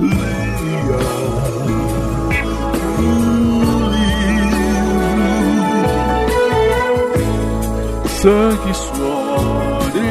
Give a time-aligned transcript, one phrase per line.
[0.00, 0.98] leia
[2.98, 3.02] o
[3.90, 4.20] livro.
[8.08, 10.08] Sangue, suor e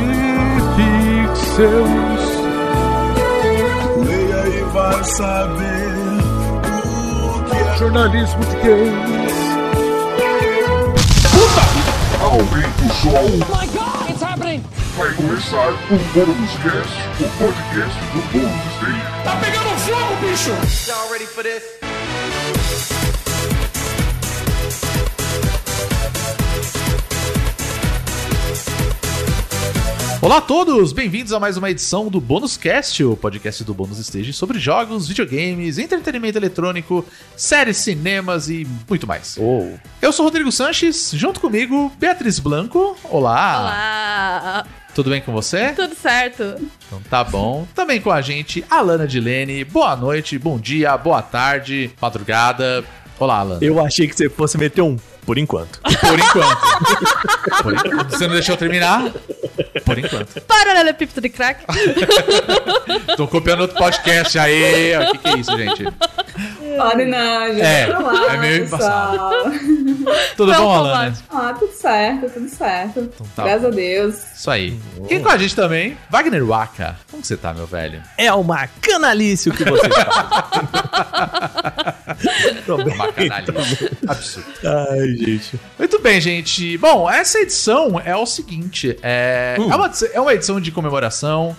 [1.27, 2.25] pixels.
[4.05, 5.91] Leia e vai saber
[6.85, 9.39] o que é jornalismo de games.
[12.21, 13.29] Aumenta o som.
[13.49, 14.63] my god, it's happening!
[14.97, 18.99] Vai começar o Bônus Cast, o podcast do Bônus Day.
[19.23, 19.68] Tá pegando
[20.19, 20.51] bicho!
[20.87, 21.63] Y'all ready for this?
[30.21, 33.99] Olá a todos, bem-vindos a mais uma edição do Bônus Cast, o podcast do Bônus
[33.99, 37.05] Stage sobre jogos, videogames, entretenimento eletrônico,
[37.37, 39.37] séries, cinemas e muito mais.
[40.01, 42.97] Eu sou Rodrigo Sanches, junto comigo, Beatriz Blanco.
[43.05, 43.59] Olá!
[43.59, 44.65] Olá!
[44.93, 45.71] Tudo bem com você?
[45.73, 46.55] Tudo certo?
[46.87, 47.67] Então tá bom.
[47.73, 49.63] Também com a gente, Alana Dilene.
[49.63, 52.83] Boa noite, bom dia, boa tarde, madrugada.
[53.19, 53.63] Olá, Alana.
[53.63, 55.79] Eu achei que você fosse meter um por enquanto.
[55.81, 56.59] Por enquanto.
[57.63, 58.09] Por enquanto.
[58.11, 59.11] Você não deixou eu terminar?
[59.85, 60.39] Por enquanto.
[60.41, 61.63] Paralelepípedo de crack.
[63.17, 64.95] Tô copiando outro podcast aí.
[64.97, 65.83] O que, que é isso, gente?
[66.77, 67.61] Pode não, gente.
[67.61, 69.31] É, lá, é meio pessoal.
[70.37, 70.73] Tudo Não, bom.
[70.73, 71.13] Alana?
[71.29, 73.11] Ah, tudo certo, tudo certo.
[73.35, 73.67] tá Graças bom.
[73.67, 74.15] a Deus.
[74.35, 74.79] Isso aí.
[75.07, 75.97] Quem com a gente também?
[76.09, 76.95] Wagner Waka.
[77.11, 78.01] Como você tá, meu velho?
[78.17, 80.07] É uma canalice o que você faz.
[82.65, 82.93] Tô bem.
[82.95, 83.45] Uma canalha.
[84.07, 84.49] Absurdo.
[84.65, 85.59] Ai, gente.
[85.77, 86.77] Muito bem, gente.
[86.77, 89.71] Bom, essa edição é o seguinte: é, Hum.
[89.71, 91.55] é, uma, é uma edição de comemoração.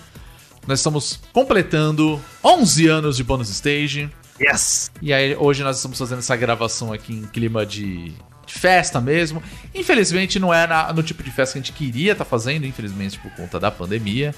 [0.67, 4.11] Nós estamos completando 11 anos de Bonus Stage.
[4.41, 4.91] Yes!
[5.03, 8.13] E aí, hoje nós estamos fazendo essa gravação aqui em clima de,
[8.47, 9.43] festa mesmo.
[9.75, 13.19] Infelizmente, não é na- no tipo de festa que a gente queria estar fazendo, infelizmente,
[13.19, 14.35] por conta da pandemia.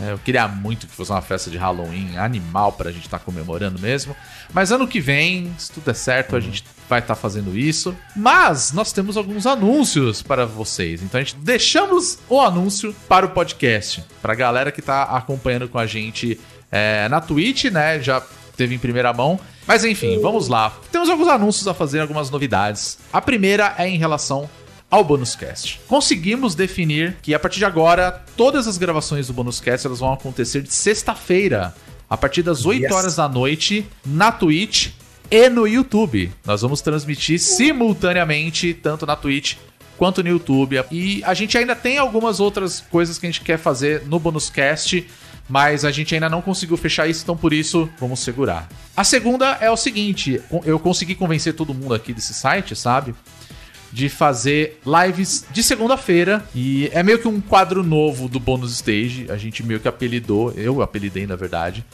[0.00, 3.78] É, eu queria muito que fosse uma festa de Halloween animal pra gente estar comemorando
[3.78, 4.16] mesmo.
[4.52, 7.94] Mas ano que vem, se tudo der certo, a gente vai estar fazendo isso.
[8.16, 11.02] Mas nós temos alguns anúncios para vocês.
[11.02, 14.04] Então a gente deixamos o anúncio para o podcast.
[14.20, 16.40] Pra galera que tá acompanhando com a gente
[16.70, 18.00] é, na Twitch, né?
[18.00, 18.22] Já
[18.56, 19.38] teve em primeira mão.
[19.66, 20.72] Mas enfim, vamos lá.
[20.90, 22.98] Temos alguns anúncios a fazer, algumas novidades.
[23.12, 24.48] A primeira é em relação
[24.92, 25.80] ao Bonus Cast.
[25.88, 30.12] Conseguimos definir que a partir de agora, todas as gravações do Bonus Cast elas vão
[30.12, 31.74] acontecer de sexta-feira,
[32.10, 32.92] a partir das 8 Yes.
[32.92, 34.90] horas da noite, na Twitch
[35.30, 36.30] e no YouTube.
[36.44, 39.56] Nós vamos transmitir simultaneamente, tanto na Twitch
[39.96, 40.84] quanto no YouTube.
[40.90, 44.50] E a gente ainda tem algumas outras coisas que a gente quer fazer no Bonus
[44.50, 45.06] Cast,
[45.48, 48.68] mas a gente ainda não conseguiu fechar isso, então por isso vamos segurar.
[48.94, 53.14] A segunda é o seguinte: eu consegui convencer todo mundo aqui desse site, sabe?
[53.92, 56.44] De fazer lives de segunda-feira.
[56.54, 59.26] E é meio que um quadro novo do Bônus Stage.
[59.28, 61.84] A gente meio que apelidou, eu apelidei na verdade,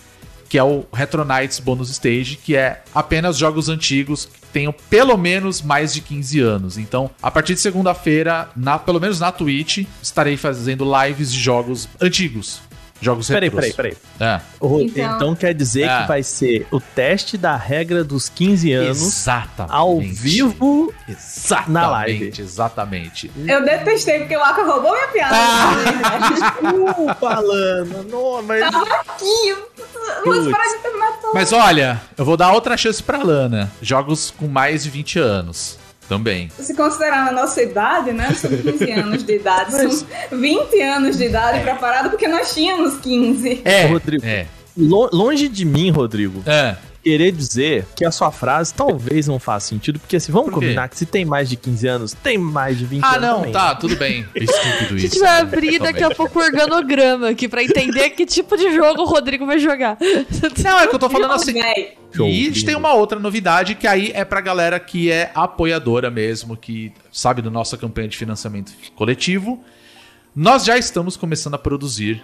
[0.48, 5.16] que é o Retro Nights Bônus Stage, que é apenas jogos antigos que tenham pelo
[5.16, 6.78] menos mais de 15 anos.
[6.78, 8.48] Então, a partir de segunda-feira,
[8.86, 12.60] pelo menos na Twitch, estarei fazendo lives de jogos antigos.
[13.00, 13.72] Jogos Peraí, retros.
[13.74, 14.34] peraí, peraí.
[14.34, 14.40] É.
[14.60, 16.02] Então- Então, quer dizer Ah.
[16.02, 19.72] que vai ser o teste da regra dos 15 anos Exatamente.
[19.74, 21.70] ao vivo Exatamente.
[21.70, 22.32] na live.
[22.38, 23.30] Exatamente.
[23.46, 25.36] Eu detestei porque o Aka roubou minha piada.
[26.28, 28.02] Desculpa, Alana.
[28.10, 28.60] Não, mas...
[28.70, 29.56] Tava aqui.
[29.76, 29.84] De
[30.24, 30.50] tudo.
[31.34, 33.70] Mas olha, eu vou dar outra chance pra Lana.
[33.80, 35.78] Jogos com mais de 20 anos.
[36.08, 36.50] Também.
[36.58, 38.32] Se considerar a nossa idade, né?
[38.32, 39.72] São 15 anos de idade.
[39.72, 40.06] São
[40.38, 43.60] 20 anos de idade preparado porque nós tínhamos 15.
[43.64, 44.24] É, Rodrigo.
[44.24, 44.46] É.
[44.76, 46.76] Lo- Longe de mim, Rodrigo, É.
[47.02, 50.88] querer dizer que a sua frase talvez não faça sentido, porque se vamos Por combinar
[50.88, 53.52] que se tem mais de 15 anos, tem mais de 20 Ah, anos não, também.
[53.52, 54.26] tá, tudo bem.
[54.34, 54.98] Estúpido A isso.
[54.98, 59.02] gente vai abrir daqui a pouco o organograma aqui pra entender que tipo de jogo
[59.02, 59.96] o Rodrigo vai jogar.
[60.62, 61.54] Não, é que eu tô falando assim.
[61.58, 66.10] E a gente tem uma outra novidade que aí é pra galera que é apoiadora
[66.10, 69.62] mesmo, que sabe da nossa campanha de financiamento coletivo.
[70.34, 72.22] Nós já estamos começando a produzir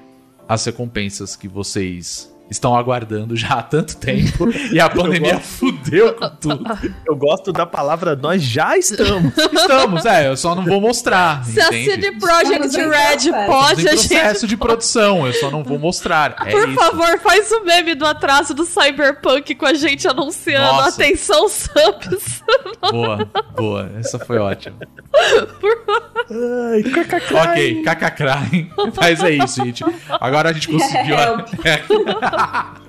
[0.49, 6.29] as recompensas que vocês estão aguardando já há tanto tempo e a pandemia fudeu com
[6.31, 6.65] tudo.
[7.07, 9.33] Eu gosto da palavra nós já estamos.
[9.37, 11.45] Estamos, é, eu só não vou mostrar.
[11.45, 11.85] Se a entende?
[11.91, 14.09] CD Projekt Red pode, a gente.
[14.09, 16.37] processo de produção, eu só não vou mostrar.
[16.47, 16.79] É Por isso.
[16.79, 20.65] favor, faz o meme do atraso do Cyberpunk com a gente anunciando.
[20.77, 21.03] Nossa.
[21.03, 22.43] Atenção, subs.
[22.91, 23.27] Boa,
[23.57, 23.91] boa.
[23.99, 24.77] Essa foi ótima.
[26.31, 27.35] Ai, kkk.
[27.35, 28.71] Ok, kkk.
[28.97, 29.85] Mas é isso, gente.
[30.21, 31.17] Agora a gente conseguiu.
[31.17, 31.45] a-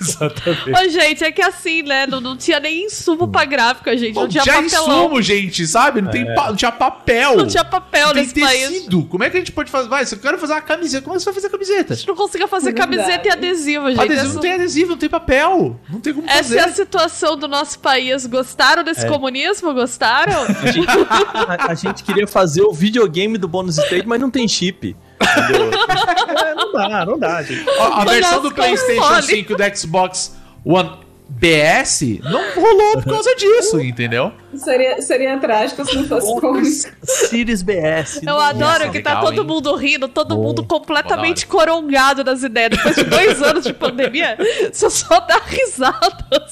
[0.00, 0.70] Exatamente.
[0.70, 2.06] Ô, gente, é que assim, né?
[2.06, 4.14] Não, não tinha nem insumo pra gráfica, gente.
[4.14, 5.00] Não, Não tinha tinha papelão.
[5.06, 6.00] insumo, gente, sabe?
[6.00, 7.36] Não, tem pa- não tinha papel.
[7.36, 8.68] Não tinha papel Não tem nesse país.
[8.68, 9.04] tecido.
[9.06, 9.88] Como é que a gente pode fazer?
[9.88, 11.94] Vai, se eu quero fazer uma camiseta, como é que você vai fazer a camiseta?
[11.94, 14.00] A gente não conseguia fazer camiseta e adesivo, gente.
[14.00, 15.80] Adesivo Essa- não tem adesivo, não tem papel.
[15.90, 16.58] Não tem como Essa fazer.
[16.58, 18.24] é a situação do nosso país.
[18.26, 19.08] Gostaram desse É.
[19.08, 19.74] comunismo?
[19.74, 20.42] Gostaram?
[20.62, 24.46] A gente, a- a gente queria fazer o videogame do bônus stage, mas não tem
[24.46, 24.94] chip.
[25.36, 26.56] Entendeu?
[26.56, 27.64] Não dá, não dá, gente.
[27.78, 29.22] Ó, a Mas versão do PlayStation console.
[29.22, 34.32] 5 e do Xbox One BS não rolou por causa disso, entendeu?
[34.54, 36.66] Seria, seria trágico se não fosse cômico.
[37.02, 38.22] Series BS.
[38.22, 39.46] Eu adoro Nossa, que tá legal, todo hein?
[39.46, 40.42] mundo rindo, todo Bom.
[40.42, 42.70] mundo completamente corongado das ideias.
[42.70, 44.38] Depois de dois anos de pandemia,
[44.72, 46.45] você só dá risada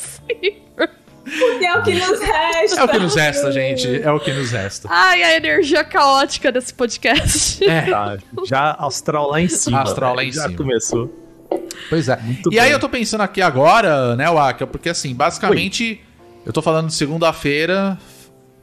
[1.84, 2.80] que nos resta.
[2.80, 4.02] É o que nos resta, gente.
[4.02, 4.88] É o que nos resta.
[4.90, 7.64] Ai, a energia caótica desse podcast.
[7.68, 7.82] É.
[7.90, 9.82] Tá, já astral lá em cima.
[9.82, 10.56] Astral lá em já cima.
[10.56, 11.20] começou.
[11.88, 12.16] Pois é.
[12.20, 12.72] Muito e aí bem.
[12.72, 16.00] eu tô pensando aqui agora, né, Waka, porque assim, basicamente,
[16.44, 17.98] eu tô falando de segunda-feira,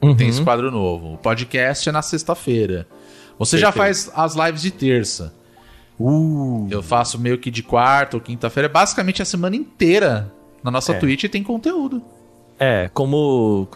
[0.02, 0.14] Uhum.
[0.16, 1.14] tem esse quadro novo.
[1.14, 2.86] O podcast é na sexta-feira.
[3.38, 5.32] Você já faz as lives de terça.
[5.98, 8.68] Uh, Eu faço meio que de quarta ou quinta-feira.
[8.68, 10.32] Basicamente a semana inteira
[10.62, 10.98] na nossa É.
[10.98, 12.02] Twitch tem conteúdo.
[12.62, 13.68] É, como,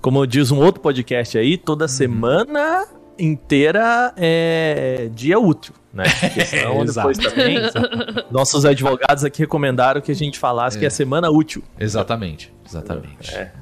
[0.00, 1.88] como diz um outro podcast aí, toda Uhum.
[1.88, 2.86] semana
[3.18, 6.04] inteira é dia útil, né?
[6.46, 7.08] Senão exato.
[7.08, 7.58] depois também,
[8.30, 11.62] nossos advogados aqui recomendaram que a gente falasse que é semana útil.
[11.78, 13.34] Exatamente, exatamente.
[13.34, 13.52] É.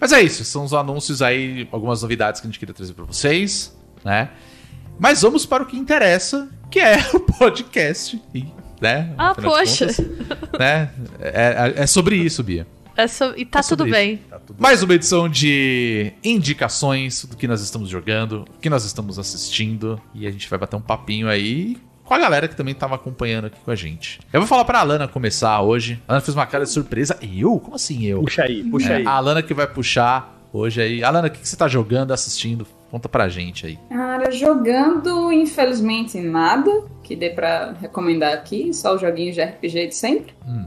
[0.00, 3.04] Mas é isso, são os anúncios aí, algumas novidades que a gente queria trazer pra
[3.04, 3.74] vocês,
[4.04, 4.30] né?
[4.98, 8.20] Mas vamos para o que interessa, que é o podcast,
[8.80, 9.12] né?
[9.16, 9.86] Ah, poxa.
[9.86, 9.98] contas,
[10.58, 10.90] né?
[11.20, 12.66] É, é- é sobre isso, Bia.
[12.96, 14.20] É so- E tá É sobre tudo bem.
[14.58, 20.00] Mais uma edição de indicações do que nós estamos jogando, o que nós estamos assistindo,
[20.14, 23.46] e a gente vai bater um papinho aí com a galera que também tava acompanhando
[23.46, 24.20] aqui com a gente.
[24.32, 26.00] Eu vou falar pra Alana começar hoje.
[26.06, 27.18] A Alana fez uma cara de surpresa.
[27.20, 27.58] Eu?
[27.58, 28.20] Como assim eu?
[28.22, 29.06] Puxa aí, puxa É, aí.
[29.06, 31.02] a Alana que vai puxar hoje aí.
[31.04, 32.66] Alana, o que, que você tá jogando, assistindo?
[32.90, 33.78] Conta pra gente aí.
[33.90, 36.70] Cara, jogando, infelizmente, nada
[37.02, 40.32] que dê pra recomendar aqui, só os joguinhos de RPG de sempre.
[40.46, 40.64] Hum.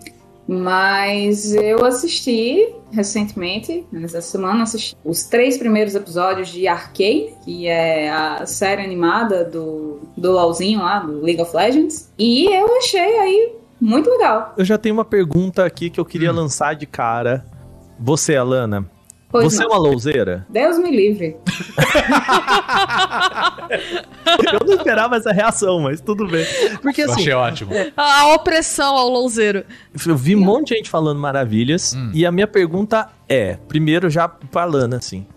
[0.51, 8.09] Mas eu assisti recentemente, nessa semana, assisti os três primeiros episódios de Arcane, que é
[8.09, 12.11] a série animada do, do LOLzinho lá, do League of Legends.
[12.17, 14.55] E eu achei aí muito legal.
[14.57, 16.37] Eu já tenho uma pergunta aqui que eu queria Hum.
[16.37, 17.45] lançar de cara.
[17.99, 18.89] Você, Alana,
[19.31, 19.75] Pois você é não.
[19.75, 20.45] uma louzeira?
[20.49, 21.37] Deus me livre.
[24.51, 26.43] Eu não esperava essa reação, mas tudo bem.
[26.81, 27.71] Porque Eu assim, achei ótimo.
[27.95, 29.63] A opressão ao louzeiro.
[30.05, 31.93] eu vi um monte de gente falando maravilhas.
[31.93, 32.09] Hum.
[32.13, 35.27] E a minha pergunta é: primeiro, já falando assim.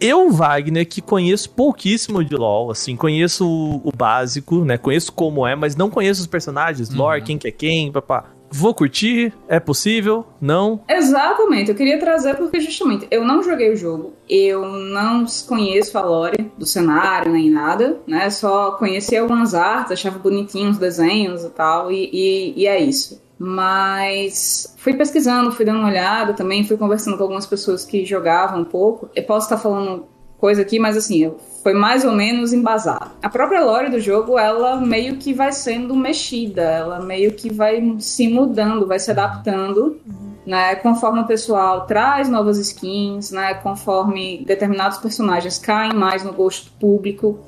[0.00, 4.78] Eu, Wagner, que conheço pouquíssimo de LoL, assim, conheço o, o básico, né?
[4.78, 8.24] Conheço como é, mas não conheço os personagens, lore, quem que é quem, papá.
[8.50, 9.32] Vou curtir?
[9.48, 10.24] É possível?
[10.40, 10.80] Não?
[10.88, 16.02] Exatamente, eu queria trazer porque justamente eu não joguei o jogo, eu não conheço a
[16.02, 18.28] lore do cenário nem nada, né?
[18.30, 23.22] Só conheci algumas artes, achava bonitinhos os desenhos e tal, e, e, e é isso.
[23.38, 28.60] Mas fui pesquisando, fui dando uma olhada também, fui conversando com algumas pessoas que jogavam
[28.60, 29.08] um pouco.
[29.14, 30.06] Eu posso estar falando
[30.40, 31.32] coisa aqui, mas assim,
[31.62, 33.10] foi mais ou menos embasado.
[33.22, 37.96] A própria lore do jogo, ela meio que vai sendo mexida, ela meio que vai
[37.98, 40.00] se mudando, vai se adaptando,
[40.46, 46.72] né, conforme o pessoal traz novas skins, né, conforme determinados personagens caem mais no gosto
[46.72, 47.38] público.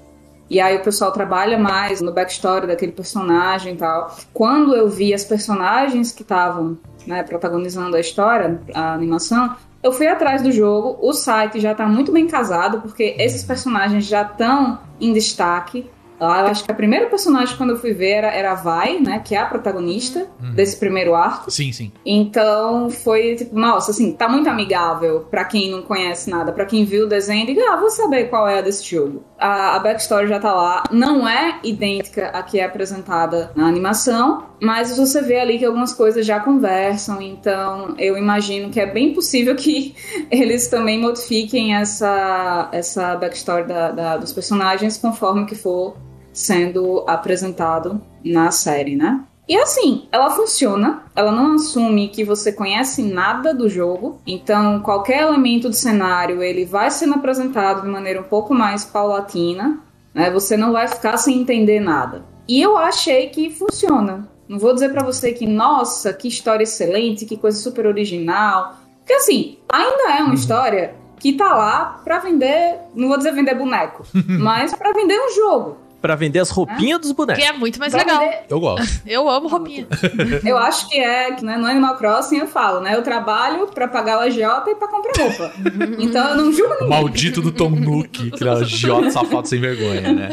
[0.51, 4.15] E aí o pessoal trabalha mais no backstory daquele personagem e tal.
[4.35, 6.77] Quando eu vi as personagens que estavam
[7.07, 10.99] né, protagonizando a história, a animação, eu fui atrás do jogo.
[11.01, 15.91] O site já tá muito bem casado, porque esses personagens já estão em destaque.
[16.21, 19.21] Eu acho que a primeira personagem quando eu fui ver era, era a Vai, né?
[19.25, 21.51] Que é a protagonista desse primeiro arco.
[21.51, 21.91] Sim, sim.
[22.07, 26.85] Então foi tipo, nossa, assim, tá muito amigável pra quem não conhece nada, pra quem
[26.85, 29.25] viu o desenho, diga, ah, vou saber qual é a desse jogo.
[29.37, 34.45] A, a backstory já tá lá, não é idêntica à que é apresentada na animação,
[34.63, 39.13] mas você vê ali que algumas coisas já conversam, então eu imagino que é bem
[39.13, 39.93] possível que
[40.31, 45.97] eles também modifiquem essa, essa backstory da, da- dos personagens conforme que for
[46.33, 49.25] sendo apresentado na série, né?
[49.49, 55.23] E assim, ela funciona, ela não assume que você conhece nada do jogo, então qualquer
[55.23, 59.81] elemento do cenário ele vai sendo apresentado de maneira um pouco mais paulatina,
[60.15, 60.31] né?
[60.31, 62.25] Você não vai ficar sem entender nada.
[62.47, 64.31] E eu achei que funciona.
[64.53, 68.75] Não vou dizer pra você que, nossa, que história excelente, que coisa super original.
[68.99, 73.55] Porque assim, ainda é uma história que tá lá pra vender, não vou dizer vender
[73.55, 75.79] boneco, mas pra vender um jogo.
[76.03, 77.45] Pra vender as roupinhas dos Que bonecos.
[77.45, 78.19] é muito mais Pra legal.
[78.21, 79.03] vender- Eu gosto.
[79.07, 79.87] Eu amo roupinha.
[80.45, 82.95] Eu acho que é, que né, no Animal Crossing eu falo, né?
[82.97, 85.53] Eu trabalho pra pagar o agiota e pra comprar roupa.
[86.01, 86.89] então eu não julgo ninguém.
[86.89, 90.29] maldito do Tom Nook, aquele agiota safado sem vergonha, né?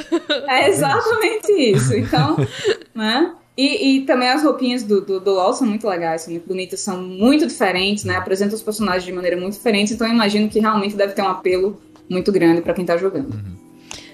[0.48, 1.96] É exatamente isso.
[1.96, 2.36] Então,
[2.96, 3.32] né?
[3.60, 6.80] E, e também as roupinhas do, do, do LoL são muito legais, são muito bonitas,
[6.80, 8.16] são muito diferentes, né?
[8.16, 11.28] Apresentam os personagens de maneira muito diferente, então eu imagino que realmente deve ter um
[11.28, 11.78] apelo
[12.10, 13.36] muito grande pra quem tá jogando.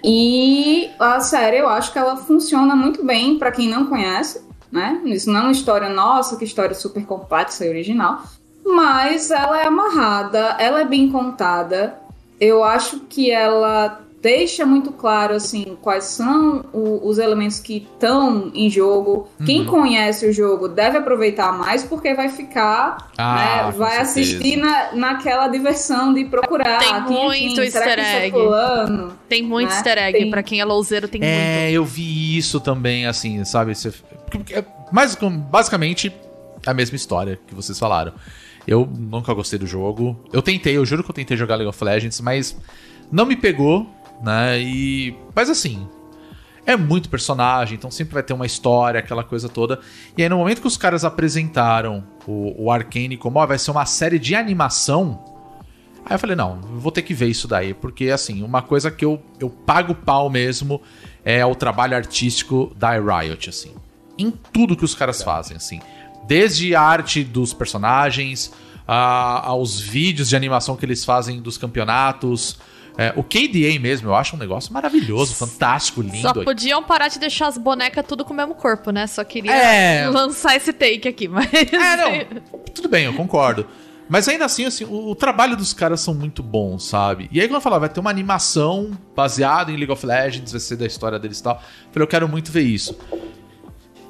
[0.04, 5.00] E a série, eu acho que ela funciona muito bem pra quem não conhece, né?
[5.06, 8.24] Isso não é uma história nossa, que história super complexa e original,
[8.66, 12.00] mas ela é amarrada, ela é bem contada.
[12.40, 18.51] Eu acho que ela deixa muito claro assim quais são o- os elementos que estão
[18.55, 19.29] em jogo.
[19.46, 24.94] Quem conhece o jogo deve aproveitar mais porque vai ficar, Ah, né, vai assistir na,
[24.94, 26.79] naquela diversão de procurar.
[26.79, 27.63] Tem quem é muito quem?
[27.65, 28.32] Easter é egg.
[28.32, 29.13] fulano?
[29.29, 29.75] Tem muito Né?
[29.75, 30.17] easter egg.
[30.17, 31.75] Tem- Pra quem é louzeiro, tem É, muito.
[31.75, 33.74] eu vi isso também, assim, sabe?
[34.51, 34.63] É
[35.20, 36.12] com- basicamente
[36.65, 38.13] a mesma história que vocês falaram.
[38.67, 40.20] Eu nunca gostei do jogo.
[40.34, 42.58] Eu tentei, eu juro que eu tentei jogar League of Legends, mas
[43.12, 43.86] não me pegou,
[44.22, 44.60] né?
[44.60, 45.15] E.
[45.36, 45.88] Mas assim.
[46.67, 49.79] É muito personagem, então sempre vai ter uma história, aquela coisa toda.
[50.17, 53.69] E aí, no momento que os caras apresentaram o, o Arcane como, ó, vai ser
[53.69, 55.24] uma série de animação,
[56.07, 58.91] Aí eu falei, não, eu vou ter que ver isso daí, porque assim, uma coisa
[58.91, 60.79] que eu, eu pago pau mesmo
[61.24, 63.74] é o trabalho artístico da Riot, assim.
[64.17, 65.79] Em tudo que os caras fazem, assim.
[66.27, 68.51] Desde a arte dos personagens,
[68.88, 72.57] a- aos vídeos de animação que eles fazem dos campeonatos.
[72.98, 76.22] É, o KDA mesmo, eu acho um negócio maravilhoso, fantástico, lindo.
[76.22, 79.06] Só podiam parar de deixar as bonecas tudo com o mesmo corpo, né?
[79.08, 80.08] Só queria É.
[80.10, 81.48] lançar esse take aqui, mas.
[81.54, 82.52] É, não.
[82.74, 83.68] Tudo bem, eu concordo.
[84.08, 87.28] Mas ainda assim, assim o, o trabalho dos caras são muito bons, sabe?
[87.32, 90.62] E aí quando eu falava, vai ter uma animação baseada em League of Legends, vai
[90.62, 91.56] ser da história deles e tal.
[91.56, 91.60] Eu
[91.92, 92.96] falei, eu quero muito ver isso.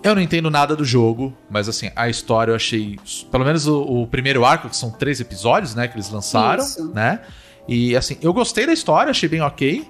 [0.04, 3.00] Eu não entendo nada do jogo, mas assim, a história eu achei.
[3.32, 5.88] Pelo menos o, o primeiro arco, que são três episódios, né?
[5.88, 6.92] Que eles lançaram, Isso.
[6.94, 7.22] né?
[7.67, 9.88] E assim, eu gostei da história, achei bem ok.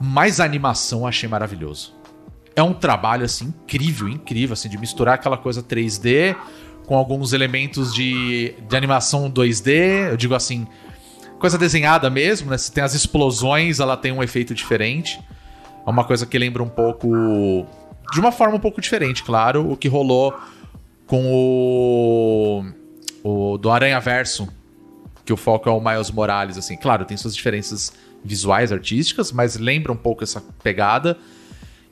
[0.00, 1.94] Mas a animação eu achei maravilhoso.
[2.56, 6.34] É um trabalho, assim, incrível, incrível, assim, de misturar aquela coisa 3D
[6.86, 10.10] com alguns elementos de, de animação 2D.
[10.10, 10.66] Eu digo assim,
[11.38, 12.58] coisa desenhada mesmo, né?
[12.58, 15.20] Se tem as explosões, ela tem um efeito diferente.
[15.86, 17.66] É uma coisa que lembra um pouco.
[18.12, 20.34] De uma forma um pouco diferente, claro, o que rolou
[21.06, 22.64] com o.
[23.22, 24.48] O do Aranha Verso,
[25.30, 26.76] que o foco é o Miles Morales, assim.
[26.76, 27.92] Claro, tem suas diferenças
[28.24, 31.16] visuais, artísticas, mas lembra um pouco essa pegada.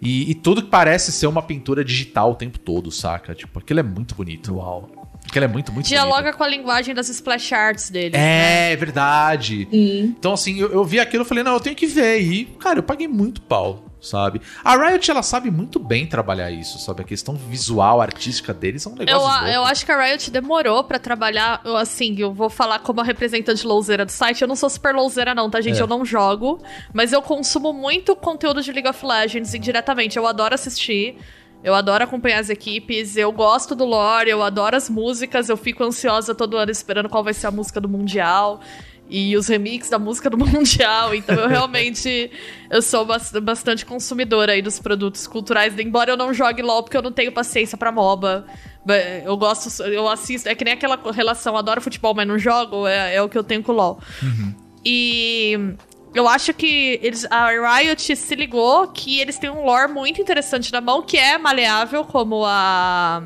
[0.03, 3.35] E, e tudo que parece ser uma pintura digital o tempo todo, saca?
[3.37, 4.57] Tipo, aquilo é muito bonito.
[4.57, 4.91] Uau.
[5.25, 6.37] Aquilo é muito, muito Dialoga bonito.
[6.37, 8.17] com a linguagem das splash arts dele.
[8.17, 8.71] né?
[8.71, 9.69] É, é verdade.
[9.71, 12.21] Então, assim, eu, eu vi aquilo e falei, não, eu tenho que ver.
[12.21, 14.41] E, cara, eu paguei muito pau, sabe?
[14.65, 17.03] A Riot, ela sabe muito bem trabalhar isso, sabe?
[17.03, 19.47] A questão visual, artística deles é um negócio Eu, louco.
[19.47, 23.67] eu acho que a Riot demorou pra trabalhar, assim, eu vou falar como a representante
[23.67, 25.79] louzeira do site, eu não sou super louzeira não, tá, gente?
[25.79, 25.83] É.
[25.83, 26.63] Eu não jogo,
[26.93, 31.17] mas eu consumo muito conteúdo de League of Legends indiretamente, eu adoro assistir,
[31.63, 35.83] eu adoro acompanhar as equipes, eu gosto do lore, eu adoro as músicas, eu fico
[35.83, 38.61] ansiosa todo ano esperando qual vai ser a música do Mundial
[39.11, 41.15] e os remixes da música do Mundial.
[41.15, 42.31] Então eu realmente
[42.71, 46.97] eu sou bas- bastante consumidora aí dos produtos culturais, embora eu não jogue LOL porque
[46.97, 48.45] eu não tenho paciência pra MOBA.
[48.85, 52.87] Ba- Eu gosto, eu assisto, é que nem aquela relação, adoro futebol, mas não jogo,
[52.87, 54.01] é, é o que eu tenho com o LOL.
[54.85, 55.59] E
[56.15, 57.49] eu acho que eles, a
[57.79, 62.05] Riot se ligou que eles têm um lore muito interessante na mão, que é maleável,
[62.05, 63.23] como a,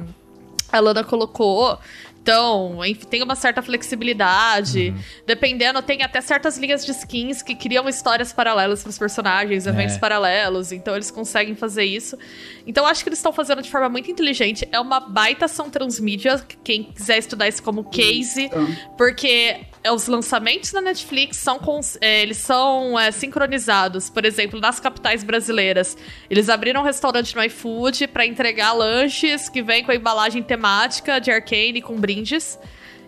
[0.73, 1.79] a Lana colocou.
[2.23, 4.95] Então, enfim, tem uma certa flexibilidade.
[5.27, 9.99] Dependendo, tem até certas linhas de skins que criam histórias paralelas pros personagens, eventos É.
[9.99, 10.71] paralelos.
[10.71, 12.17] Então, eles conseguem fazer isso.
[12.65, 14.67] Então, acho que eles estão fazendo de forma muito inteligente.
[14.71, 16.41] É uma baita ação transmídia.
[16.63, 18.49] Quem quiser estudar isso como case,
[18.97, 21.61] porque é, os lançamentos na Netflix são
[22.01, 24.09] é, eles são é, sincronizados.
[24.09, 25.97] Por exemplo, nas capitais brasileiras,
[26.31, 31.21] eles abriram um restaurante no iFood para entregar lanches que vem com a embalagem temática
[31.21, 32.59] de Arcane com brindes.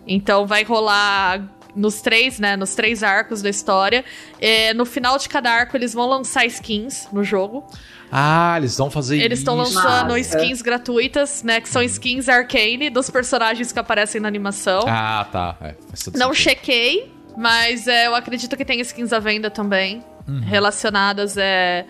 [0.05, 2.55] Então vai rolar nos três, né?
[2.55, 4.03] Nos três arcos da história.
[4.39, 7.65] É, no final de cada arco, eles vão lançar skins no jogo.
[8.17, 9.73] Ah, eles vão fazer Eles estão isso.
[9.75, 10.19] lançando Massa.
[10.19, 11.59] skins gratuitas, né?
[11.59, 14.85] Que são skins Arcane dos personagens que aparecem na animação.
[14.87, 15.57] Ah, tá.
[15.61, 15.75] É,
[16.17, 16.33] Não sentido.
[16.33, 20.01] chequei, mas é, eu acredito que tem skins à venda também.
[20.45, 21.85] Relacionadas, é.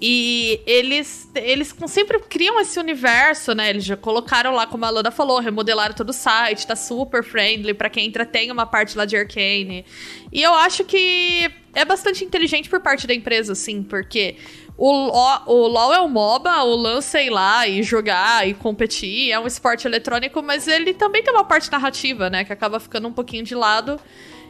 [0.00, 3.70] E eles, eles sempre criam esse universo, né?
[3.70, 7.72] Eles já colocaram lá, como a Lana falou, remodelaram todo o site, tá super friendly
[7.72, 9.84] pra quem entretém uma parte lá de Arcane.
[10.30, 14.36] E eu acho que é bastante inteligente por parte da empresa, sim, porque
[14.76, 18.54] O, Lo- o LoL é um MOBA, o lance é ir lá e jogar e
[18.54, 22.44] competir, é um esporte eletrônico, mas ele também tem uma parte narrativa, né?
[22.44, 24.00] Que acaba ficando um pouquinho de lado.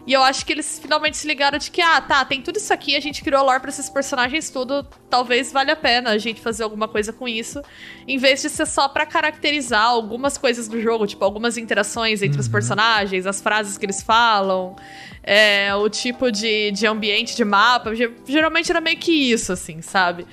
[0.06, 2.70] E eu acho que eles finalmente se ligaram de que, ah, tá, tem tudo isso
[2.74, 6.42] aqui, a gente criou lore pra esses personagens tudo, talvez valha a pena a gente
[6.42, 7.62] fazer alguma coisa com isso,
[8.06, 12.38] em vez de ser só pra caracterizar algumas coisas do jogo, tipo, algumas interações entre
[12.38, 14.76] os personagens, as frases que eles falam,
[15.22, 19.80] é, o tipo de, de ambiente, de mapa, ge- geralmente era meio que isso, assim,
[19.80, 20.26] sabe?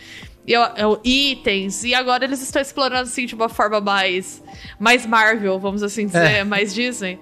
[0.45, 4.43] E eu, eu- itens, e agora eles estão explorando, assim, de uma forma mais,
[4.77, 7.17] mais Marvel, vamos assim dizer, mais Disney.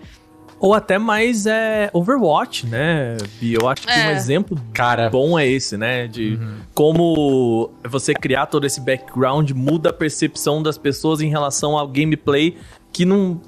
[0.59, 3.53] Ou até mais é, Overwatch, né, Bi?
[3.53, 4.07] Eu acho que É.
[4.07, 6.07] um exemplo Cara, bom é esse, né?
[6.07, 6.55] De Uhum.
[6.75, 12.57] como você criar todo esse background muda a percepção das pessoas em relação ao gameplay
[12.91, 13.39] que não,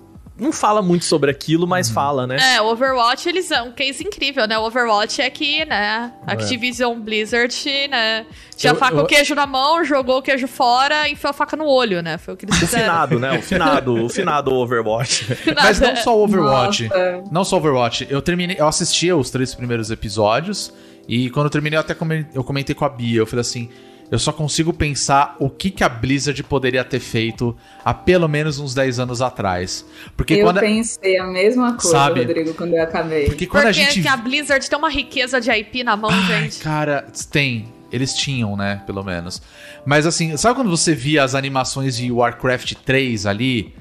[0.42, 1.94] não fala muito sobre aquilo, mas Uhum.
[1.94, 2.38] fala, né?
[2.56, 4.58] É, o Overwatch, eles é um case incrível, né?
[4.58, 7.54] O Overwatch é que, né, Activision Blizzard,
[7.90, 8.26] né,
[8.58, 11.34] tinha Eu- faca eu- o queijo na mão, jogou o queijo fora e enfiou a
[11.34, 12.18] faca no olho, né?
[12.18, 12.84] Foi o que eles O fizeram.
[12.86, 13.38] finado, né?
[13.38, 15.28] O finado, o finado Overwatch.
[15.56, 16.88] Mas não só o Overwatch.
[16.90, 17.24] Nossa.
[17.32, 18.08] Não só o Overwatch.
[18.10, 20.74] Eu terminei, eu assisti os três primeiros episódios
[21.08, 23.70] e quando eu terminei eu até comen- eu comentei com a Bia, eu falei assim,
[24.12, 28.60] eu só consigo pensar o que que a Blizzard poderia ter feito há pelo menos
[28.60, 29.86] uns 10 anos atrás.
[30.18, 32.20] Porque eu quando pensei a mesma coisa, Sabe?
[32.20, 33.26] Rodrigo, quando eu acabei.
[33.26, 36.12] porque quando Porque a gente que a Blizzard tem uma riqueza de IP na mão,
[36.12, 36.60] Ai, gente.
[36.60, 37.72] cara, tem.
[37.90, 38.84] Eles tinham, né?
[38.86, 39.42] Pelo menos.
[39.86, 43.74] Mas assim, sabe quando você via as animações de Warcraft 3 ali?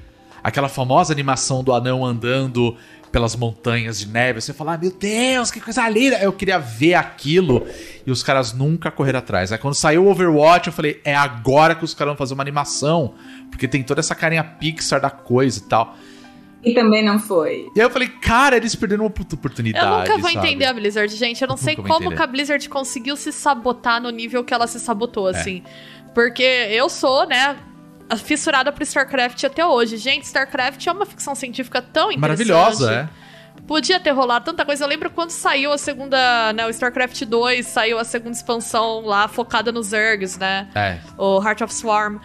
[0.43, 2.75] Aquela famosa animação do anão andando
[3.11, 4.39] pelas montanhas de neve.
[4.39, 6.17] Você fala, ah, meu Deus, que coisa linda!
[6.19, 7.67] Eu queria ver aquilo.
[8.05, 9.51] E os caras nunca correram atrás.
[9.51, 12.43] Aí quando saiu o Overwatch, eu falei, é agora que os caras vão fazer uma
[12.43, 13.13] animação.
[13.49, 15.95] Porque tem toda essa carinha Pixar da coisa e tal.
[16.63, 17.67] E também não foi.
[17.75, 19.85] E aí eu falei, cara, eles perderam uma puta oportunidade.
[19.85, 20.47] Eu nunca vou sabe?
[20.47, 21.41] entender a Blizzard, gente.
[21.41, 24.53] Eu não sei Nunca vou como que a Blizzard conseguiu se sabotar no nível que
[24.53, 25.63] ela se sabotou, assim.
[26.13, 27.57] Porque eu sou, né,
[28.17, 29.97] fissurada por StarCraft até hoje.
[29.97, 32.47] Gente, StarCraft é uma ficção científica tão interessante.
[32.47, 33.09] Maravilhosa, é.
[33.67, 34.83] Podia ter rolado tanta coisa.
[34.83, 39.27] Eu lembro quando saiu a segunda, né, o StarCraft 2, saiu a segunda expansão lá
[39.27, 40.67] focada nos Zergs, né?
[40.75, 40.97] É.
[41.17, 42.17] o Heart of Swarm.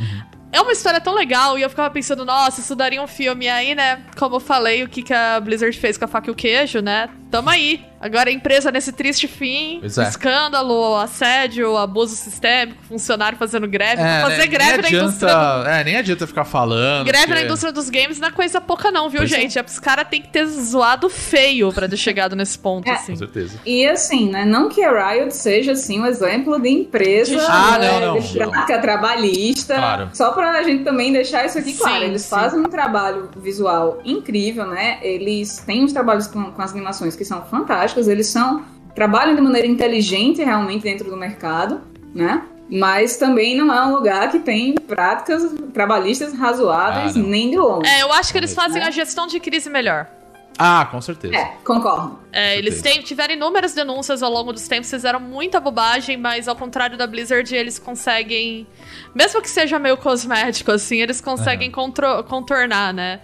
[0.53, 3.45] É uma história tão legal e eu ficava pensando, nossa, isso daria um filme.
[3.45, 6.29] E aí, né, como eu falei, o que, que a Blizzard fez com a faca
[6.29, 7.09] e o queijo, né?
[7.31, 7.85] Tamo aí.
[7.99, 10.03] Agora a empresa nesse triste fim, Pois é.
[10.07, 14.03] escândalo, assédio, abuso sistêmico, funcionário fazendo greve.
[14.03, 15.69] É, Fazer né, greve na adianta, indústria do...
[15.69, 17.07] É, nem adianta ficar falando.
[17.07, 19.37] Greve na porque- indústria dos games não é coisa pouca não, viu, Pois é.
[19.41, 19.59] gente?
[19.59, 19.63] É.
[19.67, 22.93] Os caras têm que ter zoado feio pra ter chegado nesse ponto, É.
[22.93, 23.13] assim.
[23.13, 23.59] Com certeza.
[23.65, 24.45] E assim, né?
[24.45, 28.35] Não que a Riot seja assim um exemplo de empresa Ah, né, não, não, de
[28.39, 29.75] prática trabalhista.
[29.75, 30.11] Claro.
[30.13, 31.99] Só pra gente também deixar isso aqui claro.
[32.01, 32.29] Sim, Eles sim.
[32.29, 34.99] fazem um trabalho visual incrível, né?
[35.03, 38.07] Eles têm uns trabalhos com, com as animações que são fantásticos.
[38.09, 41.81] Eles são trabalham de maneira inteligente realmente dentro do mercado,
[42.15, 42.43] né?
[42.71, 47.29] Mas também não é um lugar que tem práticas trabalhistas razoáveis, Ah, não.
[47.29, 47.89] nem de longe.
[47.89, 48.89] É, eu acho que eles fazem Né?
[48.89, 50.07] a gestão de crise melhor.
[50.59, 51.37] Ah, com certeza.
[51.37, 52.19] É, concordo.
[52.33, 56.57] É, eles têm, tiveram inúmeras denúncias ao longo dos tempos, fizeram muita bobagem, mas ao
[56.57, 58.67] contrário da Blizzard, eles conseguem.
[59.15, 63.21] Mesmo que seja meio cosmético, assim, eles conseguem contro- contornar, né?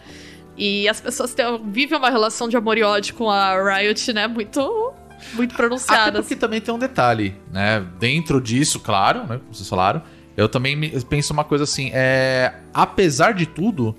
[0.57, 4.27] E as pessoas têm, vivem uma relação de amor e ódio com a Riot, né?
[4.27, 4.93] Muito,
[5.35, 6.21] muito Até pronunciada.
[6.21, 7.87] porque também tem um detalhe, né?
[7.99, 9.39] Dentro disso, claro, né?
[9.39, 10.03] Como vocês falaram,
[10.37, 12.55] eu também penso uma coisa assim, é...
[12.75, 13.97] Apesar de tudo,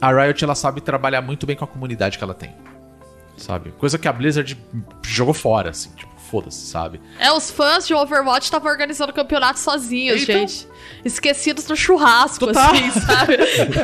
[0.00, 2.52] a Riot, ela sabe trabalhar muito bem com a comunidade que ela tem.
[3.36, 3.72] Sabe?
[3.72, 4.56] Coisa que a Blizzard
[5.02, 7.00] jogou fora, assim, tipo, foda-se, sabe?
[7.18, 10.66] É, os fãs de Overwatch estavam organizando campeonato sozinhos, Então- gente.
[11.04, 12.72] Esquecidos do churrasco, Total.
[12.72, 13.36] assim, sabe?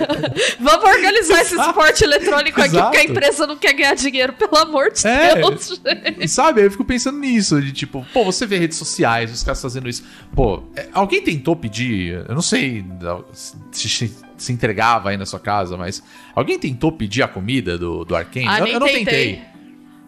[0.60, 3.10] Vamos organizar esse esporte eletrônico aqui, porque a Exato.
[3.10, 5.34] empresa não quer ganhar dinheiro, pelo amor de É.
[5.36, 6.24] Deus, gente.
[6.24, 9.60] E sabe, eu fico pensando nisso, de tipo, pô, você vê redes sociais, os caras
[9.60, 10.02] fazendo isso.
[10.34, 12.84] Pô, é, alguém tentou pedir, eu não sei
[13.72, 16.02] se, se, entregava aí na sua casa, mas
[16.34, 18.46] alguém tentou pedir a comida do, do Arkane?
[18.48, 19.04] Ah, eu, eu não tentei.
[19.04, 19.42] tentei.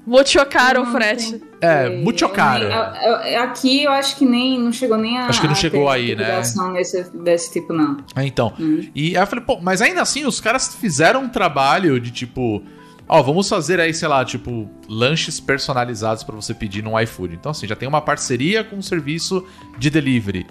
[0.07, 1.41] Muito caro o frete.
[1.63, 2.65] É, muito caro.
[2.65, 5.27] eu- aqui eu acho que nem não chegou nem a.
[5.27, 6.43] Acho que não chegou aí, né?
[6.75, 7.99] Desse, desse tipo, não.
[8.17, 8.53] É, então.
[8.59, 8.81] Hum.
[8.95, 12.63] E aí eu falei, pô, mas ainda assim os caras fizeram um trabalho de tipo.
[13.09, 17.35] Ó, vamos fazer aí, sei lá, tipo, lanches personalizados pra você pedir no iFood.
[17.35, 19.47] Então, assim, já tem uma parceria com um serviço
[19.79, 20.47] de delivery.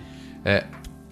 [0.45, 0.65] É,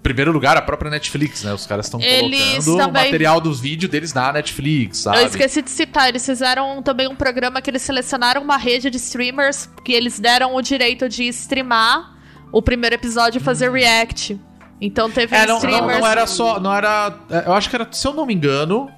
[0.10, 1.54] primeiro lugar, a própria Netflix, né?
[1.54, 5.20] Os caras estão colocando o também- material dos vídeos deles na Netflix, sabe?
[5.20, 8.98] Eu esqueci de citar, eles fizeram também um programa que eles selecionaram uma rede de
[8.98, 12.16] streamers que eles deram o direito de streamar
[12.52, 14.40] o primeiro episódio e fazer react.
[14.82, 16.00] Então teve É, não, não, streamers.
[16.00, 16.60] não era só.
[16.60, 17.14] Não era.
[17.30, 18.90] é, Eu acho que era, se eu não me engano,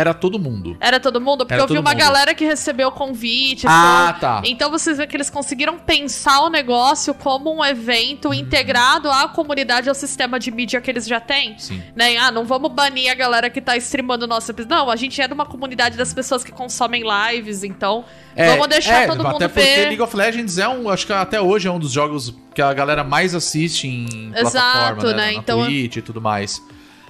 [0.00, 0.76] era todo mundo.
[0.80, 1.38] Era todo mundo?
[1.38, 1.98] Porque Era eu vi uma mundo.
[1.98, 3.66] galera que recebeu o convite.
[3.68, 4.42] Ah, tá.
[4.44, 9.88] Então vocês veem que eles conseguiram pensar o negócio como um evento integrado à comunidade,
[9.88, 11.58] ao sistema de mídia que eles já têm.
[11.58, 11.82] Sim.
[11.96, 12.16] Né?
[12.16, 14.76] Ah, não vamos banir a galera que tá streamando o nosso episódio.
[14.76, 18.04] Não, a gente é de uma comunidade das pessoas que consomem lives, então
[18.36, 19.86] vamos deixar todo mundo É, até porque ver.
[19.88, 22.72] League of Legends é um, acho que até hoje é um dos jogos que a
[22.72, 24.52] galera mais assiste em Exato,
[24.96, 25.16] plataforma, né?
[25.16, 25.26] né?
[25.26, 26.62] Na Então- Twitch e tudo mais.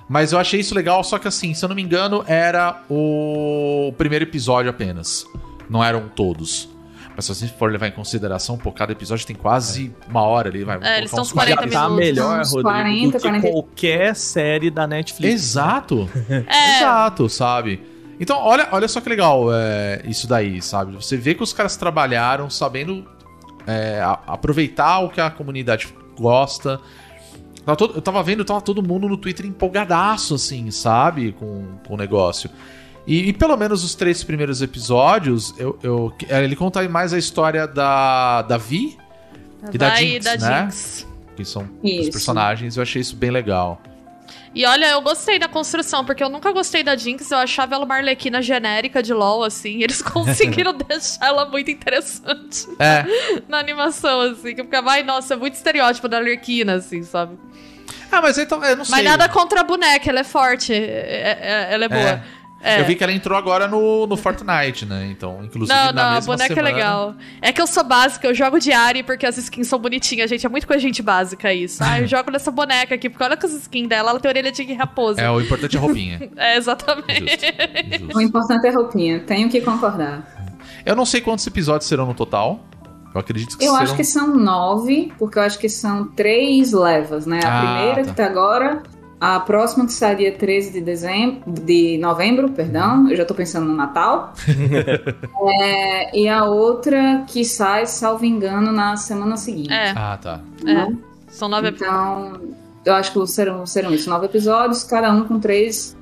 [0.09, 3.92] Mas eu achei isso legal, só que assim, se eu não me engano, era o
[3.99, 5.27] primeiro episódio apenas.
[5.68, 6.68] Não eram todos.
[7.14, 10.64] Mas se você for levar em consideração, pô, cada episódio tem quase uma hora ali,
[10.64, 10.79] vai.
[10.83, 11.97] É, eles estão uns 40 Já tá minutos.
[12.07, 13.51] melhor, Uns Rodrigo, 40, do que 40.
[13.51, 15.35] qualquer série da Netflix.
[15.35, 16.09] Exato.
[16.31, 17.83] É, Exato, sabe?
[18.21, 20.94] Então, olha, olha só que legal é, isso daí, sabe?
[20.94, 23.05] Você vê que os caras trabalharam sabendo
[23.66, 26.81] é, a- aproveitar o que a comunidade gosta.
[27.68, 31.33] Tava todo- eu tava vendo, tava todo mundo no Twitter empolgadaço, assim, sabe?
[31.33, 32.48] Com, com o negócio.
[33.07, 37.66] E, e pelo menos os três primeiros episódios, eu, eu- ele conta mais a história
[37.68, 38.96] da, da Vi
[39.70, 40.62] e da vai Jinx, da né?
[40.62, 41.07] Jinx.
[41.37, 42.00] que são Isso.
[42.04, 42.76] os personagens.
[42.78, 43.83] Eu achei isso bem legal.
[44.54, 47.84] E olha, eu gostei da construção, porque eu nunca gostei da Jinx, eu achava ela
[47.84, 53.04] uma arlequina genérica de LoL, assim, e eles conseguiram deixar ela muito interessante É,
[53.48, 57.38] na animação, assim, que eu ficava, ai, nossa, é muito estereótipo da arlequina, assim, sabe?
[58.11, 58.96] ah, mas então, eu não sei.
[58.96, 62.22] Mas nada contra a boneca, ela é forte, é- é- ela é boa.
[62.61, 62.81] É.
[62.81, 65.07] Eu vi que ela entrou agora no, no Fortnite, né?
[65.12, 66.68] Então, inclusive Não, na não, a mesma boneca semana...
[66.68, 67.14] é legal.
[67.40, 70.44] É que eu sou básica, eu jogo de Ari porque as skins são bonitinhas, gente.
[70.44, 71.83] É muito coisa de gente básica isso.
[71.85, 74.51] Ah, eu jogo nessa boneca aqui, porque olha com as skins dela, ela tem orelha
[74.51, 75.21] de raposa.
[75.21, 76.31] É, o importante é a roupinha.
[76.37, 77.37] É, exatamente.
[77.38, 78.23] Justo, O justo.
[78.23, 80.27] importante é a roupinha, tenho que concordar.
[80.85, 82.61] Eu não sei quantos episódios serão no total.
[83.14, 83.83] Eu acredito que Eu serão...
[83.85, 87.40] acho que são nove, porque eu acho que são três levas, né?
[87.44, 88.11] A Ah, primeira tá.
[88.11, 88.83] que tá agora,
[89.20, 93.66] a próxima que sai dia 13 de dezembro, de novembro, perdão, eu já tô pensando
[93.66, 94.33] no Natal.
[95.61, 99.72] É, e a outra que sai, salvo engano, na semana seguinte.
[99.72, 100.40] É, Ah, tá.
[100.66, 100.92] é.
[101.28, 101.96] São nove episódios.
[101.96, 102.40] Então,
[102.85, 105.96] eu acho que serão, serão isso, nove episódios, cada um com três,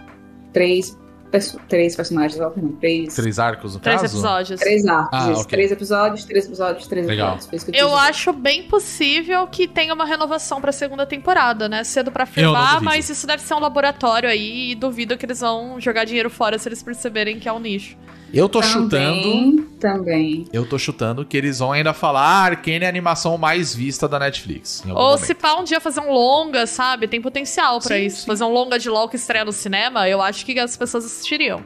[0.53, 0.97] três,
[1.31, 4.15] perso- três personagens, ó, perdão, três, Três arcos, no Três caso?
[4.15, 4.61] episódios.
[4.61, 5.51] três arcos, Ah, isso, ok.
[5.51, 7.35] três episódios, três episódios, três Legal.
[7.35, 7.65] episódios.
[7.65, 7.99] foi Eu dizer.
[8.01, 11.85] acho bem possível que tenha uma renovação pra segunda temporada, né?
[11.85, 15.41] Cedo pra não afirmar, mas isso deve ser um laboratório aí e duvido que eles
[15.41, 17.97] vão jogar dinheiro fora se eles perceberem que é um nicho.
[18.35, 18.91] Eu tô chutando...
[18.91, 20.45] Também, também.
[20.53, 24.09] Eu tô chutando que eles vão ainda falar ah, Arcane é a animação mais vista
[24.09, 24.83] da Netflix.
[24.87, 25.19] Ou momento.
[25.21, 27.07] se pá um dia fazer um longa, sabe?
[27.09, 28.21] Tem potencial pra Sim, isso.
[28.23, 28.27] sim.
[28.27, 31.63] Fazer um longa de LOL que estreia no cinema, eu acho que as pessoas assistiriam.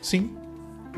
[0.00, 0.30] Sim.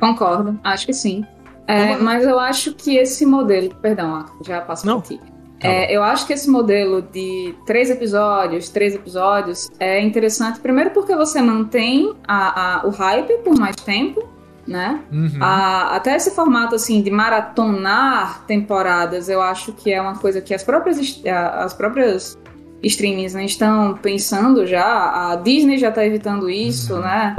[0.01, 1.25] Concordo, acho que sim.
[1.67, 3.75] É, mas eu acho que esse modelo.
[3.77, 5.01] Perdão, já passo Não.
[5.01, 5.21] por ti.
[5.61, 10.61] É, eu acho que esse modelo de três episódios, três episódios, é interessante.
[10.61, 14.24] Primeiro porque você mantém a- a- o hype por mais tempo,
[14.67, 15.01] né?
[15.13, 15.39] Uhum.
[15.41, 20.55] A- até esse formato assim de maratonar temporadas, eu acho que é uma coisa que
[20.55, 22.39] as próprias as próprias
[22.83, 25.33] streamings né, estão pensando já.
[25.33, 27.35] A Disney já está evitando isso, né?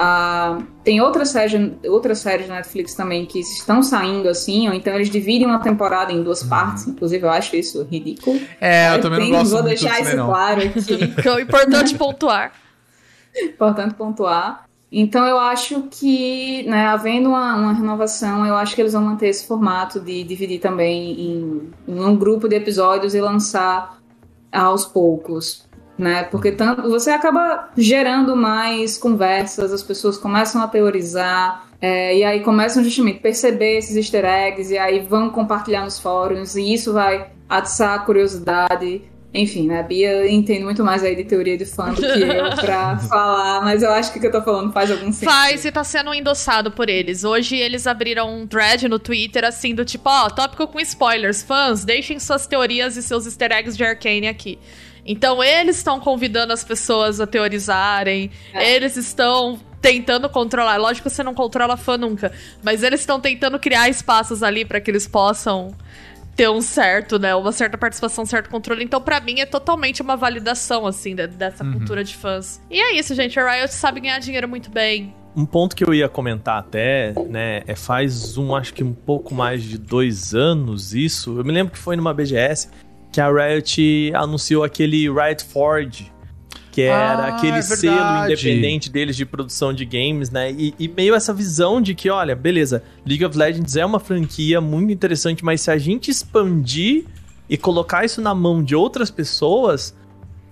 [0.00, 4.94] A- tem outras séries, outras séries da Netflix também que estão saindo assim, ou então
[4.94, 6.86] eles dividem uma temporada em duas partes.
[6.86, 8.40] Inclusive, eu acho isso ridículo.
[8.60, 10.26] É, eu também não Tenho- gosto Vou muito deixar isso não.
[10.28, 11.14] claro aqui.
[11.18, 12.52] Então é importante pontuar.
[13.36, 14.64] Importante pontuar.
[14.90, 19.28] Então eu acho que, né, havendo uma, uma renovação, eu acho que eles vão manter
[19.28, 23.98] esse formato de dividir também em, em um grupo de episódios e lançar
[24.50, 26.24] aos poucos, né?
[26.24, 31.66] Porque tanto você acaba gerando mais conversas, as pessoas começam a teorizar.
[31.80, 35.98] é, e aí começam justamente a perceber esses easter eggs e aí vão compartilhar nos
[35.98, 39.02] fóruns e isso vai atiçar a curiosidade.
[39.40, 39.80] Enfim, né?
[39.80, 43.60] A Bia entende muito mais aí de teoria de fã do que eu pra falar,
[43.62, 45.30] mas eu acho que o que eu tô falando faz algum sentido.
[45.30, 47.22] Faz e tá sendo endossado por eles.
[47.24, 51.42] Hoje eles abriram um thread no Twitter assim do tipo, ó, tópico com spoilers.
[51.42, 54.58] Fãs, deixem suas teorias e seus easter eggs de Arcane aqui.
[55.06, 58.74] Então eles estão convidando as pessoas a teorizarem, É.
[58.74, 60.76] eles estão tentando controlar.
[60.76, 64.80] Lógico que você não controla fã nunca, mas eles estão tentando criar espaços ali pra
[64.80, 65.72] que eles possam
[66.38, 68.84] ter um certo, né, uma certa participação, um certo controle.
[68.84, 72.62] Então, pra mim, é totalmente uma validação, assim, de- dessa cultura de fãs.
[72.70, 73.38] E é isso, gente.
[73.40, 75.12] A Riot sabe ganhar dinheiro muito bem.
[75.36, 79.34] Um ponto que eu ia comentar até, né, é faz um, acho que um pouco
[79.34, 81.36] mais de dois anos isso.
[81.40, 82.68] Eu me lembro que foi numa BGS
[83.10, 86.12] que a Riot anunciou aquele Riot Forge,
[86.78, 90.52] que era Ah, aquele é selo independente deles de produção de games, né?
[90.52, 94.60] E, e meio essa visão de que, olha, beleza, League of Legends é uma franquia
[94.60, 97.04] muito interessante, mas se a gente expandir
[97.48, 99.92] e colocar isso na mão de outras pessoas,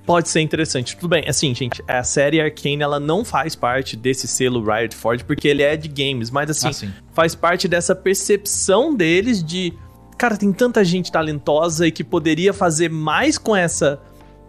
[0.04, 0.96] pode ser interessante.
[0.96, 5.22] Tudo bem, assim, gente, a série Arcane, ela não faz parte desse selo Riot Forge,
[5.24, 6.90] porque ele é de games, mas assim, Ah, sim.
[7.12, 9.72] faz parte dessa percepção deles de,
[10.18, 14.00] cara, tem tanta gente talentosa e que poderia fazer mais com essa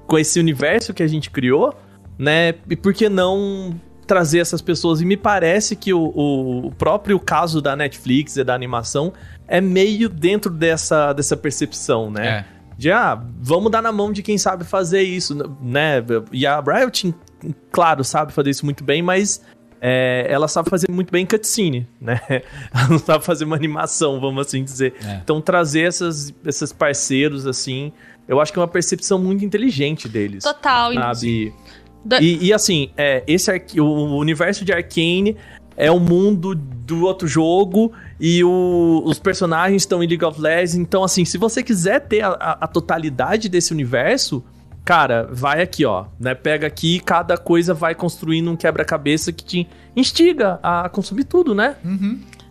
[0.07, 1.75] com esse universo que a gente criou,
[2.17, 2.55] né?
[2.69, 5.01] E por que não trazer essas pessoas?
[5.01, 9.13] E me parece que o, o próprio caso da Netflix e da animação
[9.47, 12.27] é meio dentro dessa, dessa percepção, né?
[12.27, 12.45] É.
[12.77, 16.03] De, ah, vamos dar na mão de quem sabe fazer isso, né?
[16.31, 17.13] E a Riot,
[17.71, 19.41] claro, sabe fazer isso muito bem, mas
[19.81, 22.19] é, ela sabe fazer muito bem cutscene, né?
[22.73, 24.95] Ela não sabe fazer uma animação, vamos assim dizer.
[25.03, 25.19] É.
[25.23, 27.91] Então, trazer essas, esses parceiros, assim,
[28.27, 30.43] eu acho que é uma percepção muito inteligente deles.
[30.43, 30.93] Total.
[30.93, 31.53] Sabe?
[32.05, 35.35] Da- E, e, assim, é, esse arqu- o universo de Arcane
[35.75, 40.75] é o mundo do outro jogo e o- os personagens estão em League of Legends.
[40.75, 44.43] Então, assim, se você quiser ter a, a- a totalidade desse universo,
[44.85, 46.05] cara, vai aqui, ó.
[46.19, 46.33] Né?
[46.33, 51.53] Pega aqui e cada coisa vai construindo um quebra-cabeça que te instiga a consumir tudo,
[51.53, 51.75] né?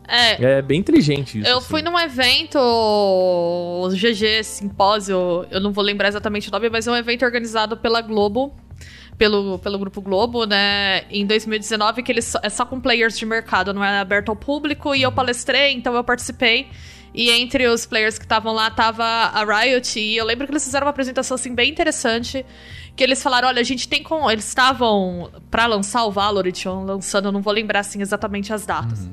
[0.09, 1.49] É, É bem inteligente isso.
[1.49, 1.69] Eu assim.
[1.69, 6.91] fui num evento, o GG Simpósio, eu não vou lembrar exatamente o nome, mas é
[6.91, 8.55] um evento organizado pela Globo,
[9.19, 13.73] pelo, pelo Grupo Globo, né, em 2019, que eles, é só com players de mercado,
[13.73, 16.69] não é aberto ao público, e eu palestrei, então eu participei.
[17.15, 20.65] E entre os players que estavam lá tava a Riot, e eu lembro que eles
[20.65, 22.45] fizeram uma apresentação assim bem interessante,
[22.95, 27.27] que eles falaram, olha, a gente tem com, eles estavam pra lançar o Valorant, lançando,
[27.29, 29.09] eu não vou lembrar assim exatamente as datas.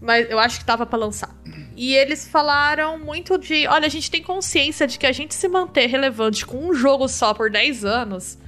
[0.00, 1.34] Mas eu acho que tava pra lançar.
[1.76, 5.48] E eles falaram muito de, olha, a gente tem consciência de que a gente se
[5.48, 8.38] manter relevante com um jogo só por 10 anos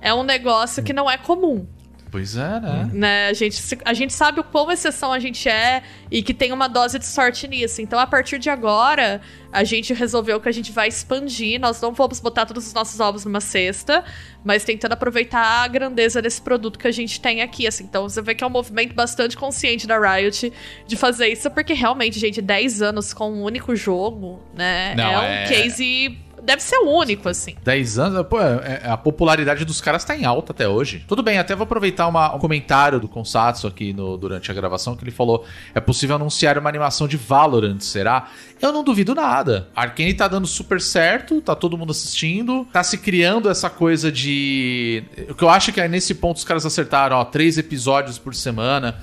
[0.00, 1.66] é um negócio que não é comum.
[2.12, 2.90] Pois é, né?
[2.92, 3.28] Né?
[3.28, 6.68] A, gente, a gente sabe o quão exceção a gente é e que tem uma
[6.68, 7.80] dose de sorte nisso.
[7.80, 11.58] Então, a partir de agora, a gente resolveu que a gente vai expandir.
[11.58, 14.04] Nós não vamos botar todos os nossos ovos numa cesta,
[14.44, 17.66] mas tentando aproveitar a grandeza desse produto que a gente tem aqui.
[17.66, 17.84] Assim.
[17.84, 20.52] Então, você vê que é um movimento bastante consciente da Riot
[20.86, 24.94] de fazer isso, porque realmente, gente, 10 anos com um único jogo, né?
[24.96, 26.18] Não, é um é- case.
[26.42, 27.54] Deve ser único, assim.
[27.62, 31.04] 10 anos, pô, é- é- a popularidade dos caras tá em alta até hoje.
[31.06, 34.96] Tudo bem, até vou aproveitar uma- um comentário do Consatsu aqui no- durante a gravação,
[34.96, 38.28] que ele falou: é possível anunciar uma animação de Valorant, será?
[38.60, 39.68] Eu não duvido nada.
[39.74, 45.04] Arkane tá dando super certo, tá todo mundo assistindo, tá se criando essa coisa de.
[45.30, 48.34] O que eu acho que é nesse ponto os caras acertaram, ó, três episódios por
[48.34, 48.96] semana.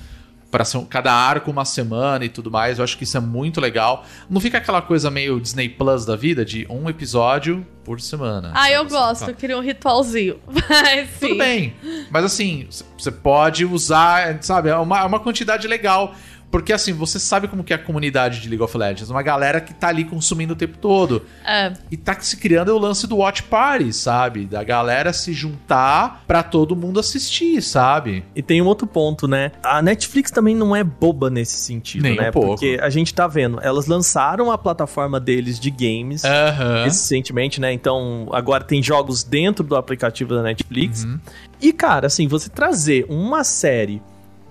[0.77, 4.05] Um- cada arco uma semana e tudo mais, eu acho que isso é muito legal.
[4.29, 8.51] Não fica aquela coisa meio Disney Plus da vida, de um episódio por semana.
[8.53, 8.73] Ah, sabe?
[8.73, 9.31] eu gosto, tá.
[9.31, 10.39] eu queria um ritualzinho.
[10.47, 11.27] Mas sim.
[11.27, 11.73] Tudo bem.
[12.09, 16.13] Mas assim, você pode usar, sabe, é uma, é uma quantidade legal.
[16.51, 19.09] Porque assim, você sabe como que é a comunidade de League of Legends.
[19.09, 21.23] Uma galera que tá ali consumindo o tempo todo.
[21.45, 21.73] É.
[21.91, 24.45] E tá se criando o lance do Watch Party, sabe?
[24.45, 28.23] Da galera se juntar pra todo mundo assistir, sabe?
[28.35, 29.51] E tem um outro ponto, né?
[29.63, 32.29] A Netflix também não é boba nesse sentido, Nem né?
[32.29, 32.49] um pouco.
[32.49, 36.83] Porque a gente tá vendo, elas lançaram a plataforma deles de games Aham.
[36.83, 37.71] recentemente, né?
[37.71, 41.03] Então agora tem jogos dentro do aplicativo da Netflix.
[41.03, 41.19] Uhum.
[41.62, 44.01] E cara, assim, você trazer uma série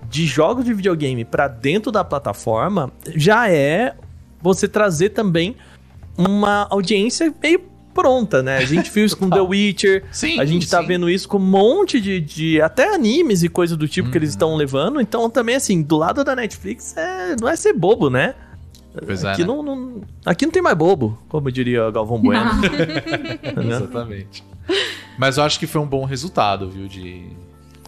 [0.09, 3.95] de jogos de videogame pra dentro da plataforma já é
[4.41, 5.57] você trazer também
[6.17, 7.61] uma audiência meio
[7.95, 8.59] pronta, né?
[8.59, 10.87] A gente viu isso com The Witcher, Sim, a gente tá sim.
[10.87, 14.31] vendo isso com um monte de, de até animes e coisa do tipo que eles
[14.31, 15.01] estão levando.
[15.01, 18.35] Então também assim, do lado da Netflix é, não é ser bobo, né?
[19.05, 19.47] Pois é, aqui, né?
[19.49, 22.51] não, não- aqui não tem mais bobo, como diria Galvão Bueno.
[22.63, 23.67] né?
[23.77, 24.43] Exatamente.
[25.19, 26.87] Mas eu acho que foi um bom resultado, viu?
[26.89, 27.27] De.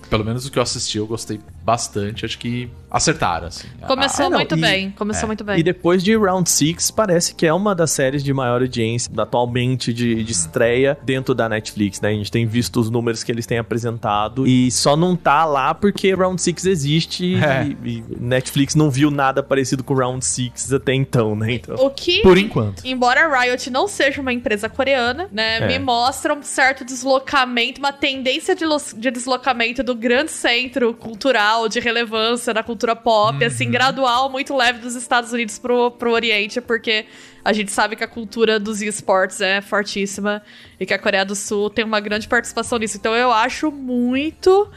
[0.09, 2.25] Pelo menos o que eu assisti, eu gostei bastante.
[2.25, 3.69] Acho que acertaram, assim.
[3.87, 5.27] Começou Ah, não, muito e- bem, começou é.
[5.29, 5.63] muito E bem.
[5.63, 10.25] depois de Round 6, parece que é uma das séries de maior audiência atualmente de,
[10.25, 12.09] de estreia dentro da Netflix, né?
[12.09, 15.73] A gente tem visto os números que eles têm apresentado e só não tá lá
[15.73, 17.65] porque Round 6 existe É.
[17.85, 21.53] e, e Netflix não viu nada parecido com Round 6 até então, né?
[21.55, 22.85] Então, O que, Por enquanto.
[22.85, 25.67] embora a Riot não seja uma empresa coreana, né, É.
[25.69, 28.65] me mostra um certo deslocamento, uma tendência de,
[28.97, 34.79] de deslocamento do grande centro cultural, de relevância da cultura pop, assim, gradual, muito leve
[34.81, 37.07] dos Estados Unidos pro, pro Oriente, porque
[37.45, 40.43] a gente sabe que a cultura dos esportes é fortíssima
[40.79, 42.97] e que a Coreia do Sul tem uma grande participação nisso.
[42.97, 44.71] Então eu acho muito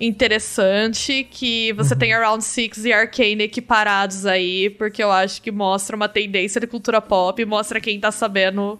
[0.00, 5.94] interessante que você tenha Round 6 e Arcane equiparados aí, porque eu acho que mostra
[5.94, 8.78] uma tendência de cultura pop, mostra quem tá sabendo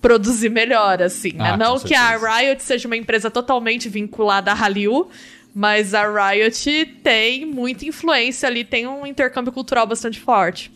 [0.00, 1.50] produzir melhor, assim, né?
[1.50, 2.16] Ah, Não que a.
[2.16, 5.08] Riot seja uma empresa totalmente vinculada à Hallyu,
[5.54, 10.70] mas a Riot tem muita influência ali, tem um intercâmbio cultural bastante forte.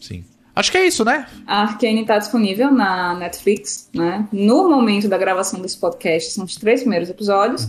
[0.00, 0.24] Sim.
[0.54, 1.26] Acho que é isso, né?
[1.46, 4.28] A Arcane tá disponível na Netflix, né?
[4.32, 7.68] No momento da gravação desse podcast, são os três primeiros episódios.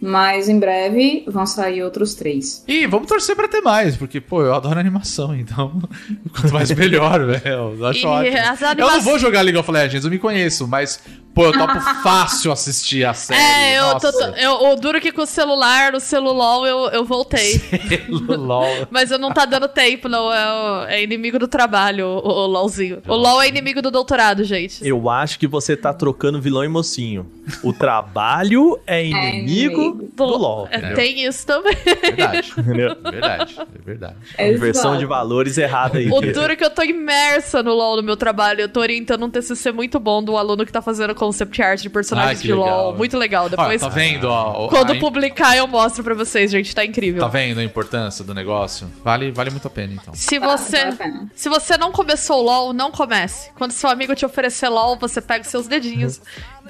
[0.00, 2.62] Mas em breve vão sair outros três.
[2.68, 5.82] E vamos torcer pra ter mais, porque, pô, eu adoro animação, então
[6.32, 7.74] quanto mais melhor, velho.
[7.76, 8.36] Eu acho E ótimo.
[8.78, 11.00] Eu não vou jogar League of Legends, eu me conheço, mas,
[11.38, 13.40] pô, eu topo fácil assistir a série.
[13.40, 17.60] É, eu, tô, eu, o duro que com o celular, no celulol, eu, eu voltei.
[18.08, 18.66] LOL.
[18.90, 20.32] Mas eu não tá dando tempo, não.
[20.32, 23.00] É, o- é inimigo do trabalho, o, o LOLzinho.
[23.06, 24.86] O LOL é inimigo do doutorado, gente.
[24.86, 27.30] Eu acho que você tá trocando vilão e mocinho.
[27.62, 30.08] O trabalho é inimigo inimigo.
[30.14, 30.68] do LOL.
[30.70, 31.76] É, tem isso também.
[32.02, 32.52] Verdade.
[32.58, 32.96] Entendeu?
[33.02, 33.56] Verdade.
[33.58, 34.16] É verdade.
[34.38, 34.98] Inversão Exato.
[34.98, 36.10] de valores errada aí.
[36.10, 38.60] O duro é que eu tô imersa no LoL no meu trabalho.
[38.60, 41.90] Eu tô orientando um TCC muito bom do aluno que tá fazendo concept art de
[41.90, 42.96] personagens Ai, de legal, LoL.
[42.96, 43.42] Muito legal.
[43.44, 44.24] Olha, Depois, tá vendo?
[44.28, 46.74] ó, quando a- publicar, eu mostro pra vocês, gente.
[46.74, 47.20] Tá incrível.
[47.20, 48.90] Tá vendo a importância do negócio?
[49.04, 50.14] Vale, vale muito a pena, então.
[50.14, 50.92] Se você, a
[51.34, 53.50] se você não começou o LoL, não comece.
[53.56, 56.20] Quando seu amigo te oferecer LoL, você pega os seus dedinhos.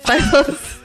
[0.05, 0.23] faz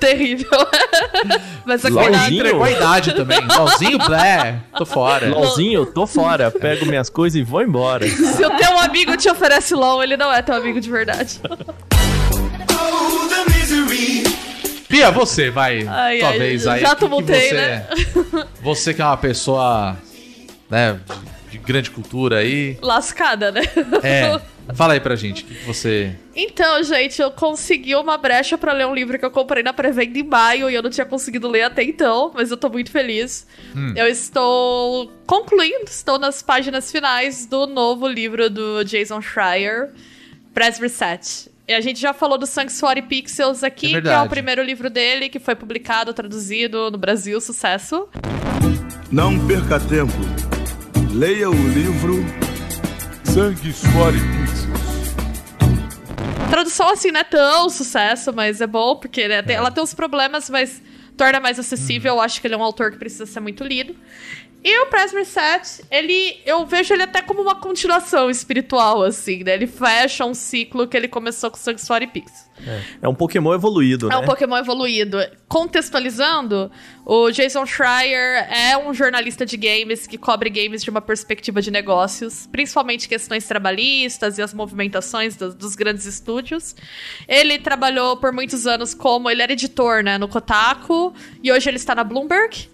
[0.00, 0.50] Terrível.
[1.64, 2.32] Mas é cuidado.
[2.32, 3.40] Entregou a idade também.
[3.46, 5.28] LOLzinho, blé, tô fora.
[5.30, 6.50] LOLzinho, tô fora.
[6.52, 8.08] Pego minhas coisas e vou embora.
[8.08, 11.40] Se o teu amigo te oferece LOL, ele não é teu amigo de verdade.
[14.90, 15.86] Pia, você, vai.
[15.86, 16.80] Ai, tua ai, vez aí.
[16.80, 17.86] já tumultei, você, né?
[18.60, 19.96] Você que é uma pessoa,
[20.68, 20.98] né,
[21.48, 22.76] de, de grande cultura aí.
[22.82, 23.62] Lascada, né?
[24.02, 24.40] É.
[24.74, 26.14] Fala aí pra gente, o que que você.
[26.34, 30.18] Então, gente, eu consegui uma brecha pra ler um livro que eu comprei na pré-venda
[30.18, 33.46] em maio e eu não tinha conseguido ler até então, mas eu tô muito feliz.
[33.96, 39.90] Eu estou concluindo, estou nas páginas finais do novo livro do Jason Schreier,
[40.54, 41.49] Press Reset.
[41.70, 44.90] E a gente já falou do Sanctuary Pixels É aqui, que é o primeiro livro
[44.90, 48.08] dele, que foi publicado, traduzido no Brasil, sucesso.
[49.08, 50.12] Não perca tempo.
[51.14, 52.24] Leia o livro
[53.22, 54.80] Sangue, Suor e Pixels.
[56.50, 59.42] Tradução, assim, não é tão sucesso, mas é bom, porque né, É.
[59.42, 60.82] tem- ela tem uns problemas, mas
[61.16, 62.14] torna mais acessível.
[62.14, 62.18] Uhum.
[62.18, 63.94] Eu acho que ele é um autor que precisa ser muito lido.
[64.62, 69.54] E o Press Reset, ele, eu vejo ele até como uma continuação espiritual, assim, né?
[69.54, 72.50] Ele fecha um ciclo que ele começou com Sanctuary Pix.
[73.00, 74.14] É um Pokémon evoluído, né?
[74.14, 75.16] É um Pokémon evoluído.
[75.48, 76.70] Contextualizando,
[77.06, 81.70] o Jason Schreier é um jornalista de games que cobre games de uma perspectiva de
[81.70, 86.76] negócios, principalmente questões trabalhistas e as movimentações dos, dos grandes estúdios.
[87.26, 91.78] Ele trabalhou por muitos anos como ele era editor, né, no Kotaku, e hoje ele
[91.78, 92.68] está na Bloomberg.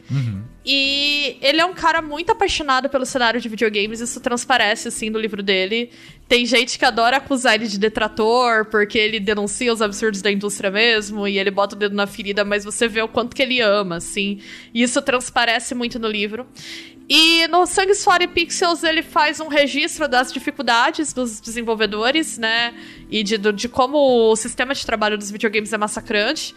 [0.68, 5.18] E ele é um cara muito apaixonado pelo cenário de videogames, isso transparece assim no
[5.18, 5.90] livro dele.
[6.28, 10.70] Tem gente que adora acusar ele de detrator, porque ele denuncia os absurdos da indústria
[10.70, 13.60] mesmo, e ele bota o dedo na ferida, mas você vê o quanto que ele
[13.60, 14.40] ama, assim.
[14.74, 16.44] E isso transparece muito no livro.
[17.08, 22.74] E no Sangue, Suor e Pixels ele faz um registro das dificuldades dos desenvolvedores, né?
[23.08, 26.52] E de, de como o sistema de trabalho dos videogames é massacrante.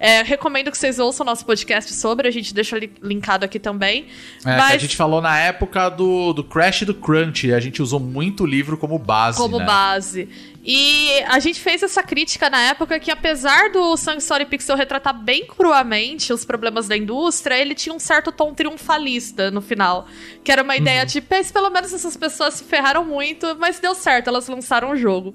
[0.00, 4.06] É, recomendo que vocês ouçam nosso podcast sobre, a gente deixa li- linkado aqui também.
[4.44, 7.52] É, que a gente falou na época do, do Crash e do Crunch.
[7.52, 9.11] A gente usou muito o livro como base.
[9.36, 9.64] Como né?
[9.64, 10.28] base.
[10.64, 15.12] E a gente fez essa crítica na época que, apesar do Sangue, Story Pixel retratar
[15.12, 20.06] bem cruamente os problemas da indústria, ele tinha um certo tom triunfalista no final.
[20.44, 23.92] Que era uma ideia de, "Pes, pelo menos essas pessoas se ferraram muito, mas deu
[23.92, 25.34] certo, elas lançaram o jogo.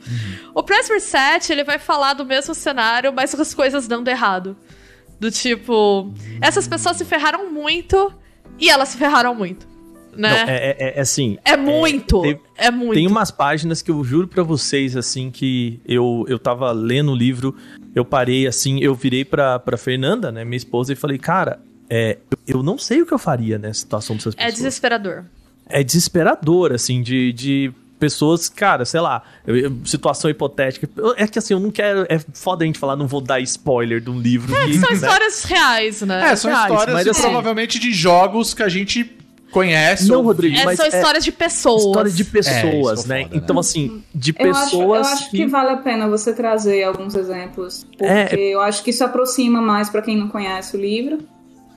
[0.54, 4.56] O Press Reset, ele vai falar do mesmo cenário, mas com as coisas dando errado.
[5.20, 8.14] Do tipo, essas pessoas se ferraram muito
[8.58, 9.68] e elas se ferraram muito.
[10.18, 10.46] Não, Né?
[10.48, 11.38] é, é- é assim.
[11.46, 12.22] É, muito.
[12.22, 12.94] tem- é muito.
[12.94, 17.16] Tem umas páginas que eu juro pra vocês, assim, que eu, eu tava lendo o
[17.16, 17.56] livro,
[17.96, 22.18] eu parei assim, eu virei pra, pra Fernanda, né, minha esposa, e falei, cara, é,
[22.48, 24.54] eu, eu não sei o que eu faria nessa situação dessas É pessoas.
[24.56, 25.24] desesperador.
[25.70, 29.24] é desesperador, assim, de, de pessoas, cara, sei lá,
[29.84, 30.90] situação hipotética.
[31.16, 32.06] É que assim, eu não quero.
[32.10, 34.56] É foda a gente falar, não vou dar spoiler de um livro.
[34.56, 34.96] É, que, que são né?
[34.96, 36.30] histórias reais, né?
[36.32, 39.04] É, são reais, histórias mas assim- provavelmente de jogos que a gente
[39.52, 40.08] conhece.
[40.10, 41.86] Não, Rodrigo, É, mas são é histórias de pessoas.
[41.86, 43.22] História de pessoas, É, isso né?
[43.22, 43.42] é foda, né?
[43.44, 47.16] Então, assim, de Eu acho, eu pessoas acho que vale a pena você trazer alguns
[47.16, 48.36] exemplos, porque É.
[48.38, 51.20] eu acho que isso aproxima mais pra quem não conhece o livro,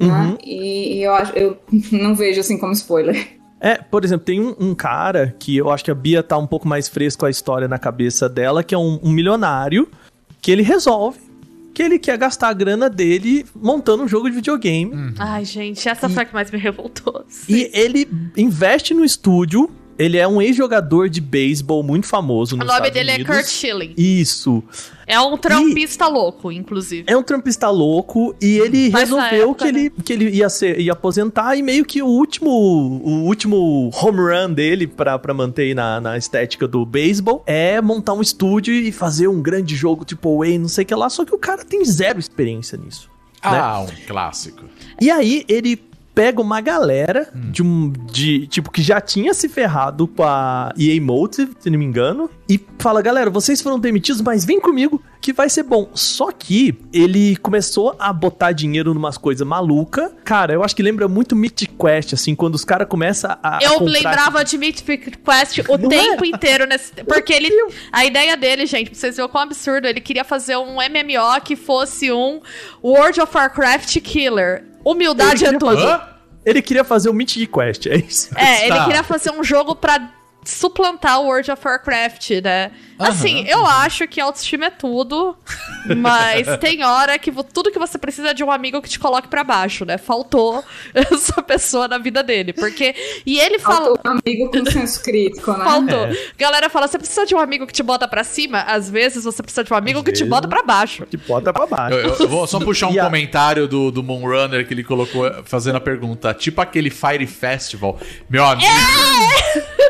[0.01, 0.09] Uhum.
[0.09, 0.39] né?
[0.45, 1.59] E, e eu acho, eu
[1.93, 3.39] não vejo assim como spoiler.
[3.61, 6.47] É, por exemplo, tem um, um cara que eu acho que a Bia tá um
[6.47, 9.87] pouco mais fresco a história na cabeça dela, que é um, um milionário,
[10.41, 11.19] que ele resolve
[11.73, 15.15] que ele quer gastar a grana dele montando um jogo de videogame.
[15.19, 17.25] Ai, gente, essa foi a que mais me revoltou.
[17.49, 22.67] E ele investe no estúdio, ele é um ex-jogador de beisebol muito famoso O nos
[22.67, 23.37] nome Estados dele Unidos.
[23.37, 23.95] é Kurt Schilling.
[23.97, 24.65] Isso.
[25.07, 27.05] É um trampista louco, inclusive.
[27.07, 30.81] É um trampista louco e ele Mas resolveu época, que, ele, que ele ia, ser,
[30.81, 35.75] ia aposentar e meio que o último o último home run dele pra, pra manter
[35.75, 40.43] na, na estética do beisebol é montar um estúdio e fazer um grande jogo tipo
[40.43, 43.11] A, não sei o que lá, só que o cara tem zero experiência nisso.
[43.43, 44.65] Ah, um clássico.
[45.01, 45.81] E aí ele
[46.15, 51.01] pega uma galera de um de tipo que já tinha se ferrado com a EA
[51.01, 55.33] Motive, se não me engano, e fala: "Galera, vocês foram demitidos, mas vem comigo que
[55.33, 55.89] vai ser bom".
[55.95, 60.13] Só que ele começou a botar dinheiro numas coisas maluca.
[60.25, 63.75] Cara, eu acho que lembra muito Mythic Quest assim, quando os caras começam a Eu
[63.79, 66.29] comprar- lembrava de Mythic Quest o Não tempo é?
[66.29, 66.93] inteiro nesse.
[67.05, 67.51] Porque ele.
[67.93, 71.55] A ideia dele, gente, pra vocês verem quão absurdo, ele queria fazer um MMO que
[71.57, 72.41] fosse um
[72.83, 74.65] World of Warcraft Killer.
[74.85, 75.79] Humildade Ele é tudo.
[75.79, 76.03] Hã?
[76.45, 78.31] Ele queria fazer o Mythic Quest, é isso.
[78.37, 78.85] É, ele Tá.
[78.87, 80.11] queria fazer um jogo pra
[80.45, 82.71] suplantar o World of Warcraft, né?
[83.01, 85.37] Assim, eu acho que autoestima é tudo,
[85.97, 89.29] mas tem hora que tudo que você precisa é de um amigo que te coloque
[89.29, 89.97] pra baixo, né?
[89.99, 90.63] Faltou
[90.95, 92.95] essa pessoa na vida dele, porque...
[93.25, 93.87] E ele fala...
[93.87, 95.65] Faltou um amigo com senso crítico, né?
[95.65, 96.07] Faltou.
[96.07, 96.17] É.
[96.39, 98.61] Galera fala, você precisa de um amigo que te bota pra cima?
[98.61, 101.07] Às vezes você precisa de um amigo Às que te bota pra baixo.
[101.07, 101.97] Que bota pra baixo.
[101.97, 105.31] Eu, eu- eu vou só puxar um a- comentário do, do Moonrunner que ele colocou
[105.45, 106.33] fazendo a pergunta.
[106.35, 107.99] Tipo aquele Fire Festival.
[108.29, 108.69] Meu amigo.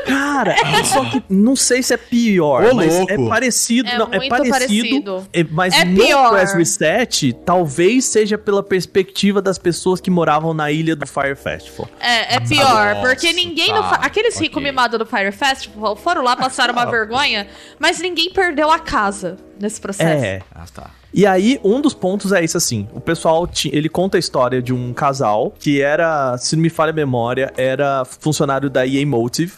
[0.07, 0.55] Cara,
[0.85, 3.27] só que não sei se é pior, Ô, mas louco.
[3.27, 3.89] é parecido.
[3.89, 4.51] É não, é parecido.
[4.51, 5.29] parecido.
[5.33, 6.31] é- mas É no pior.
[6.31, 11.89] Press Reset, talvez seja pela perspectiva das pessoas que moravam na ilha do Fire Festival.
[11.99, 13.69] É, é pior, Nossa, porque ninguém...
[13.73, 14.47] no tá, fa- Aqueles ok.
[14.49, 17.47] ricos mimados do Fire Festival foram lá, passaram uma vergonha,
[17.79, 20.25] mas ninguém perdeu a casa nesse processo.
[20.25, 20.41] É.
[20.55, 20.91] Ah, tá.
[21.13, 24.73] E aí, um dos pontos é isso assim: o pessoal, ele conta a história de
[24.73, 29.55] um casal que era, se não me falha a memória, era funcionário da EA Motive.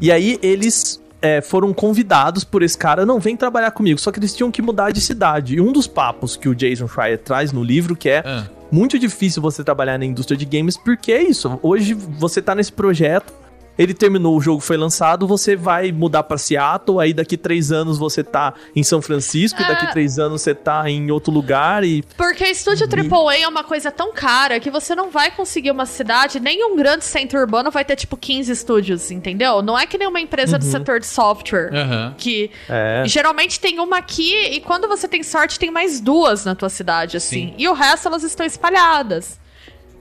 [0.00, 3.98] E aí, eles é, foram convidados por esse cara, não, vem trabalhar comigo.
[3.98, 5.54] Só que eles tinham que mudar de cidade.
[5.56, 8.44] E um dos papos que o Jason Schreier traz no livro, que é Ah.
[8.70, 11.58] muito difícil você trabalhar na indústria de games, porque é isso.
[11.62, 13.32] Hoje você tá nesse projeto,
[13.78, 17.98] ele terminou, o jogo foi lançado, você vai mudar pra Seattle, aí daqui três anos
[17.98, 19.90] você tá em São Francisco, e daqui Ah.
[19.92, 22.02] três anos você tá em outro lugar e.
[22.16, 26.38] Porque estúdio AAA é uma coisa tão cara que você não vai conseguir uma cidade,
[26.40, 29.62] nem um grande centro urbano vai ter tipo 15 estúdios, entendeu?
[29.62, 31.70] Não é que nem uma empresa do setor de software.
[31.74, 32.14] Aham.
[32.16, 33.02] Que É.
[33.06, 37.16] geralmente tem uma aqui e quando você tem sorte tem mais duas na tua cidade,
[37.16, 37.48] assim.
[37.48, 37.54] Sim.
[37.58, 39.38] E o resto elas estão espalhadas.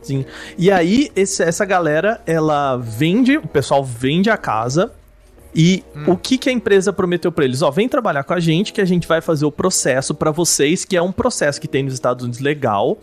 [0.04, 0.26] Sim.
[0.58, 4.92] E aí, esse- essa galera, ela vende, o pessoal vende a casa.
[5.56, 7.62] E o que, que a empresa prometeu pra eles?
[7.62, 10.84] Ó, vem trabalhar com a gente que a gente vai fazer o processo pra vocês,
[10.84, 12.98] que é um processo que tem nos Estados Unidos legal.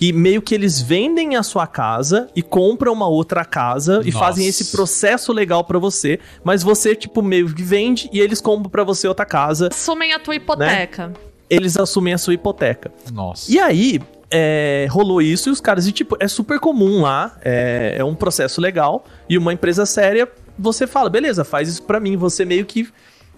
[0.00, 4.18] E meio que eles vendem a sua casa e compram uma outra casa e Nossa.
[4.18, 8.70] fazem esse processo legal pra você, mas você tipo meio que vende e eles compram
[8.70, 11.12] pra você outra casa, Assumem a tua hipoteca.
[11.48, 12.92] eles assumem a sua hipoteca.
[13.10, 13.50] Nossa.
[13.50, 13.98] E aí,
[14.38, 18.14] é, rolou isso e os caras, e tipo, é super comum lá, é, é um
[18.14, 20.28] processo legal, e uma empresa séria,
[20.58, 22.86] você fala, beleza, faz isso pra mim, você meio que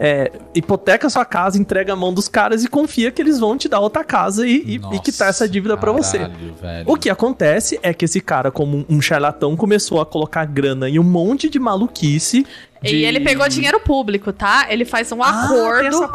[0.01, 3.69] é, hipoteca sua casa, entrega a mão dos caras e confia que eles vão te
[3.69, 6.19] dar outra casa e, e, e quitar essa dívida pra você.
[6.19, 6.85] Velho.
[6.87, 10.99] O que acontece é que esse cara, como um charlatão, começou a colocar grana em
[10.99, 12.47] um monte de maluquice.
[12.83, 14.67] de- E ele pegou dinheiro público, tá?
[14.71, 16.11] Ele faz um Ah, acordo.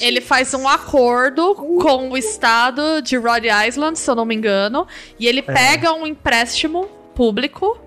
[0.00, 4.86] Ele faz um acordo com o estado de Rhode Island, se eu não me engano,
[5.18, 7.78] e ele pega um empréstimo público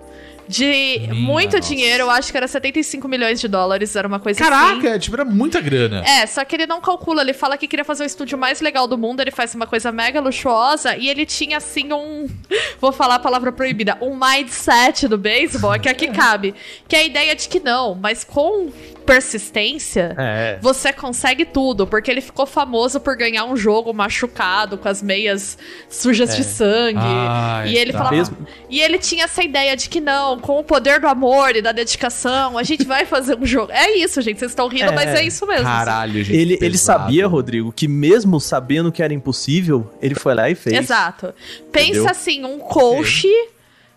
[0.47, 1.67] de Minha muito nossa.
[1.67, 4.49] dinheiro, eu acho que era 75 milhões de dólares, era uma coisa assim.
[4.49, 6.03] Caraca, tipo, era muita grana.
[6.05, 8.87] É, só que ele não calcula, ele fala que queria fazer o estúdio mais legal
[8.87, 12.27] do mundo, ele faz uma coisa mega luxuosa e ele tinha assim um,
[12.79, 16.53] vou falar a palavra proibida, um mindset do beisebol, é que aqui cabe,
[16.87, 18.71] que é a ideia de que não, mas com
[19.05, 20.57] persistência, É.
[20.61, 25.57] você consegue tudo, porque ele ficou famoso por ganhar um jogo machucado, com as meias
[25.89, 26.99] sujas de sangue.
[27.01, 27.97] Ai, e ele tá.
[27.99, 28.15] falava.
[28.15, 28.37] Mesmo-
[28.69, 31.71] E ele tinha essa ideia de que não, com o poder do amor e da
[31.71, 33.71] dedicação, a gente vai fazer um jogo.
[33.71, 34.39] É isso, gente.
[34.39, 34.95] Vocês estão rindo, É.
[34.95, 35.63] mas é isso mesmo.
[35.65, 36.35] Caralho, gente.
[36.37, 40.75] Ele, ele sabia, Rodrigo, que mesmo sabendo que era impossível, ele foi lá e fez.
[40.77, 41.33] Exato.
[41.71, 42.09] Pensa Entendeu?
[42.09, 43.27] assim, um coach.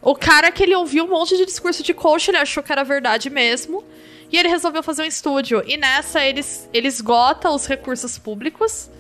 [0.01, 2.85] O cara que ele ouviu um monte de discurso de coach, ele achou que era
[2.85, 3.83] verdade mesmo.
[4.31, 5.63] E ele resolveu fazer um estúdio.
[5.67, 8.91] E nessa eles, ele esgota os recursos públicos.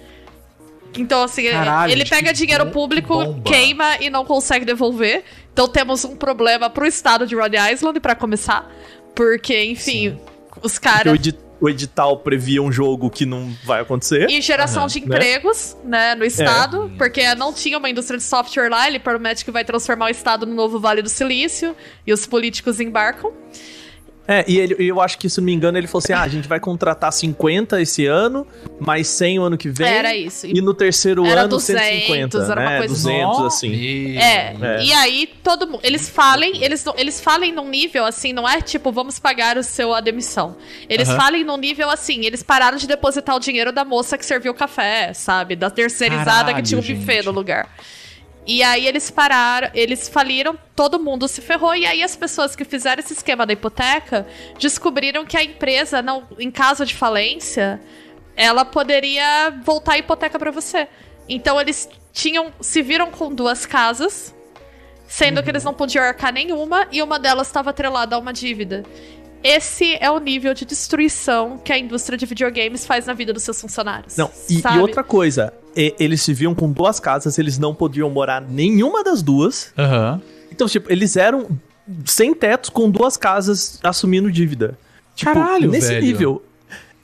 [0.97, 3.43] Então, assim, Caralho, ele pega dinheiro bom- público, bomba.
[3.51, 5.23] queima e não consegue devolver.
[5.53, 8.71] Então temos um problema pro estado de Rhode Island, pra começar.
[9.15, 10.19] Porque, enfim,
[10.63, 11.13] os Porque caras.
[11.13, 14.31] o, edi- o edital previa um jogo que não vai acontecer.
[14.31, 15.05] E geração Aham, de né?
[15.07, 16.97] empregos, né, no estado, É.
[16.97, 20.47] porque não tinha uma indústria de software lá, ele promete que vai transformar o estado
[20.47, 21.77] no novo Vale do Silício,
[22.07, 23.31] e os políticos embarcam.
[24.31, 26.29] É, e ele, eu acho que, se não me engano, ele falou assim: ah, a
[26.29, 28.47] gente vai contratar 50 esse ano,
[28.79, 29.89] mais 100 o ano que vem.
[29.89, 30.47] Era isso.
[30.47, 32.39] E no terceiro Era ano, 200, 150.
[32.39, 32.79] era uma né?
[32.79, 33.71] coisa 200, assim.
[33.71, 34.85] E- É, É.
[34.85, 35.81] e aí todo mundo.
[35.83, 39.95] Eles falem, eles, eles falem num nível assim, não é tipo, vamos pagar o seu
[39.95, 40.57] a demissão.
[40.91, 41.17] Eles Aham.
[41.19, 44.55] falem num nível assim, eles pararam de depositar o dinheiro da moça que serviu o
[44.55, 45.57] café, sabe?
[45.57, 47.25] Da terceirizada que tinha um Caralho, buffet gente.
[47.25, 47.69] no lugar.
[48.49, 52.65] E aí eles pararam, eles faliram, todo mundo se ferrou, e aí as pessoas que
[52.65, 54.27] fizeram esse esquema da hipoteca
[54.59, 57.79] descobriram que a empresa, não, em caso de falência,
[58.35, 60.89] ela poderia voltar a hipoteca pra você.
[61.29, 64.35] Então eles tinham, se viram com duas casas,
[65.07, 68.83] sendo que eles não podiam arcar nenhuma, e uma delas estava atrelada a uma dívida.
[69.45, 73.43] Esse é o nível de destruição que a indústria de videogames faz na vida dos
[73.43, 74.17] seus funcionários.
[74.17, 78.11] Não, e, e outra coisa, e- eles se viam com duas casas, eles não podiam
[78.11, 79.73] morar nenhuma das duas.
[79.79, 80.21] Aham.
[80.51, 81.47] Então, tipo, eles eram
[82.05, 84.77] sem tetos com duas casas assumindo dívida.
[85.15, 86.03] Tipo, Caralho, nesse velho.
[86.03, 86.43] nível.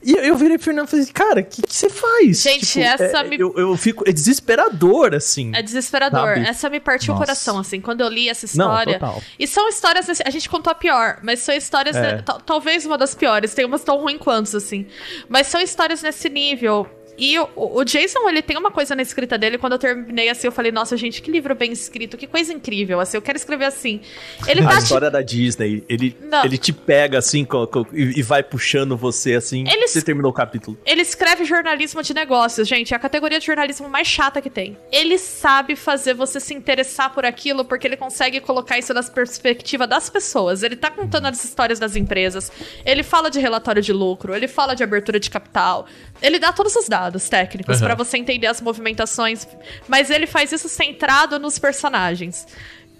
[0.07, 2.43] E eu- virei pro Fernando e falei, cara, o que, que você faz?
[2.43, 4.03] Gente, essa é- me- Eu, eu fico.
[4.07, 5.51] É desesperador, assim.
[5.55, 6.35] É desesperador.
[6.35, 6.47] Sabe?
[6.47, 7.23] Essa me partiu Nossa.
[7.23, 8.99] o coração, assim, quando eu li essa Não, história.
[8.99, 9.19] total.
[9.39, 12.01] E são histórias, assim, a gente contou a pior, mas são histórias, É.
[12.01, 14.85] né, tal- talvez uma das piores, tem umas tão ruins quanto, assim.
[15.27, 16.87] Mas são histórias nesse nível.
[17.17, 20.47] E o, o Jason, ele tem uma coisa na escrita dele, quando eu terminei assim,
[20.47, 23.65] eu falei, nossa, gente, que livro bem escrito, que coisa incrível, assim, eu quero escrever
[23.65, 24.01] assim.
[24.47, 26.43] Ele A tá história da Disney, ele, Não.
[26.43, 29.63] ele te pega assim co- co- e, e vai puxando você assim.
[29.69, 30.77] Eles- Você terminou o capítulo.
[30.85, 32.93] Ele escreve jornalismo de negócios, gente.
[32.93, 34.77] É a categoria de jornalismo mais chata que tem.
[34.91, 39.87] Ele sabe fazer você se interessar por aquilo porque ele consegue colocar isso na perspectiva
[39.87, 40.63] das pessoas.
[40.63, 42.51] Ele tá contando as histórias das empresas.
[42.85, 45.85] Ele fala de relatório de lucro, ele fala de abertura de capital.
[46.21, 47.85] Ele dá todos os dados técnicos Uhum.
[47.85, 49.47] pra você entender as movimentações,
[49.87, 52.47] mas ele faz isso centrado nos personagens.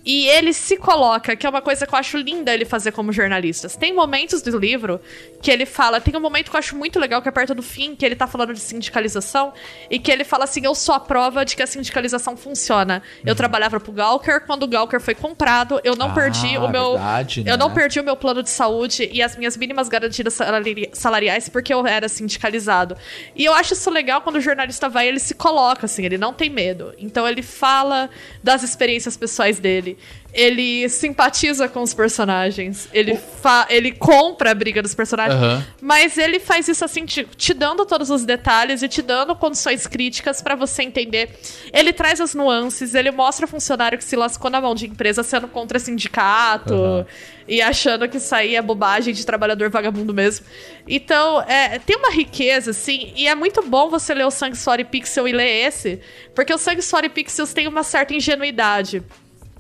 [0.05, 3.11] E ele se coloca, que é uma coisa que eu acho linda ele fazer como
[3.11, 3.67] jornalista.
[3.69, 5.01] Tem momentos do livro
[5.41, 5.99] que ele fala.
[5.99, 8.15] Tem um momento que eu acho muito legal, que é perto do fim, que ele
[8.15, 9.51] tá falando de sindicalização,
[9.89, 13.01] e que ele fala assim: Eu sou a prova de que a sindicalização funciona.
[13.25, 16.91] Eu trabalhava pro Gawker, quando o Gawker foi comprado, eu não Ah, perdi o meu.
[16.91, 17.73] verdade, eu não né?
[17.75, 21.85] perdi o meu plano de saúde e as minhas mínimas garantidas salari- salariais porque eu
[21.87, 22.95] era sindicalizado.
[23.35, 26.31] E eu acho isso legal quando o jornalista vai, ele se coloca assim, ele não
[26.33, 26.93] tem medo.
[26.99, 28.07] Então ele fala
[28.43, 29.94] das experiências pessoais dele.
[30.35, 32.89] Ele simpatiza com os personagens.
[32.91, 35.41] Ele, fa ele compra a briga dos personagens.
[35.41, 35.65] Aham.
[35.81, 39.87] Mas ele faz isso assim, te, te dando todos os detalhes e te dando condições
[39.87, 41.29] críticas pra você entender.
[41.71, 45.47] Ele traz as nuances, ele mostra funcionário que se lascou na mão de empresa sendo
[45.47, 47.05] contra sindicato Aham.
[47.47, 50.45] e achando que isso aí é bobagem de trabalhador vagabundo mesmo.
[50.85, 54.81] Então, é, tem uma riqueza, assim, e é muito bom você ler o Sangue, Suor
[54.81, 56.01] e Pixel e ler esse,
[56.35, 59.01] porque o Sangue, Suor e Pixels tem uma certa ingenuidade.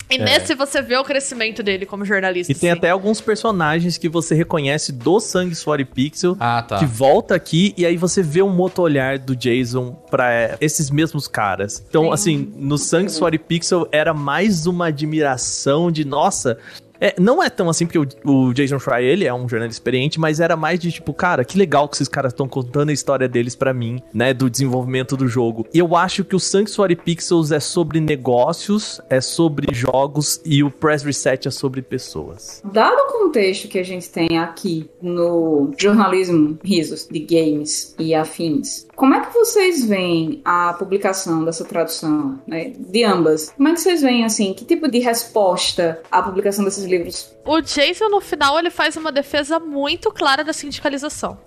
[0.09, 2.51] E nesse você vê o crescimento dele como jornalista.
[2.51, 2.55] É.
[2.55, 2.77] E tem assim.
[2.77, 6.37] até alguns personagens que você reconhece do Sangue, Suor e Pixel.
[6.39, 6.79] Ah, tá.
[6.79, 10.89] Que volta aqui e aí você vê um outro olhar do Jason pra é, esses
[10.89, 11.83] mesmos caras.
[11.89, 12.11] Então, Sim.
[12.11, 16.57] assim, no Sangue, Suor e Pixel era mais uma admiração de, nossa...
[16.99, 20.19] É, não é tão assim, porque o, o Jason Fry, ele é um jornalista experiente,
[20.19, 23.27] mas era mais de tipo, cara, que legal que esses caras estão contando a história
[23.27, 25.65] deles pra mim, né, do desenvolvimento do jogo.
[25.73, 30.71] E eu acho que o Sanctuary Pixels é sobre negócios, é sobre jogos e o
[30.71, 32.61] Press Reset é sobre pessoas.
[32.63, 38.85] Dado o contexto que a gente tem aqui no jornalismo risos de games e afins,
[38.95, 43.51] como é que vocês veem a publicação dessa tradução, né, de ambas?
[43.51, 47.35] Como é que vocês veem, assim, que tipo de resposta à publicação desses livros?
[47.45, 51.37] O Jason, no final, ele faz uma defesa muito clara da sindicalização.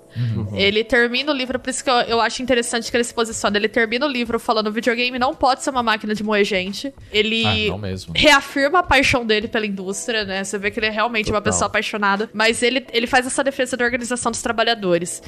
[0.54, 3.56] Ele termina o livro, por isso que eu, eu acho interessante que ele se posiciona.
[3.56, 6.92] Ele termina o livro falando: videogame não pode ser uma máquina de moer gente.
[7.12, 7.78] Ele Ah,
[8.14, 10.44] reafirma a paixão dele pela indústria, né?
[10.44, 11.52] Você vê que ele é realmente uma Total.
[11.52, 12.30] pessoa apaixonada.
[12.32, 15.22] Mas ele, ele faz essa defesa da organização dos trabalhadores.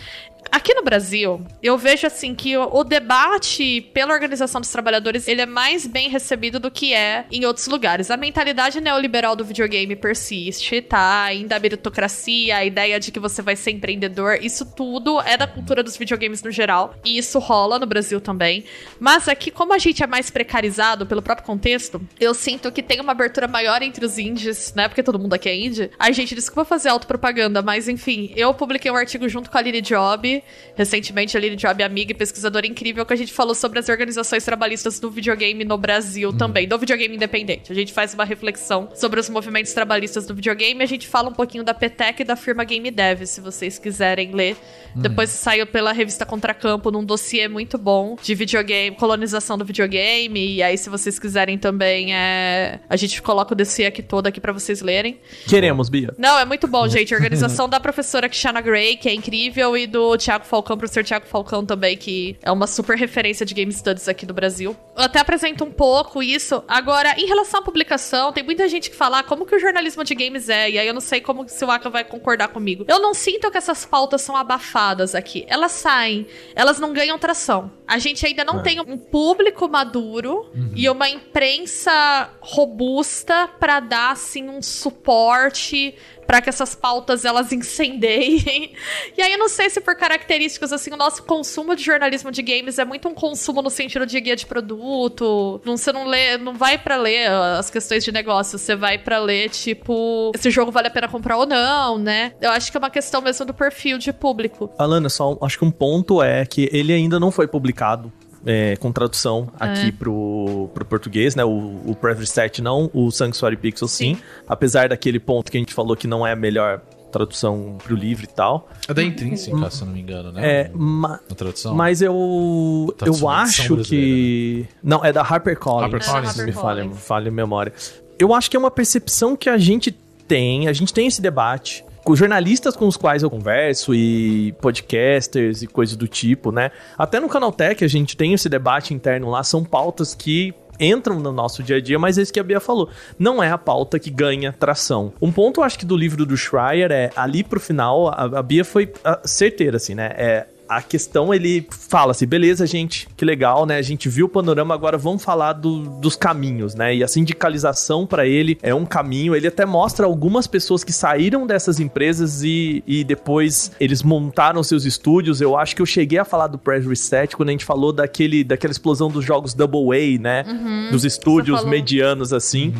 [0.51, 5.41] Aqui no Brasil, eu vejo assim que o, o debate pela organização dos trabalhadores ele
[5.43, 8.11] é mais bem recebido do que é em outros lugares.
[8.11, 11.25] A mentalidade neoliberal do videogame persiste, tá?
[11.25, 15.47] Ainda a meritocracia, a ideia de que você vai ser empreendedor, isso tudo é da
[15.47, 16.95] cultura dos videogames no geral.
[17.05, 18.65] E isso rola no Brasil também.
[18.99, 23.01] Mas aqui, como a gente é mais precarizado pelo próprio contexto, eu sinto que tem
[23.01, 24.89] uma abertura maior entre os indies, né?
[24.89, 25.91] Porque todo mundo aqui é indie.
[25.99, 29.81] Ai, gente, desculpa fazer autopropaganda, mas enfim, eu publiquei um artigo junto com a Lily
[29.81, 30.43] Job,
[30.77, 33.89] recentemente, a Lily Job é amiga e pesquisadora incrível, que a gente falou sobre as
[33.89, 37.73] organizações trabalhistas do videogame no Brasil também, do videogame independente.
[37.73, 41.35] A gente faz uma reflexão sobre os movimentos trabalhistas do videogame, a gente fala um
[41.35, 44.57] pouquinho da Petec e da firma Game Dev, se vocês quiserem ler.
[44.95, 50.55] Depois saiu pela revista Contracampo num dossiê muito bom de videogame, colonização do videogame.
[50.57, 52.81] E aí, se vocês quiserem também, é...
[52.89, 55.21] a gente coloca o dossiê aqui todo aqui pra vocês lerem.
[55.47, 56.15] Queremos, Bia.
[56.19, 57.15] Não, é muito bom, gente.
[57.15, 61.27] A organização da professora Kishana Gray, que é incrível, e do Thiago Falcão, professor Thiago
[61.27, 64.77] Falcão também, que é uma super referência de Game Studies aqui do Brasil.
[64.97, 66.63] Eu até apresento um pouco isso.
[66.67, 70.05] Agora, em relação à publicação, tem muita gente que fala ah, como que o jornalismo
[70.05, 72.85] de games é, e aí eu não sei como se o Aka vai concordar comigo.
[72.89, 75.45] Eu não sinto que essas pautas são abafadas aqui.
[75.49, 77.71] Elas saem, elas não ganham tração.
[77.87, 78.63] A gente ainda não É.
[78.63, 85.95] tem um público maduro e uma imprensa robusta pra dar assim um suporte
[86.31, 88.71] pra que essas pautas elas incendeiem.
[89.19, 92.43] E aí eu não sei se por características assim, o nosso consumo de jornalismo de
[92.43, 95.61] games é muito um consumo no sentido de guia de produto.
[95.65, 99.19] Não, você não lê, não vai pra ler as questões de negócio, você vai pra
[99.19, 102.33] ler tipo, esse jogo vale a pena comprar ou não, né?
[102.41, 104.71] Eu acho que é uma questão mesmo do perfil de público.
[104.79, 108.13] Alana, só acho que um ponto é que ele ainda não foi publicado
[108.47, 111.45] é, com tradução aqui pro, pro português, né?
[111.45, 114.19] O, o Preview Set não, o Sanctuary Pixel sim.
[114.49, 116.81] Apesar daquele ponto que a gente falou que não é a melhor
[117.13, 118.69] tradução pro livro e tal.
[118.89, 120.61] É da Intrínseca, se eu não me engano, né?
[120.63, 121.75] É, ma- Na tradução.
[121.75, 125.93] mas eu Tradução eu acho que não é da HarperCollins.
[125.93, 126.33] HarperCollins.
[126.33, 127.07] se me É, falha, HarperCollins.
[127.07, 127.73] falha a memória.
[128.19, 129.91] Eu acho que é uma percepção que a gente
[130.29, 135.63] tem, a gente tem esse debate com jornalistas com os quais eu converso e podcasters
[135.63, 136.71] e coisas do tipo, né?
[136.99, 141.31] Até no Canaltech a gente tem esse debate interno lá, são pautas que entram no
[141.31, 142.89] nosso dia a dia, mas é isso que a Bia falou.
[143.19, 145.13] Não é a pauta que ganha tração.
[145.21, 148.43] Um ponto, eu acho que do livro do Schreier é, ali pro final, a, a
[148.43, 150.13] Bia foi ah, certeira, assim, né?
[150.17, 153.77] É, a questão, ele fala assim, beleza, gente, que legal, né?
[153.77, 156.95] A gente viu o panorama, agora vamos falar do- dos caminhos, né?
[156.95, 159.35] E a sindicalização para ele é um caminho.
[159.35, 164.85] Ele até mostra algumas pessoas que saíram dessas empresas e, e depois eles montaram seus
[164.85, 165.41] estúdios.
[165.41, 168.45] Eu acho que eu cheguei a falar do Press Reset quando a gente falou daquele,
[168.45, 170.45] daquela explosão dos jogos Double A, né?
[170.93, 172.73] Dos estúdios medianos, assim.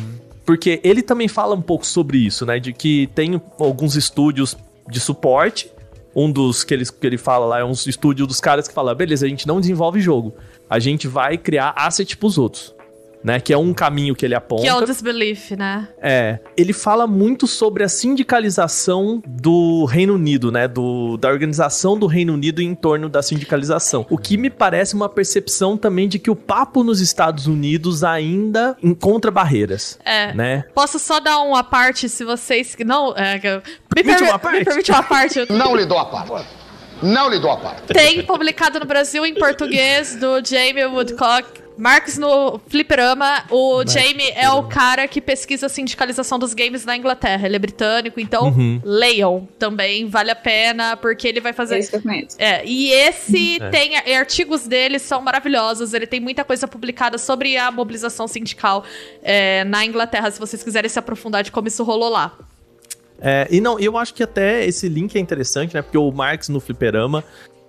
[0.45, 2.57] Porque ele também fala um pouco sobre isso, né?
[2.57, 4.55] De que tem alguns estúdios
[4.89, 5.69] de suporte.
[6.15, 8.93] Um dos que ele, que ele fala lá é um estúdio dos caras que fala:
[8.93, 10.33] beleza, a gente não desenvolve jogo.
[10.69, 12.75] A gente vai criar asset pros outros.
[13.23, 13.39] Né?
[13.39, 14.63] Que é um caminho que ele aponta.
[14.63, 15.87] Que é o disbelief, né?
[16.01, 20.67] É, ele fala muito sobre a sindicalização do Reino Unido, né?
[20.67, 24.05] Do, da organização do Reino Unido em torno da sindicalização.
[24.09, 28.75] O que me parece uma percepção também de que o papo nos Estados Unidos ainda
[28.81, 29.99] encontra barreiras.
[30.03, 30.33] É.
[30.33, 30.63] Né?
[30.73, 32.75] Posso só dar uma parte, se vocês.
[32.85, 33.13] Não.
[33.15, 33.61] É, que-
[33.95, 34.59] me, permi- uma parte?
[34.59, 35.45] me permite uma parte.
[35.51, 36.47] Não lhe dou a parte.
[37.03, 37.81] Não lhe dou a parte.
[37.93, 41.60] Tem publicado no Brasil em português do Jamie Woodcock.
[41.77, 43.43] Marx no Fliperama.
[43.49, 47.45] O Jamie é o cara que pesquisa a sindicalização dos games na Inglaterra.
[47.47, 48.79] Ele é britânico, então Uhum.
[48.83, 50.07] leiam também.
[50.07, 51.79] Vale a pena, porque ele vai fazer.
[51.79, 52.35] É eu conheço.
[52.39, 53.69] É, e esse É.
[53.69, 53.91] tem.
[54.05, 55.93] e artigos dele são maravilhosos.
[55.93, 58.83] Ele tem muita coisa publicada sobre a mobilização sindical
[59.23, 62.37] é, na Inglaterra, se vocês quiserem se aprofundar de como isso rolou lá.
[63.23, 65.81] É, e não, eu acho que até esse link é interessante, né?
[65.83, 67.23] Porque o Marx no Fliperama,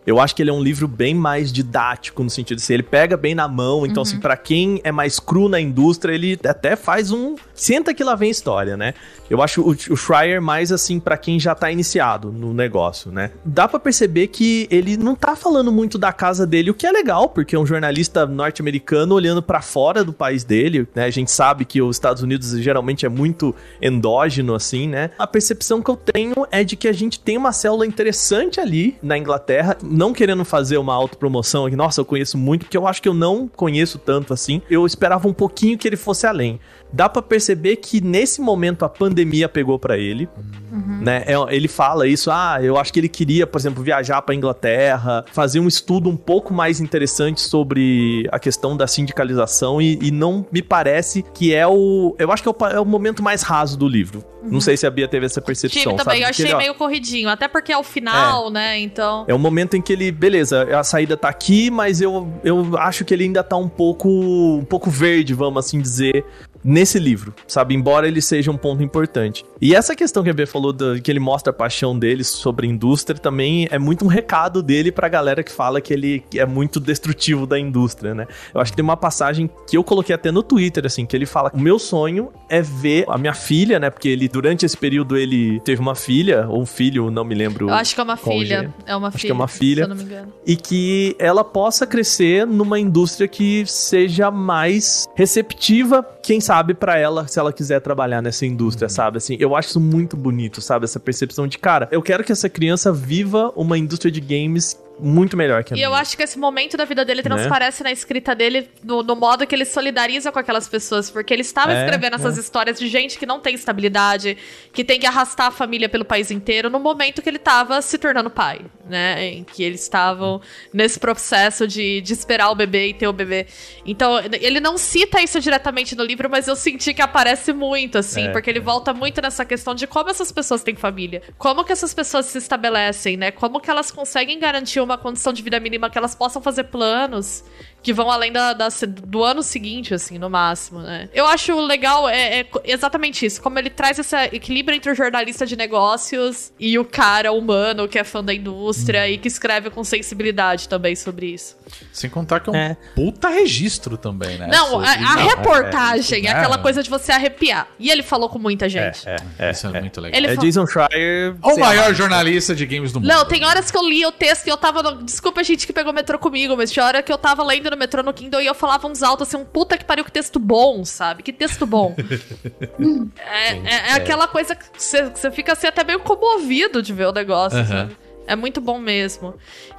[0.06, 2.82] eu acho que ele é um livro bem mais didático, no sentido de assim, ele
[2.82, 6.76] pega bem na mão, então, assim, pra quem é mais cru na indústria, ele até
[6.76, 7.36] faz um.
[7.54, 8.94] Senta que lá vem história, né?
[9.30, 13.30] Eu acho o, o Schreier mais assim, pra quem já tá iniciado no negócio, né?
[13.44, 16.92] Dá pra perceber que ele não tá falando muito da casa dele, o que é
[16.92, 21.04] legal, porque é um jornalista norte-americano olhando pra fora do país dele, né?
[21.04, 25.10] A gente sabe que os Estados Unidos geralmente é muito endógeno, assim, né?
[25.18, 28.96] A percepção que eu tenho é de que a gente tem uma célula interessante ali
[29.02, 33.02] na Inglaterra, não querendo fazer uma autopromoção aqui, nossa, eu conheço muito, porque eu acho
[33.02, 34.62] que eu não conheço tanto assim.
[34.70, 36.58] Eu esperava um pouquinho que ele fosse além.
[36.92, 40.28] Dá pra perceber que nesse momento a pandemia pegou pra ele,
[40.72, 41.24] né?
[41.26, 45.24] É, Ele fala isso, ah, eu acho que ele queria, por exemplo, viajar pra Inglaterra,
[45.32, 50.46] fazer um estudo um pouco mais interessante sobre a questão da sindicalização e, e não
[50.50, 53.76] me parece que é o, eu acho que é o, é o momento mais raso
[53.76, 54.24] do livro.
[54.42, 56.04] Não sei se a Bia teve essa percepção, Tive sabe?
[56.04, 57.28] também, eu De que achei ele, ó, meio corridinho.
[57.28, 58.78] Até porque é o final, né?
[58.80, 59.24] Então.
[59.28, 63.04] é um momento em que ele, beleza, a saída tá aqui, mas eu, eu acho
[63.04, 66.24] que ele ainda tá um pouco, um pouco verde, vamos assim dizer,
[66.64, 67.74] nesse livro, sabe?
[67.74, 69.44] Embora ele seja um ponto importante.
[69.60, 72.66] E essa questão que a Bia falou, do- que ele mostra a paixão dele sobre
[72.66, 76.44] a indústria, também é muito um recado dele pra galera que fala que ele é
[76.46, 78.26] muito destrutivo da indústria, né?
[78.54, 81.26] Eu acho que tem uma passagem que eu coloquei até no Twitter, assim, que ele
[81.26, 83.90] fala: o meu sonho é ver a minha filha, né?
[83.90, 87.68] Porque ele, durante esse período, ele teve uma filha, ou um filho, não me lembro.
[87.68, 88.72] Eu acho que é uma filha.
[88.86, 89.28] É uma Acho filha.
[89.28, 89.84] que é uma filha.
[89.84, 90.32] Se eu não me engano.
[90.46, 96.98] e que ela possa crescer numa indústria que seja mais receptiva, quem sabe sabe, pra
[96.98, 99.16] ela, se ela quiser trabalhar nessa indústria, sabe?
[99.16, 100.84] Assim, eu acho isso muito bonito, sabe?
[100.84, 105.36] Essa percepção de, cara, eu quero que essa criança viva uma indústria de games muito
[105.36, 105.86] melhor que a E minha.
[105.88, 107.28] eu acho que esse momento da vida dele Né?
[107.28, 111.42] transparece na escrita dele, no, no modo que ele solidariza com aquelas pessoas, porque ele
[111.42, 114.36] estava É, escrevendo essas histórias de gente que não tem estabilidade,
[114.72, 117.98] que tem que arrastar a família pelo país inteiro, no momento que ele estava se
[117.98, 119.24] tornando pai, né?
[119.24, 120.40] Em que eles estavam
[120.72, 123.46] nesse processo de, de esperar o bebê e ter o bebê.
[123.84, 128.26] Então, ele não cita isso diretamente no livro, mas eu senti que aparece muito, assim,
[128.26, 131.72] É, porque ele volta muito nessa questão de como essas pessoas têm família, como que
[131.72, 133.30] essas pessoas se estabelecem, né?
[133.30, 137.44] Como que elas conseguem garantir uma condição de vida mínima que elas possam fazer planos
[137.82, 141.08] que vão além da, da- do ano seguinte, assim, no máximo, né?
[141.12, 145.44] Eu acho legal, é, é exatamente isso, como ele traz esse equilíbrio entre o jornalista
[145.44, 149.82] de negócios e o cara humano que é fã da indústria e que escreve com
[149.82, 151.56] sensibilidade também sobre isso.
[151.92, 152.76] Sem contar que é um É.
[152.94, 154.46] puta registro também, né?
[154.46, 156.58] Não, a, a Não, reportagem é, é, aquela é.
[156.58, 157.66] coisa de você arrepiar.
[157.80, 159.04] E ele falou com muita gente.
[159.50, 160.18] Isso é, muito legal.
[160.18, 161.34] Ele É falou- Jason Schreier.
[161.42, 163.08] O maior jornalista de games do mundo.
[163.08, 164.71] Não, tem horas que eu li o texto e eu tava.
[164.80, 165.02] No...
[165.02, 167.68] Desculpa a gente que pegou o metrô comigo, mas tinha hora que eu tava lendo
[167.68, 170.12] no metrô no Kindle e eu falava uns altos assim, um puta que pariu, que
[170.12, 171.24] texto bom, sabe?
[171.24, 171.96] Que texto bom.
[173.18, 177.12] é, é- é aquela coisa que você fica assim até meio comovido de ver o
[177.12, 177.66] negócio, Aham.
[177.68, 177.96] sabe?
[178.24, 179.34] É muito bom mesmo.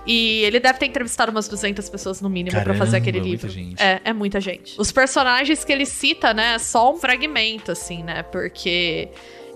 [0.05, 3.31] E ele deve ter entrevistado umas 200 pessoas no mínimo pra Caramba, fazer aquele muita
[3.31, 3.49] livro.
[3.49, 3.81] gente.
[3.81, 4.75] É, é muita gente.
[4.77, 8.21] Os personagens que ele cita, né, é só um fragmento, assim, né?
[8.23, 9.07] Porque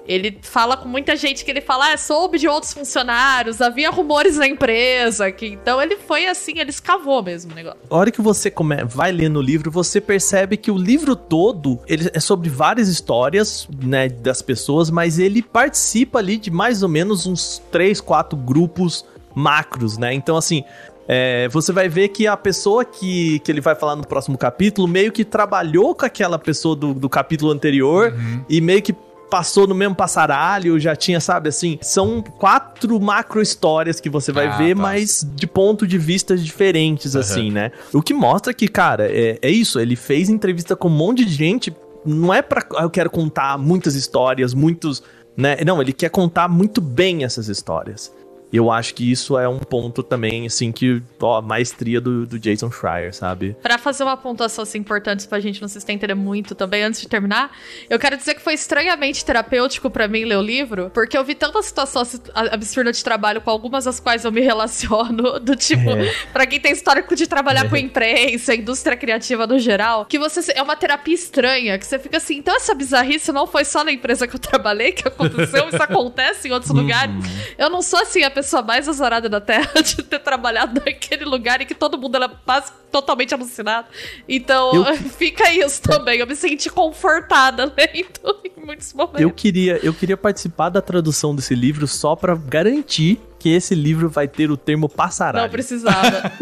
[0.08, 4.38] ele fala com muita gente que ele fala, ah, soube de outros funcionários, havia rumores
[4.38, 7.80] na empresa, que então ele foi assim, ele escavou mesmo o negócio.
[7.90, 8.84] A hora que você come...
[8.86, 13.68] vai lendo o livro, você percebe que o livro todo ele é sobre várias histórias,
[13.84, 19.06] né, das pessoas, mas ele participa ali de mais ou menos uns três, quatro grupos
[19.36, 20.14] macros, né?
[20.14, 20.64] Então, assim,
[21.08, 24.88] é, você vai ver que a pessoa que, que ele vai falar no próximo capítulo
[24.88, 28.14] meio que trabalhou com aquela pessoa do, do capítulo anterior
[28.50, 28.94] e meio que
[29.30, 34.48] passou no mesmo passaralho, já tinha, sabe, assim, são quatro macro histórias que você vai
[34.48, 34.82] Ah, ver, tá.
[34.82, 37.72] mas de ponto de vista diferentes, assim, né?
[37.94, 41.34] O que mostra que, cara, é, é isso, ele fez entrevista com um monte de
[41.34, 41.76] gente,
[42.06, 45.04] não é pra, ah, eu quero contar muitas histórias, muitos,
[45.36, 45.58] né?
[45.66, 48.12] Não, ele quer contar muito bem essas histórias.
[48.52, 52.40] Eu acho que isso é um ponto também, assim, que, ó, a maestria do, do
[52.40, 53.56] Jason Schreier, sabe?
[53.62, 57.08] Pra fazer uma pontuação assim, importante pra gente não se estender muito também, antes de
[57.10, 57.52] terminar,
[57.90, 61.36] eu quero dizer que foi estranhamente terapêutico pra mim ler o livro, porque eu vi
[61.36, 66.14] tanta situação absurda de trabalho com algumas das quais eu me relaciono, do tipo, É.
[66.32, 70.62] pra quem tem histórico de trabalhar com imprensa, indústria criativa no geral, que você é
[70.62, 74.26] uma terapia estranha, que você fica assim, então essa bizarrice não foi só na empresa
[74.28, 77.14] que eu trabalhei que aconteceu, isso acontece em outros lugares.
[77.58, 81.60] Eu não sou assim a pessoa mais azarada da Terra de ter trabalhado naquele lugar
[81.60, 82.30] e que todo mundo era
[82.92, 83.88] totalmente alucinado.
[84.28, 86.20] Então, Eu- fica isso também.
[86.20, 89.22] Eu me senti confortada lendo em muitos momentos.
[89.22, 94.10] Eu queria, eu queria participar da tradução desse livro só pra garantir que esse livro
[94.10, 95.44] vai ter o termo passaralho.
[95.46, 96.32] Não precisava.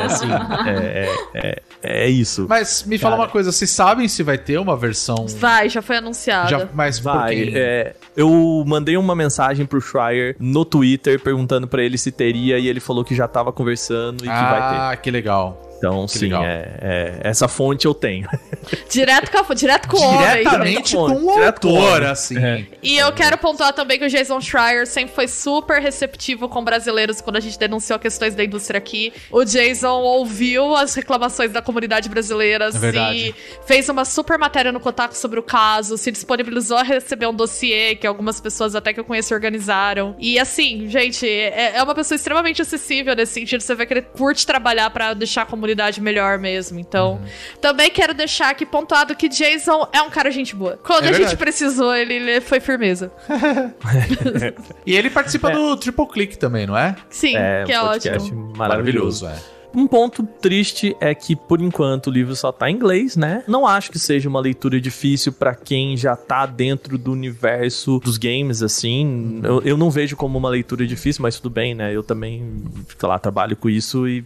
[0.00, 0.26] É, assim,
[0.66, 2.46] é, é, é, é isso.
[2.48, 3.26] Mas me fala Cara.
[3.26, 5.26] uma coisa, vocês sabem se vai ter uma versão.
[5.28, 6.48] Vai, já foi anunciada.
[6.48, 11.82] Já, mas por Vai, é, eu mandei uma mensagem pro Schreier no Twitter perguntando pra
[11.82, 14.76] ele se teria e ele falou que já tava conversando e que vai ter.
[14.80, 15.49] ah, que legal.
[15.80, 18.28] Então, que sim, é, é, essa fonte eu tenho.
[18.90, 20.42] Direto com, a, direto com o homem.
[20.42, 22.10] Diretamente Direto com com o direto com o autor, homem.
[22.10, 22.38] assim.
[22.38, 22.66] É.
[22.82, 27.22] E eu quero pontuar também que o Jason Schreier sempre foi super receptivo com brasileiros
[27.22, 29.10] quando a gente denunciou questões da indústria aqui.
[29.30, 34.80] O Jason ouviu as reclamações da comunidade brasileira É e fez uma super matéria no
[34.80, 39.00] Kotaku sobre o caso, se disponibilizou a receber um dossiê que algumas pessoas até que
[39.00, 40.14] eu conheço organizaram.
[40.18, 43.62] E assim, gente, é, é uma pessoa extremamente acessível nesse sentido.
[43.62, 45.69] Você vê que ele curte trabalhar pra deixar a comunidade
[46.00, 46.78] melhor mesmo.
[46.78, 47.26] Então, Uhum.
[47.60, 50.78] também quero deixar aqui pontuado que Jason é um cara gente boa.
[50.82, 53.12] Quando É a gente precisou, ele, ele foi firmeza.
[54.86, 56.96] E ele participa do Triple Click também, não é?
[57.08, 58.52] Sim, É, que é um podcast ótimo.
[58.56, 59.26] maravilhoso.
[59.26, 59.34] é.
[59.72, 63.44] Um ponto triste é que, por enquanto, o livro só tá em inglês, né?
[63.46, 68.18] Não acho que seja uma leitura difícil pra quem já tá dentro do universo dos
[68.18, 69.40] games, assim.
[69.44, 71.94] Eu, eu não vejo como uma leitura difícil, mas tudo bem, né?
[71.94, 72.64] Eu também,
[72.98, 74.24] sei lá, trabalho com isso e,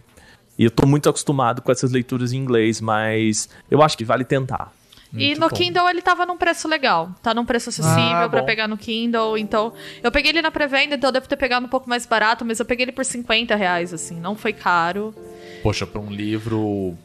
[0.57, 4.23] e eu tô muito acostumado com essas leituras em inglês, mas eu acho que vale
[4.23, 4.71] tentar.
[5.13, 5.55] E Muito no bom.
[5.55, 7.09] Kindle ele tava num preço legal.
[7.23, 8.45] Tá num preço acessível Ah, pra bom.
[8.45, 9.37] pegar no Kindle.
[9.37, 9.71] Então,
[10.03, 12.59] eu peguei ele na pré-venda, então eu devo ter pegado um pouco mais barato, mas
[12.59, 14.19] eu peguei ele por 50 reais, assim.
[14.19, 15.15] Não foi caro.
[15.63, 16.97] Poxa, pra um livro.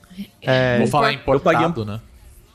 [0.43, 2.01] É, vou falar eu paguei um- importado, né?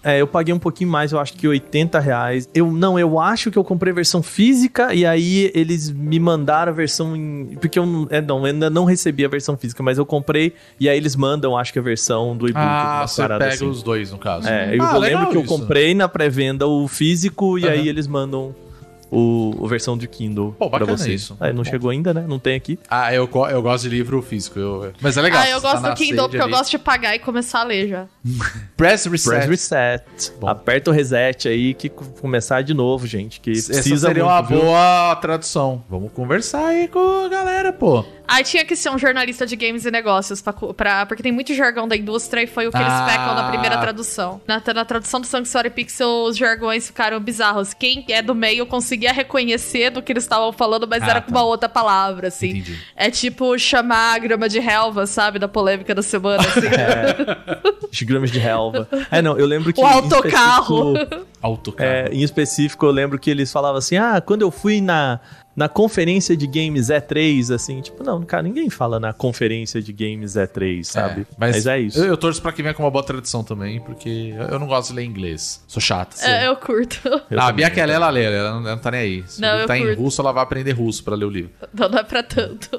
[0.05, 2.47] É, eu paguei um pouquinho mais, eu acho que 80 reais.
[2.53, 6.71] Eu não, eu acho que eu comprei a versão física e aí eles me mandaram
[6.71, 7.57] a versão em.
[7.59, 10.87] Porque eu é, não, eu ainda não recebi a versão física, mas eu comprei e
[10.87, 12.63] aí eles mandam, acho que a versão do e-book.
[12.63, 13.67] Ah, você pega assim.
[13.67, 14.47] os dois, no caso.
[14.47, 15.57] É, eu Ah, lembro que eu isso.
[15.57, 17.71] comprei na pré-venda o físico e Aham.
[17.73, 18.53] aí eles mandam
[19.11, 21.13] o, o versão de Kindle Pô, pra bacana você.
[21.13, 21.35] isso.
[21.39, 21.69] Aí não Bom.
[21.69, 22.25] chegou ainda, né?
[22.27, 22.77] Não tem aqui.
[22.89, 24.59] Ah, eu, eu gosto de livro físico.
[24.59, 25.41] eu- Mas é legal.
[25.41, 26.51] ah, eu você gosto tá do Kindle porque eu ali.
[26.53, 28.05] gosto de pagar e começar a ler já.
[28.75, 29.29] Press Reset.
[29.29, 30.03] Press reset.
[30.39, 30.47] Bom.
[30.47, 33.39] Aperta o reset aí que co- começar de novo, gente.
[33.39, 34.61] Que Essa precisa seria muito, uma viu?
[34.61, 35.83] boa tradução.
[35.89, 38.03] Vamos conversar aí com a galera, pô.
[38.27, 41.53] Aí tinha que ser um jornalista de games e negócios, pra, pra- porque tem muito
[41.53, 43.05] jargão da indústria e foi o que eles Ah.
[43.05, 44.41] pecam na primeira tradução.
[44.47, 47.73] Na, na tradução do Sanctuary Pixel, os jargões ficaram bizarros.
[47.75, 48.65] Quem é do meio
[48.95, 51.37] conseguia reconhecer do que eles estavam falando, mas Ah, era com tá.
[51.39, 52.49] uma outra palavra, assim.
[52.49, 52.79] Entendi.
[52.95, 55.37] É tipo chamar a grama de relva, sabe?
[55.37, 56.61] Da polêmica da semana, assim.
[57.91, 58.87] Os gramas de relva.
[59.11, 59.81] É, não, eu lembro que.
[59.81, 60.93] O autocarro.
[60.97, 61.89] específico- Autocarro.
[61.89, 65.19] É, em específico, eu lembro que eles falavam assim: ah, quando eu fui na,
[65.55, 70.33] na conferência de games E3, assim, tipo, não, cara, ninguém fala na conferência de games
[70.33, 71.21] E3, sabe?
[71.21, 71.99] É, mas, é isso.
[71.99, 74.67] Eu, eu torço pra que venha com uma boa tradução também, porque eu, eu não
[74.67, 75.63] gosto de ler inglês.
[75.67, 76.17] Sou chata.
[76.17, 76.29] sei.
[76.29, 76.99] É, eu curto.
[77.29, 79.23] Eu ah, a Bia ler, ela lê, ela não, ela não tá nem aí.
[79.27, 80.01] Se Não, tá em curto.
[80.01, 81.51] russo, ela vai aprender russo pra ler o livro.
[81.73, 82.69] Não, é pra tanto.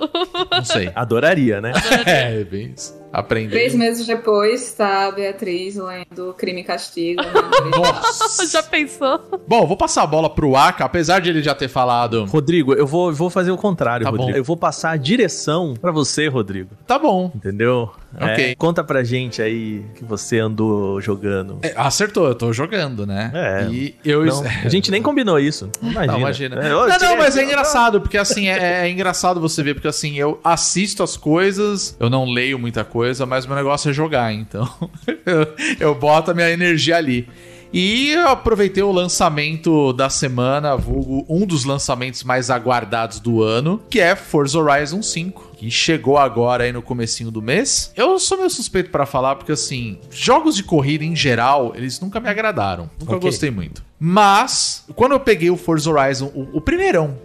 [0.50, 0.90] Não sei.
[0.94, 1.72] Adoraria, né?
[2.04, 2.94] é, bem isso.
[3.18, 3.50] Aprender.
[3.50, 7.22] Três meses depois, tá a Beatriz lendo Crime e Castigo.
[7.22, 7.30] né?
[7.76, 8.46] Nossa.
[8.46, 9.18] Já pensou?
[9.48, 12.24] Bom, vou passar a bola pro Aka, apesar de ele já ter falado.
[12.26, 14.32] Rodrigo, eu vou, eu vou fazer o contrário, Tá Rodrigo.
[14.32, 14.36] bom.
[14.36, 16.70] Eu vou passar a direção pra você, Rodrigo.
[16.86, 17.30] Tá bom.
[17.34, 17.90] Entendeu?
[18.20, 18.44] Ok.
[18.44, 21.58] É, conta pra gente aí que você andou jogando.
[21.62, 23.30] É, acertou, eu tô jogando, né?
[23.34, 23.68] É.
[23.70, 24.24] E eu.
[24.24, 25.70] Não, a gente nem combinou isso.
[25.82, 26.06] Imagina.
[26.06, 26.56] Não, imagina.
[26.56, 30.18] É, não, não, mas é engraçado, porque assim, é, é engraçado você ver, porque assim,
[30.18, 34.68] eu assisto as coisas, eu não leio muita coisa, mas meu negócio é jogar, então
[35.06, 37.28] eu, eu boto a minha energia ali.
[37.72, 43.82] E eu aproveitei o lançamento da semana, vulgo um dos lançamentos mais aguardados do ano,
[43.90, 47.90] que é Forza Horizon 5, que chegou agora aí no comecinho do mês.
[47.96, 52.20] Eu sou meio suspeito pra falar, porque assim, jogos de corrida em geral, eles nunca
[52.20, 52.90] me agradaram.
[53.00, 53.28] Nunca Ok.
[53.30, 53.82] gostei muito.
[53.98, 57.16] Mas, quando eu peguei o Forza Horizon, o, o primeirão,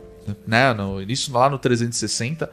[0.48, 2.50] né, no início lá no 360,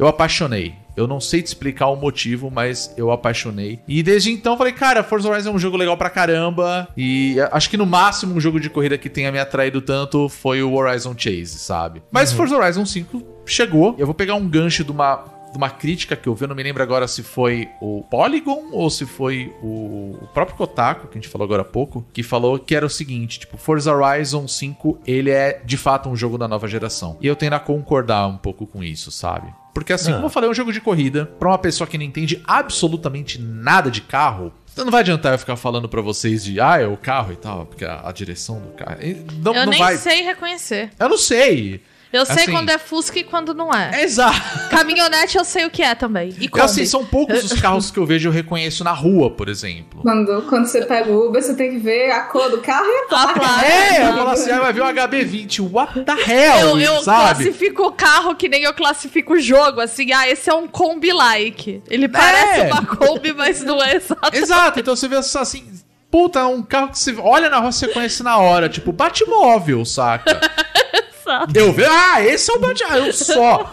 [0.00, 0.74] eu apaixonei.
[0.96, 3.78] Eu não sei te explicar o motivo, mas eu apaixonei.
[3.86, 6.88] E desde então falei, cara, Forza Horizon é um jogo legal pra caramba.
[6.96, 10.62] E acho que no máximo um jogo de corrida que tenha me atraído tanto foi
[10.62, 12.02] o Horizon Chase, sabe?
[12.10, 13.94] Mas Forza Horizon 5 chegou.
[13.98, 16.54] Eu vou pegar um gancho de uma de uma crítica que eu vi, eu não
[16.56, 21.18] me lembro agora se foi o Polygon ou se foi o, o próprio Kotaku, que
[21.18, 24.46] a gente falou agora há pouco, que falou que era o seguinte, tipo, Forza Horizon
[24.46, 27.16] 5, ele é de fato um jogo da nova geração.
[27.20, 29.52] E eu tendo a concordar um pouco com isso, sabe?
[29.74, 30.14] Porque assim, Ah.
[30.14, 33.40] como eu falei, é um jogo de corrida, pra uma pessoa que não entende absolutamente
[33.40, 36.86] nada de carro, então não vai adiantar eu ficar falando pra vocês de, ah, é
[36.86, 38.96] o carro e tal, porque a, a direção do carro...
[39.42, 39.96] Não, eu não nem vai...
[39.96, 40.90] sei reconhecer.
[40.98, 41.82] Eu não sei.
[42.12, 44.02] Eu sei Assim- quando é Fusca e quando não é.
[44.02, 44.68] Exato.
[44.68, 46.34] Caminhonete eu sei o que é também.
[46.40, 49.30] E Eu, assim, são poucos os carros que eu vejo e eu reconheço na rua,
[49.30, 50.02] por exemplo.
[50.02, 52.96] Quando, quando você pega o Uber, você tem que ver a cor do carro e
[52.98, 53.40] a A placa.
[53.40, 53.64] placa.
[53.66, 57.44] É, eu falo assim, ah, vai ver um HB20, what the hell, Eu, eu sabe?
[57.44, 61.82] classifico o carro que nem eu classifico o jogo, assim, ah, esse é um Kombi-like.
[61.88, 64.34] Ele parece uma Kombi, mas não é exato.
[64.36, 65.64] Exato, então você vê assim,
[66.10, 70.40] puta, um carro que você olha na rua, você conhece na hora, tipo, Batmóvel, saca?
[71.54, 73.70] Eu vejo, ah, esse é o Batmóvel, eu só.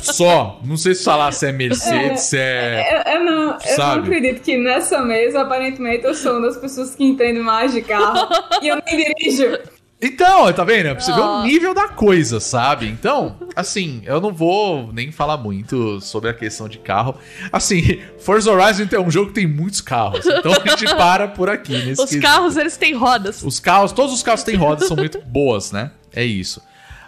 [0.00, 0.60] Só.
[0.64, 3.04] Não sei se falar se é Mercedes, se é...
[3.06, 6.94] Eu, eu não, eu não acredito que nessa mesa, aparentemente, eu sou uma das pessoas
[6.94, 8.28] que entendem mais de carro.
[8.62, 9.58] e eu nem dirijo.
[10.00, 10.90] Então, tá vendo?
[10.94, 11.40] Pra você ver Ó.
[11.40, 12.86] o nível da coisa, sabe?
[12.86, 17.16] Então, assim, eu não vou nem falar muito sobre a questão de carro.
[17.52, 20.24] Assim, Forza Horizon é um jogo que tem muitos carros.
[20.24, 21.72] Então a gente para por aqui.
[21.72, 22.22] Nesse Os quesito.
[22.22, 23.42] carros, eles têm rodas.
[23.42, 25.90] Os carros, todos os carros têm rodas são muito boas, né?
[26.14, 26.62] É isso.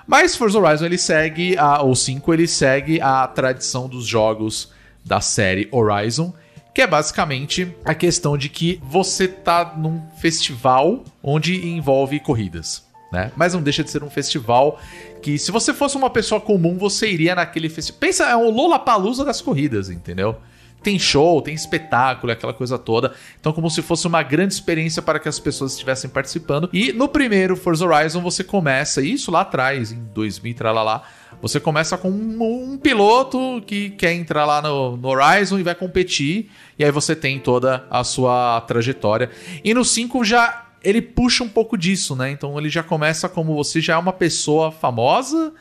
[0.04, 4.72] Mas Forza Horizon ele segue a o 5 ele segue a tradição dos jogos
[5.04, 6.34] da série Horizon,
[6.80, 13.30] que é basicamente a questão de que você tá num festival onde envolve corridas, né?
[13.36, 14.80] Mas não deixa de ser um festival
[15.20, 18.00] que se você fosse uma pessoa comum, você iria naquele festival.
[18.00, 20.38] Pensa, é um Lollapalooza das corridas, entendeu?
[20.82, 23.12] Tem show, tem espetáculo, aquela coisa toda.
[23.38, 26.70] Então, como se fosse uma grande experiência para que as pessoas estivessem participando.
[26.72, 31.02] E no primeiro Forza Horizon, você começa, isso lá atrás, em 2000, tralalá,
[31.42, 35.74] você começa com um, um piloto que quer entrar lá no, no Horizon e vai
[35.74, 36.50] competir.
[36.80, 39.28] E aí você tem toda a sua trajetória.
[39.62, 42.30] E no 5 já ele puxa um pouco disso, né?
[42.30, 45.52] Então ele já começa como você já é uma pessoa famosa,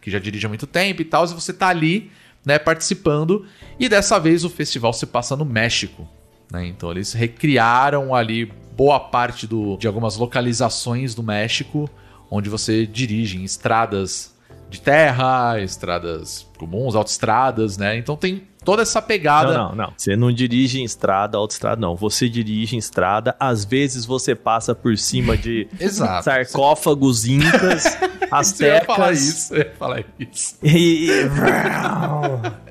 [0.00, 2.10] que já dirige há muito tempo e tal, e você tá ali,
[2.42, 3.44] né, participando.
[3.78, 6.08] E dessa vez o festival se passa no México,
[6.50, 6.66] né?
[6.66, 11.86] Então eles recriaram ali boa parte do, de algumas localizações do México,
[12.30, 14.34] onde você dirige em estradas
[14.70, 17.98] de terra, estradas comuns, autoestradas, né?
[17.98, 19.56] Então tem toda essa pegada.
[19.56, 19.92] Não, não, não.
[19.96, 21.94] Você não dirige em estrada, autoestrada, não.
[21.94, 26.24] Você dirige em estrada, às vezes você passa por cima de Exato.
[26.24, 27.84] sarcófagos incas,
[28.42, 30.56] Você ia falar astecas isso, eu ia falar isso.
[30.64, 31.08] e...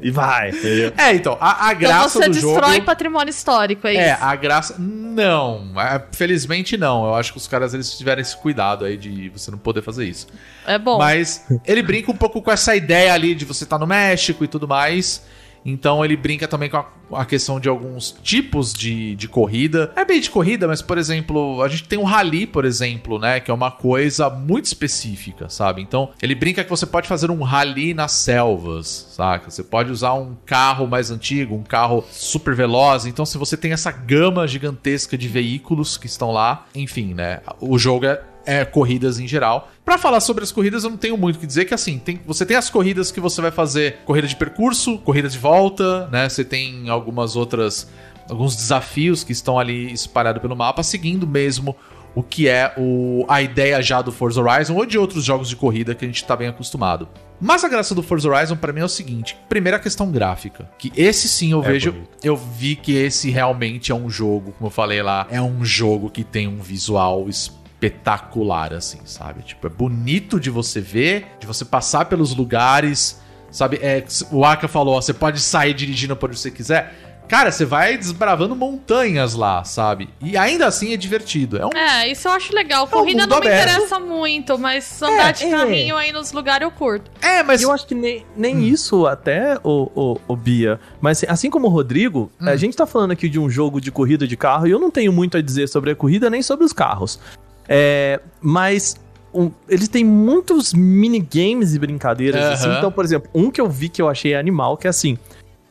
[0.02, 0.50] e vai.
[0.50, 0.92] entendeu?
[0.98, 2.86] É, então, a, a Então graça você do destrói jogo...
[2.86, 4.24] patrimônio histórico, é, É, isso.
[4.24, 4.76] a graça.
[4.78, 5.72] Não.
[5.80, 7.06] É, Felizmente não.
[7.06, 10.06] Eu acho que os caras eles tiveram esse cuidado aí de você não poder fazer
[10.06, 10.28] isso.
[10.68, 10.98] É bom.
[10.98, 14.48] Mas ele brinca um pouco com essa ideia ali de você estar no México e
[14.48, 15.24] tudo mais.
[15.66, 19.92] Então ele brinca também com a, a questão de alguns tipos de, de corrida.
[19.96, 23.40] É bem de corrida, mas, por exemplo, a gente tem o rally, por exemplo, né?
[23.40, 25.82] Que é uma coisa muito específica, sabe?
[25.82, 29.50] Então ele brinca que você pode fazer um rally nas selvas, saca?
[29.50, 33.06] Você pode usar um carro mais antigo, um carro super veloz.
[33.06, 37.42] Então, se você tem essa gama gigantesca de veículos que estão lá, enfim, né?
[37.60, 39.70] O jogo é é, corridas em geral.
[39.84, 42.20] Pra falar sobre as corridas, eu não tenho muito o que dizer, que assim, tem,
[42.26, 46.28] você tem as corridas que você vai fazer corrida de percurso, corrida de volta, né?
[46.30, 47.88] Você tem algumas outras.
[48.30, 51.76] alguns desafios que estão ali espalhados pelo mapa, seguindo mesmo
[52.16, 55.56] o que é o, a ideia já do Forza Horizon ou de outros jogos de
[55.58, 57.10] corrida que a gente tá bem acostumado.
[57.42, 60.94] Mas a graça do Forza Horizon pra mim é o seguinte: primeira questão gráfica, que
[60.96, 62.10] esse sim eu É vejo, bonito.
[62.24, 66.10] eu vi que esse realmente é um jogo, como eu falei lá, é um jogo
[66.10, 69.42] que tem um visual espetacular, assim, sabe?
[69.44, 73.22] Tipo, é bonito de você ver, de você passar pelos lugares,
[73.52, 73.80] sabe?
[73.82, 76.94] É, o Aka falou, ó, você pode sair dirigindo por onde você quiser.
[77.28, 80.10] Cara, você vai desbravando montanhas lá, sabe?
[80.22, 81.58] E ainda assim é divertido.
[81.58, 82.88] É um É, isso eu acho legal.
[82.88, 83.70] Corrida mundo não me aberto.
[83.70, 85.50] interessa muito, mas andar de é.
[85.50, 87.10] carrinho aí nos lugares eu curto.
[87.22, 87.62] É, mas.
[87.62, 90.80] Eu acho que nem, nem isso até, o, o, o Bia.
[91.02, 93.92] Mas assim, assim como o Rodrigo, a gente tá falando aqui de um jogo de
[93.92, 96.66] corrida de carro e eu não tenho muito a dizer sobre a corrida nem sobre
[96.66, 97.20] os carros.
[97.68, 98.96] É, mas
[99.34, 102.70] um, eles têm muitos minigames e brincadeiras assim.
[102.78, 105.18] Então, por exemplo, um que eu vi que eu achei animal, que é assim: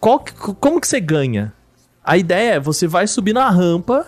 [0.01, 1.53] qual que- como que você ganha?
[2.05, 4.07] A ideia é você vai subir na rampa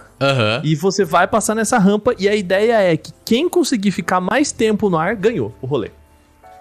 [0.62, 4.52] e você vai passar nessa rampa e a ideia é que quem conseguir ficar mais
[4.52, 5.90] tempo no ar ganhou o rolê.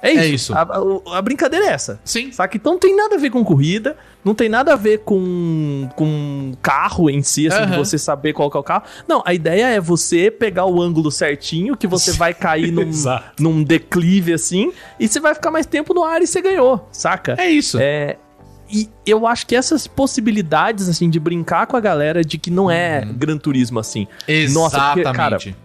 [0.08, 0.22] É isso.
[0.22, 0.54] É isso.
[0.54, 2.00] A, a- brincadeira é essa.
[2.04, 2.32] Sim.
[2.32, 2.56] Saca?
[2.58, 6.54] Então não tem nada a ver com corrida, não tem nada a ver com, com
[6.62, 8.84] carro em si, assim, de você saber qual que é o carro.
[9.08, 12.90] Não, a ideia é você pegar o ângulo certinho, que você vai cair num,
[13.40, 17.36] num declive assim, e você vai ficar mais tempo no ar e você ganhou, saca?
[17.38, 17.78] É isso.
[17.80, 18.18] É,
[18.70, 22.70] e eu acho que essas possibilidades, assim, de brincar com a galera de que não
[22.70, 24.08] é Gran Turismo, assim.
[24.52, 25.52] Nossa, porque, Exatamente.
[25.52, 25.65] cara,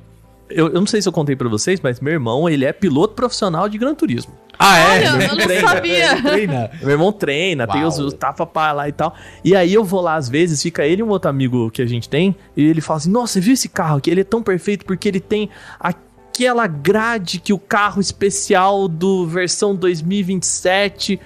[0.51, 3.15] Eu, eu não sei se eu contei pra vocês, mas meu irmão, ele é piloto
[3.15, 4.33] profissional de Gran Turismo.
[4.59, 5.11] ah, é?
[5.11, 6.23] Olha, eu não treina, sabia.
[6.23, 6.71] Treina.
[6.81, 8.09] Meu irmão treina, tem os, Uau.
[8.09, 9.15] os tapa-pá lá e tal.
[9.45, 11.87] E aí eu vou lá às vezes, fica ele e um outro amigo que a
[11.87, 14.11] gente tem, e ele fala assim: Nossa, você viu esse carro aqui?
[14.11, 15.49] Ele é tão perfeito porque ele tem
[15.79, 21.21] aquela grade que o carro especial do versão 2027.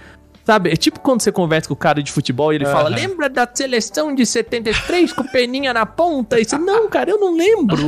[0.44, 2.96] Sabe, é tipo quando você conversa com o cara de futebol e ele fala: Aham.
[2.96, 6.38] Lembra da seleção de 73 com peninha na ponta?
[6.38, 7.78] E você, não, cara, eu não lembro.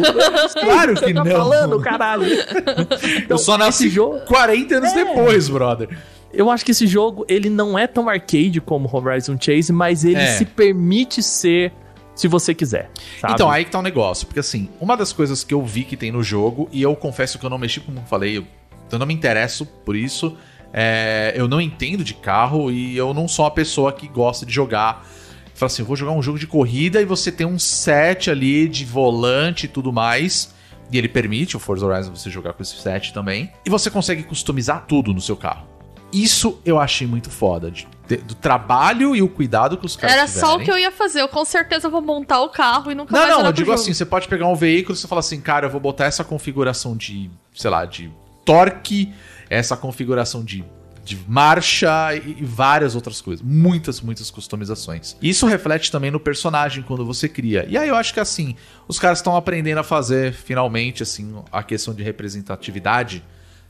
[0.59, 1.31] Claro Você que tá não.
[1.31, 2.25] falando, caralho.
[3.29, 4.21] Eu só nasci jogo.
[4.21, 5.05] 40 anos É.
[5.05, 5.89] depois, brother.
[6.33, 10.17] Eu acho que esse jogo, ele não é tão arcade como Horizon Chase, mas ele
[10.21, 10.37] É.
[10.37, 11.73] se permite ser
[12.15, 12.91] se você quiser.
[13.21, 13.35] sabe?
[13.35, 14.27] Então, aí que tá o negócio.
[14.27, 17.39] Porque assim, uma das coisas que eu vi que tem no jogo, e eu confesso
[17.39, 18.45] que eu não mexi, como eu falei, eu,
[18.91, 20.35] eu não me interesso por isso.
[20.79, 24.53] É, eu não entendo de carro e eu não sou uma pessoa que gosta de
[24.53, 25.07] jogar.
[25.55, 28.69] Fala assim, eu vou jogar um jogo de corrida e você tem um set ali
[28.69, 30.55] de volante e tudo mais.
[30.93, 33.51] E ele permite o Forza Horizon você jogar com esse set também.
[33.65, 35.67] E você consegue customizar tudo no seu carro.
[36.13, 37.71] Isso eu achei muito foda.
[37.71, 40.65] de- de- do trabalho e o cuidado que os caras Era só o tiverem.
[40.67, 41.21] que eu ia fazer.
[41.23, 43.67] Eu com certeza vou montar o carro e nunca Não, mais não, olhar eu digo
[43.71, 43.81] jogo.
[43.81, 46.23] assim, você pode pegar um veículo e você fala assim, cara, eu vou botar essa
[46.23, 48.09] configuração de, sei lá, de
[48.45, 49.13] torque,
[49.49, 50.65] essa configuração de,
[51.05, 53.45] de marcha e, várias outras coisas.
[53.45, 55.17] Muitas, muitas customizações.
[55.23, 57.67] Isso reflete também no personagem quando você cria.
[57.69, 58.57] E aí eu acho que assim,
[58.89, 63.23] os caras estão aprendendo a fazer finalmente assim a questão de representatividade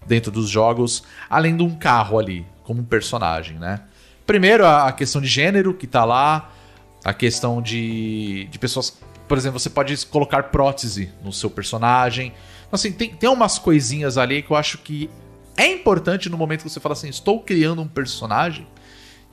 [0.06, 3.82] dentro dos jogos, além de um carro ali, como um personagem, né?
[4.26, 6.50] Primeiro, a questão de gênero que tá lá,
[7.04, 8.98] a questão de, de pessoas.
[9.28, 12.32] Por exemplo, você pode colocar prótese no seu personagem.
[12.70, 15.08] Assim, tem, tem umas coisinhas ali que eu acho que
[15.56, 18.66] é importante no momento que você fala assim: estou criando um personagem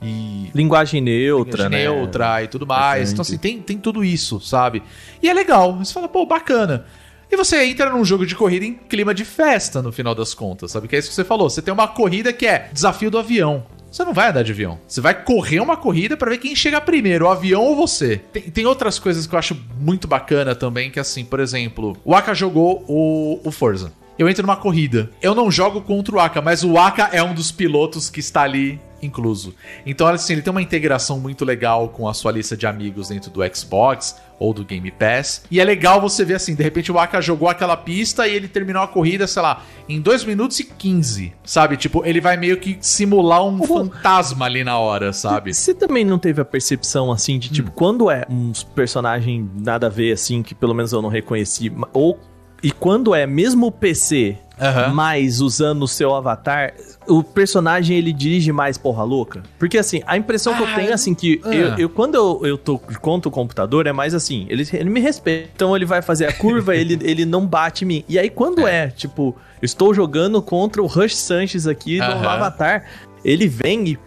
[0.02, 0.50] e.
[0.54, 1.78] Linguagem neutra, né?
[1.78, 3.10] neutra e tudo mais.
[3.10, 3.12] Bastante.
[3.12, 4.82] Então, assim, tem, tem tudo isso, sabe?
[5.22, 5.76] E é legal.
[5.78, 6.86] Você fala, pô, bacana.
[7.30, 10.70] E você entra num jogo de corrida em clima de festa, no final das contas,
[10.70, 10.86] sabe?
[10.86, 11.48] Que é isso que você falou.
[11.50, 13.66] Você tem uma corrida que é desafio do avião.
[13.90, 14.78] Você não vai andar de avião.
[14.86, 18.20] Você vai correr uma corrida pra ver quem chega primeiro, o avião ou você.
[18.32, 22.14] Tem, tem outras coisas que eu acho muito bacana também, que assim, por exemplo, o
[22.14, 23.92] Aka jogou o, o Forza.
[24.18, 25.10] Eu entro numa corrida.
[25.20, 28.42] Eu não jogo contra o Aka, mas o Aka é um dos pilotos que está
[28.42, 29.54] ali incluso.
[29.84, 33.30] Então, assim, ele tem uma integração muito legal com a sua lista de amigos dentro
[33.30, 35.44] do Xbox ou do Game Pass.
[35.50, 38.48] E é legal você ver assim, de repente o Aka jogou aquela pista e ele
[38.48, 41.76] terminou a corrida, sei lá, em 2 minutos e 15, sabe?
[41.76, 45.54] Tipo, ele vai meio que simular um fantasma ali na hora, sabe?
[45.54, 49.90] Você também não teve a percepção, assim, de tipo, quando é uns personagem nada a
[49.90, 52.18] ver, assim, que pelo menos eu não reconheci, ou.
[52.64, 54.94] E quando é mesmo o PC, Aham.
[54.94, 56.72] mas usando o seu avatar,
[57.06, 59.42] o personagem ele dirige mais porra louca?
[59.58, 61.54] Porque assim, a impressão que eu Ah, tenho, assim, que ah.
[61.54, 64.98] eu, eu- quando eu, eu tô contra o computador, é mais assim, ele, ele me
[65.00, 65.50] respeita.
[65.54, 68.04] Então ele vai fazer a curva, ele, ele não bate em mim.
[68.08, 72.26] E aí quando é, tipo, eu estou jogando contra o Rush Sanches aqui no Aham.
[72.28, 72.84] avatar,
[73.22, 73.98] ele vem e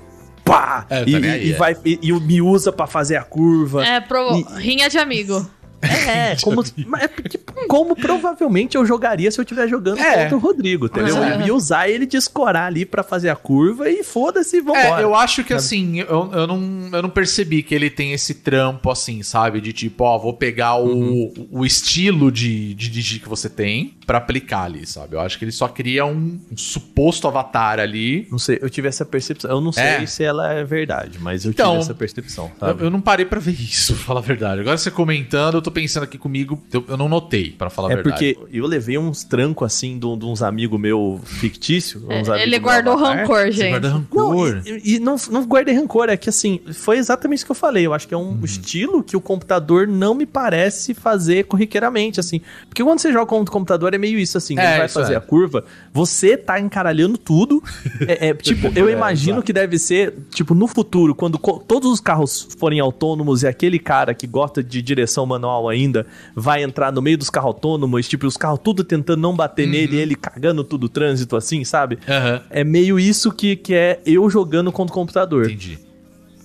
[0.43, 0.85] pá!
[0.89, 1.57] É, e, e é.
[1.57, 3.85] vai, e, e me usa pra fazer a curva.
[3.85, 4.39] É, pro...
[4.39, 5.45] E- rinha de amigo.
[5.81, 10.23] É, como, mas é tipo, como provavelmente eu jogaria se eu estiver jogando É.
[10.23, 11.23] contra o Rodrigo, entendeu?
[11.23, 11.35] É.
[11.35, 15.01] Eu ia usar ele de escorar ali pra fazer a curva e foda-se, vambora.
[15.01, 18.33] É, eu acho que assim, eu, eu, não, eu não percebi que ele tem esse
[18.35, 19.61] trampo assim, sabe?
[19.61, 24.17] De tipo, ó, vou pegar o, o estilo de, de dirigir que você tem pra
[24.19, 25.15] aplicar ali, sabe?
[25.15, 28.25] Eu acho que ele só cria um, um suposto avatar ali.
[28.31, 29.51] Não sei, eu tive essa percepção.
[29.51, 30.05] Eu não sei É.
[30.05, 32.83] se ela é verdade, mas eu Então, tive essa percepção, Eu, sabe?
[32.85, 34.61] eu não parei pra ver isso, pra falar a verdade.
[34.61, 37.91] Agora você comentando, eu tô pensando aqui comigo, eu, eu não notei, pra falar a
[37.91, 38.33] É verdade.
[38.33, 41.99] porque eu levei uns trancos assim de, de uns amigos meu fictício.
[42.05, 43.17] uns É, amigos ele guardou avatar.
[43.17, 43.69] rancor, Você gente.
[43.71, 44.61] guarda Não, rancor.
[44.65, 47.85] e, e não, não guardei rancor, é que assim, foi exatamente isso que eu falei.
[47.85, 52.39] Eu acho que é um estilo que o computador não me parece fazer corriqueiramente, assim.
[52.69, 55.17] Porque quando você joga com o computador é meio isso, assim, É, vai fazer é.
[55.17, 57.61] a curva, você tá encaralhando tudo.
[58.07, 61.37] É, é, tipo, eu É, imagino que deve ser, tipo, no futuro, quando
[61.67, 66.63] todos os carros forem autônomos e aquele cara que gosta de direção manual ainda vai
[66.63, 69.71] entrar no meio dos carros autônomos, tipo, os carros tudo tentando não bater Uhum.
[69.71, 71.97] nele, ele cagando tudo o trânsito, assim, sabe?
[72.07, 75.45] Aham, É meio isso que, que é eu jogando contra o computador.
[75.45, 75.79] entendi.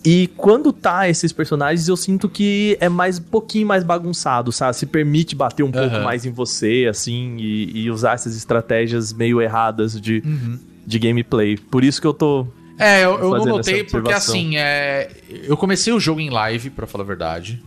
[0.05, 4.77] E quando tá esses personagens, eu sinto que é mais um pouquinho mais bagunçado, sabe?
[4.77, 6.03] Se permite bater um pouco Aham.
[6.03, 10.59] mais em você, assim, e, e usar essas estratégias meio erradas de, Uhum.
[10.85, 11.57] de gameplay.
[11.57, 12.47] Por isso que eu tô.
[12.79, 15.09] É, eu, eu notei porque assim, é,
[15.45, 17.63] eu comecei o jogo em live, pra falar a verdade.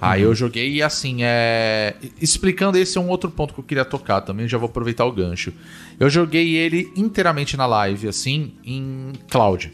[0.00, 0.28] Aí Uhum.
[0.30, 1.94] eu joguei e assim, é.
[2.20, 5.10] Explicando esse é um outro ponto que eu queria tocar também, já vou aproveitar o
[5.12, 5.52] gancho.
[5.98, 9.72] Eu joguei ele inteiramente na live, assim, em cloud.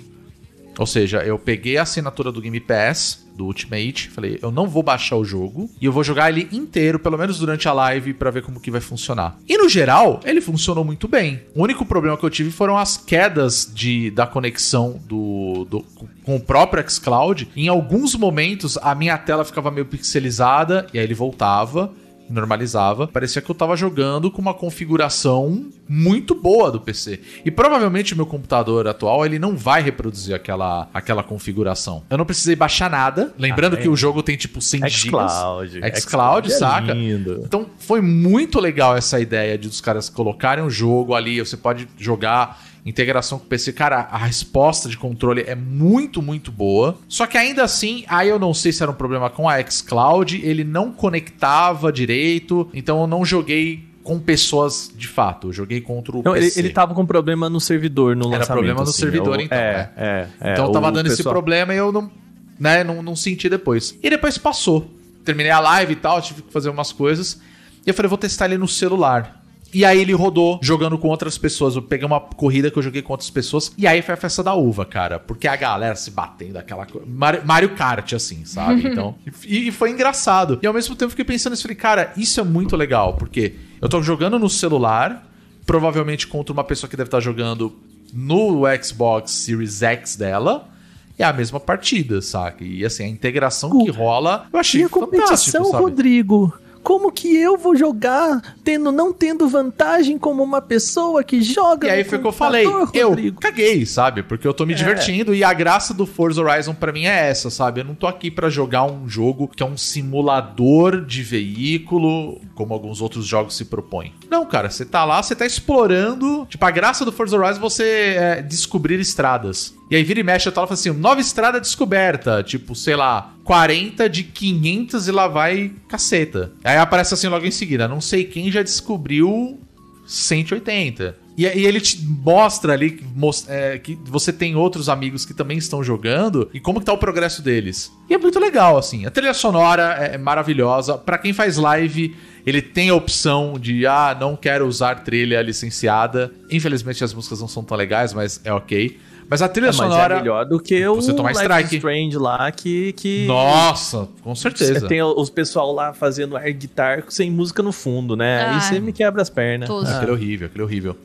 [0.78, 4.82] Ou seja, eu peguei a assinatura do Game Pass, do Ultimate, falei, eu não vou
[4.82, 8.30] baixar o jogo e eu vou jogar ele inteiro, pelo menos durante a live, pra
[8.30, 9.38] ver como que vai funcionar.
[9.48, 11.42] E no geral, ele funcionou muito bem.
[11.54, 15.84] O único problema que eu tive foram as quedas de, da conexão do, do-
[16.24, 17.48] com o próprio xCloud.
[17.56, 21.92] Em alguns momentos, a minha tela ficava meio pixelizada e aí ele voltava
[22.32, 27.20] normalizava, parecia que eu tava jogando com uma configuração muito boa do PC.
[27.44, 32.02] E provavelmente o meu computador atual, ele não vai reproduzir aquela, aquela configuração.
[32.10, 33.82] Eu não precisei baixar nada, lembrando Ah, é.
[33.82, 34.90] que o jogo tem tipo 100 GB.
[34.90, 35.80] xCloud.
[36.00, 36.92] xCloud, é saca?
[36.92, 37.42] lindo.
[37.44, 41.88] Então foi muito legal essa ideia de os caras colocarem o jogo ali, você pode
[41.98, 43.72] jogar integração com o PC.
[43.72, 46.96] Cara, a resposta de controle é muito, muito boa.
[47.08, 50.40] Só que ainda assim, aí eu não sei se era um problema com a xCloud,
[50.44, 56.16] ele não conectava direito, então eu não joguei com pessoas de fato, eu joguei contra
[56.16, 56.58] o Não, ele, PC.
[56.58, 58.52] ele tava com problema no servidor, no Era lançamento.
[58.52, 60.52] problema no assim, servidor, eu- então, É, é, é.
[60.54, 62.10] então tava o dando esse pessoal- problema e eu não,
[62.58, 63.96] né, não, não senti depois.
[64.02, 64.90] E depois passou.
[65.24, 67.38] Terminei a live e tal, tive que fazer umas coisas.
[67.86, 69.39] E eu falei, vou testar ele no celular.
[69.72, 71.76] E aí ele rodou jogando com outras pessoas.
[71.76, 73.72] Eu peguei uma corrida que eu joguei com outras pessoas.
[73.78, 75.18] E aí foi a festa da uva, cara.
[75.18, 77.06] Porque a galera se batendo, aquela coisa.
[77.44, 78.80] Mario, Kart, assim, sabe?
[78.90, 79.14] Então.
[79.46, 80.58] e, e foi engraçado.
[80.60, 81.62] E ao mesmo tempo eu fiquei pensando isso.
[81.62, 83.14] Falei, cara, isso é muito legal.
[83.14, 85.26] Porque eu tô jogando no celular.
[85.64, 87.72] Provavelmente contra uma pessoa que deve estar jogando
[88.12, 90.68] no Xbox Series X dela.
[91.16, 92.64] É a mesma partida, saca?
[92.64, 95.82] E assim, a integração que rola, eu achei E a competição, sabe?
[95.82, 96.52] Rodrigo?
[96.82, 101.90] Como que eu vou jogar tendo, não tendo vantagem como uma pessoa que joga E
[101.90, 102.66] aí foi o que eu falei.
[102.94, 104.22] Eu caguei, sabe?
[104.22, 107.50] Porque eu tô me divertindo e a graça do Forza Horizon pra mim é essa,
[107.50, 107.80] sabe?
[107.80, 112.72] Eu não tô aqui pra jogar um jogo que é um simulador de veículo, como
[112.72, 114.14] alguns outros jogos se propõem.
[114.28, 116.46] Não, cara, você tá lá, você tá explorando.
[116.48, 117.84] Tipo, a graça do Forza Horizon é você
[118.16, 119.74] é, descobrir estradas.
[119.90, 122.42] E aí vira e mexe, eu tava assim, nova estrada descoberta.
[122.44, 126.52] Tipo, sei lá, 40 de 500 e lá vai caceta.
[126.62, 129.58] Aí aparece assim logo em seguida, não sei quem já descobriu
[130.06, 131.16] 180.
[131.36, 135.34] E, e ele te mostra ali que, mos- é, que você tem outros amigos que
[135.34, 137.90] também estão jogando e como que tá o progresso deles.
[138.08, 139.04] E é muito legal, assim.
[139.04, 140.96] A trilha sonora é, é maravilhosa.
[140.96, 142.14] Pra quem faz live,
[142.46, 146.32] ele tem a opção de, ah, não quero usar trilha licenciada.
[146.52, 148.96] Infelizmente as músicas não são tão legais, mas é ok.
[149.30, 150.14] Mas a trilha É, mas sonora...
[150.16, 151.66] é melhor do que o Você tomar Life strike.
[151.68, 152.92] is Strange lá, que...
[152.94, 153.26] que...
[153.26, 154.88] Nossa, com certeza.
[154.88, 158.42] Tem os pessoal lá fazendo air guitar sem música no fundo, né?
[158.42, 158.60] Aí Ai.
[158.60, 159.68] você me quebra as pernas.
[159.68, 159.88] Tosco.
[159.88, 159.96] Ah.
[159.98, 160.96] Aquele é horrível, aquele é horrível.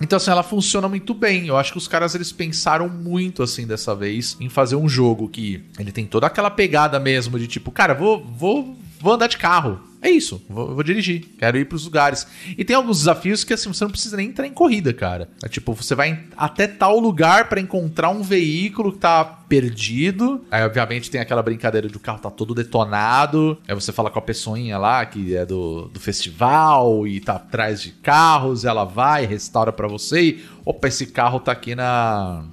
[0.00, 1.46] Então, assim, ela funciona muito bem.
[1.46, 5.26] Eu acho que os caras, eles pensaram muito, assim, dessa vez, em fazer um jogo
[5.28, 9.36] que ele tem toda aquela pegada mesmo de tipo, cara, vou, vou, vou andar de
[9.36, 9.78] carro.
[10.00, 12.26] É isso, vou, vou dirigir, quero ir pros lugares.
[12.58, 15.28] E tem alguns desafios que, assim, você não precisa nem entrar em corrida, cara.
[15.42, 20.44] É tipo, você vai até tal lugar pra encontrar um veículo que tá perdido.
[20.50, 23.58] Aí, obviamente, tem aquela brincadeira de o carro tá todo detonado.
[23.68, 27.80] Aí você fala com a pessoinha lá, que é do, do festival e tá atrás
[27.80, 28.64] de carros.
[28.64, 32.44] Ela vai, restaura pra você e, opa, esse carro tá aqui na,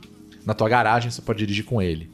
[0.46, 2.10] na tua garagem, você pode dirigir com ele.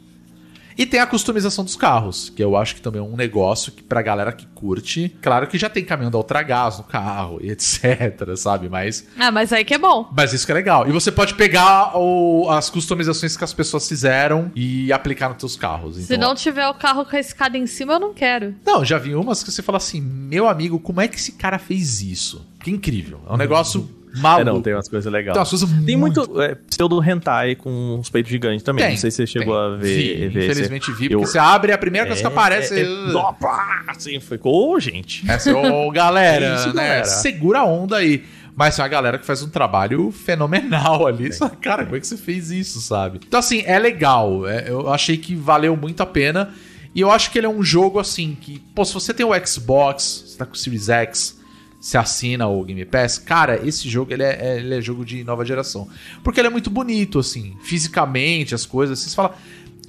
[0.78, 3.82] E tem a customização dos carros, que eu acho que também é um negócio que
[3.82, 8.36] pra galera que curte, claro que já tem caminhão da Ultragás no carro e etc,
[8.36, 8.70] sabe?
[8.70, 10.10] Mas, Ah, mas aí que é bom.
[10.16, 10.88] mas isso que é legal.
[10.88, 15.56] E você pode pegar o- as customizações que as pessoas fizeram e aplicar nos seus
[15.56, 15.95] carros.
[15.98, 18.56] Se Então, não tiver o carro com a escada em cima, eu não quero.
[18.66, 21.58] Não, já vi umas que você fala assim, meu amigo, como é que esse cara
[21.58, 22.45] fez isso?
[22.64, 23.20] Que incrível.
[23.30, 24.45] É um negócio É, maluco.
[24.52, 25.34] não, tem umas coisas legais.
[25.34, 28.84] Tem umas coisas Tem muito é, pseudo hentai com os peitos gigantes também.
[28.85, 29.73] Tem, não sei se você chegou tem.
[29.73, 29.95] a ver.
[29.95, 32.73] Vi, ver infelizmente vi, eu- porque você abre a primeira coisa que aparece.
[32.73, 35.30] É, é, uh, opa, assim, ficou, ô, gente.
[35.30, 36.73] Essa, ô, galera, É isso, né?
[36.88, 37.06] galera.
[37.06, 38.23] Segura a onda aí.
[38.56, 41.31] Mas tem uma galera que faz um trabalho fenomenal ali.
[41.31, 43.19] Só, cara, como é que você fez isso, sabe?
[43.27, 44.48] Então, assim, é legal.
[44.48, 46.52] É, eu achei que valeu muito a pena.
[46.95, 48.60] E eu acho que ele é um jogo, assim, que...
[48.73, 51.39] Pô, se você tem o Xbox, você tá com o Series X,
[51.80, 55.24] você assina o Game Pass, cara, esse jogo, ele é, é- ele é jogo de
[55.24, 55.88] nova geração.
[56.24, 58.99] Porque ele é muito bonito, assim, fisicamente, as coisas.
[58.99, 59.36] Você fala...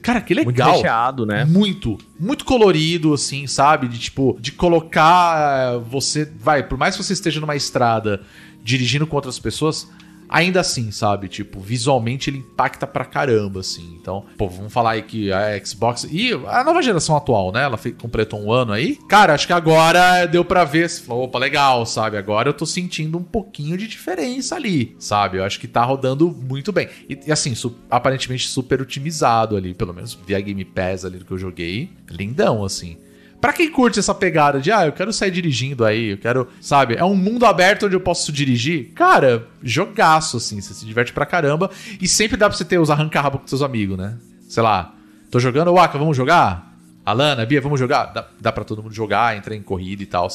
[0.00, 0.76] Cara, que Muito legal.
[0.76, 1.44] recheado, né?
[1.44, 3.88] Muito, muito colorido, assim, sabe?
[3.88, 6.24] De tipo, de colocar eh, você.
[6.38, 8.22] Vai, por mais que você esteja numa estrada
[8.62, 9.88] dirigindo com outras pessoas,
[10.28, 11.28] ainda assim, sabe?
[11.28, 13.96] Tipo, visualmente ele impacta pra caramba, assim.
[14.00, 16.06] Então, pô, vamos falar aí que a Xbox.
[16.10, 17.62] E a nova geração atual, né?
[17.62, 18.96] Ela completou um ano aí.
[19.08, 20.88] Cara, acho que agora deu pra ver.
[20.88, 22.16] Você falou, opa, legal, sabe?
[22.16, 25.38] Agora eu tô sentindo um pouquinho de diferença ali, sabe?
[25.38, 26.88] Eu acho que tá rodando muito bem.
[27.08, 31.24] E, e assim, su- aparentemente super otimizado ali, pelo menos via Game Pass ali do
[31.24, 31.90] que eu joguei.
[32.10, 32.96] Lindão, assim.
[33.40, 36.96] Pra quem curte essa pegada de, ah, eu quero sair dirigindo aí, eu quero, sabe,
[36.96, 41.24] é um mundo aberto onde eu posso dirigir, cara, jogaço, assim, você se diverte pra
[41.24, 41.70] caramba.
[42.00, 44.16] E sempre dá pra você ter os arranca-rabo com seus amigos, né?
[44.48, 44.92] Sei lá,
[45.30, 46.68] tô jogando, Waka, vamos jogar?
[47.06, 48.06] Alana, Bia, vamos jogar?
[48.06, 50.28] Dá, dá pra todo mundo jogar, entra em corrida e tal.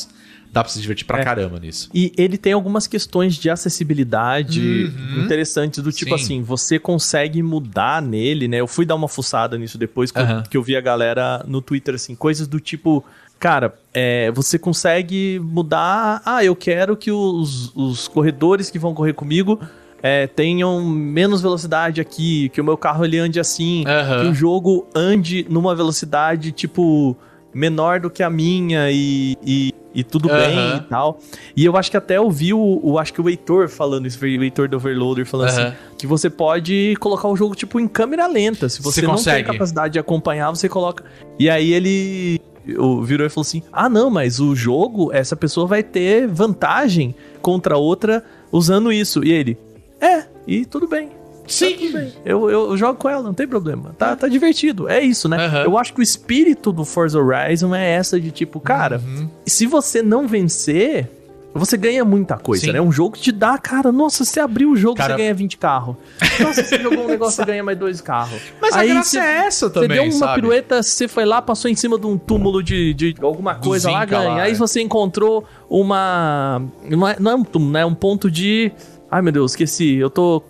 [0.53, 1.23] Dá pra se divertir pra É.
[1.23, 1.89] caramba nisso.
[1.93, 5.21] E ele tem algumas questões de acessibilidade Uhum.
[5.21, 6.23] interessantes, do tipo Sim.
[6.23, 8.57] assim, você consegue mudar nele, né?
[8.61, 10.43] Eu fui dar uma fuçada nisso depois que, Aham.
[10.45, 13.03] eu, que eu vi a galera no Twitter, assim, coisas do tipo.
[13.39, 16.21] Cara, é, você consegue mudar.
[16.23, 19.59] Ah, eu quero que os, os corredores que vão correr comigo
[20.03, 24.19] é, tenham menos velocidade aqui, que o meu carro ele ande assim, Aham.
[24.19, 27.17] que o jogo ande numa velocidade, tipo,
[27.53, 30.37] menor do que a minha e, e, e tudo Aham.
[30.37, 31.19] bem e tal.
[31.55, 34.17] E eu acho que até eu vi o, o- acho que o Heitor falando isso,
[34.23, 35.67] o Heitor do Overloader falando Aham.
[35.67, 38.67] assim, que você pode colocar o jogo, tipo, em câmera lenta.
[38.69, 39.43] Se você, Você não consegue.
[39.45, 41.03] tem capacidade de acompanhar, você coloca...
[41.37, 42.41] E aí ele
[42.77, 47.13] o- virou e falou assim, ah não, mas o jogo, essa pessoa vai ter vantagem
[47.41, 49.23] contra a outra usando isso.
[49.23, 49.57] E ele,
[50.01, 51.09] é, e tudo bem.
[51.47, 51.91] Sim.
[51.91, 51.99] Tá.
[52.25, 53.93] Eu, eu, jogo com ela, não tem problema.
[53.97, 54.87] Tá, tá divertido.
[54.89, 55.45] É isso, né?
[55.45, 55.63] Aham.
[55.63, 59.29] Eu acho que o espírito do Forza Horizon é essa de tipo, cara, Uhum.
[59.45, 61.09] se você não vencer,
[61.53, 62.71] você ganha muita coisa, Sim.
[62.71, 62.81] né?
[62.81, 65.57] Um jogo que te dá, cara, nossa, você abriu o jogo, Cara- você ganha 20
[65.57, 65.95] carros.
[66.39, 68.41] Nossa, você jogou um negócio, você ganha mais dois carros.
[68.59, 70.41] Mas Aí a graça você- é essa Você também, deu uma sabe?
[70.41, 74.03] pirueta, você foi lá, passou em cima de um túmulo de, de alguma coisa lá,
[74.05, 74.29] ganha.
[74.29, 74.55] lá, Aí é.
[74.55, 76.61] você encontrou uma.
[76.89, 77.81] Não é, não é um túmulo, né?
[77.81, 78.71] É um ponto de.
[79.11, 79.95] Ai meu Deus, esqueci.
[79.97, 80.41] Eu tô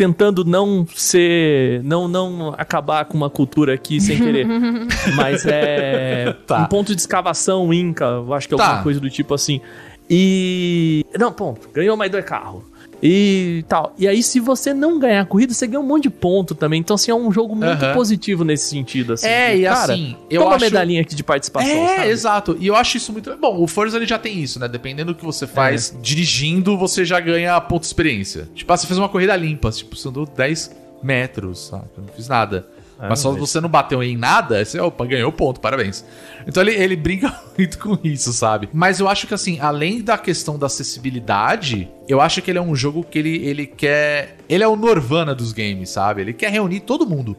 [0.00, 1.82] tentando não ser.
[1.84, 4.46] Não, não acabar com uma cultura aqui sem querer.
[5.14, 6.34] Mas é.
[6.46, 6.62] Tá.
[6.62, 8.64] Um ponto de escavação inca, eu acho que é Tá.
[8.64, 9.60] alguma coisa do tipo assim.
[10.08, 11.04] E.
[11.18, 11.68] Não, ponto.
[11.68, 12.62] Ganhou mais dois carros.
[13.02, 13.94] E tal.
[13.98, 16.80] E aí, se você não ganhar a corrida, você ganha um monte de ponto também.
[16.80, 17.94] Então, assim, é um jogo muito Aham.
[17.94, 19.26] positivo nesse sentido, assim.
[19.26, 22.08] É, e cara, assim, eu toma acho- medalhinha aqui de participação, É, sabe?
[22.08, 22.56] exato.
[22.60, 23.34] E eu acho isso muito.
[23.36, 24.68] Bom, o Forza ele já tem isso, né?
[24.68, 28.48] Dependendo do que você faz, dirigindo, você já ganha ponto de experiência.
[28.54, 30.70] Tipo, ah, você fez uma corrida limpa, tipo, você andou 10
[31.02, 31.84] metros, sabe?
[31.96, 32.66] Eu não fiz nada.
[33.00, 36.04] É, mas só mas- você não bateu em nada, você, opa, ganhou ponto, parabéns.
[36.46, 38.68] Então ele, ele brinca muito com isso, sabe?
[38.72, 42.62] Mas eu acho que assim, além da questão da acessibilidade, eu acho que ele é
[42.62, 44.36] um jogo que ele, ele quer.
[44.48, 46.20] Ele é o Norvana dos games, sabe?
[46.20, 47.36] Ele quer reunir todo mundo.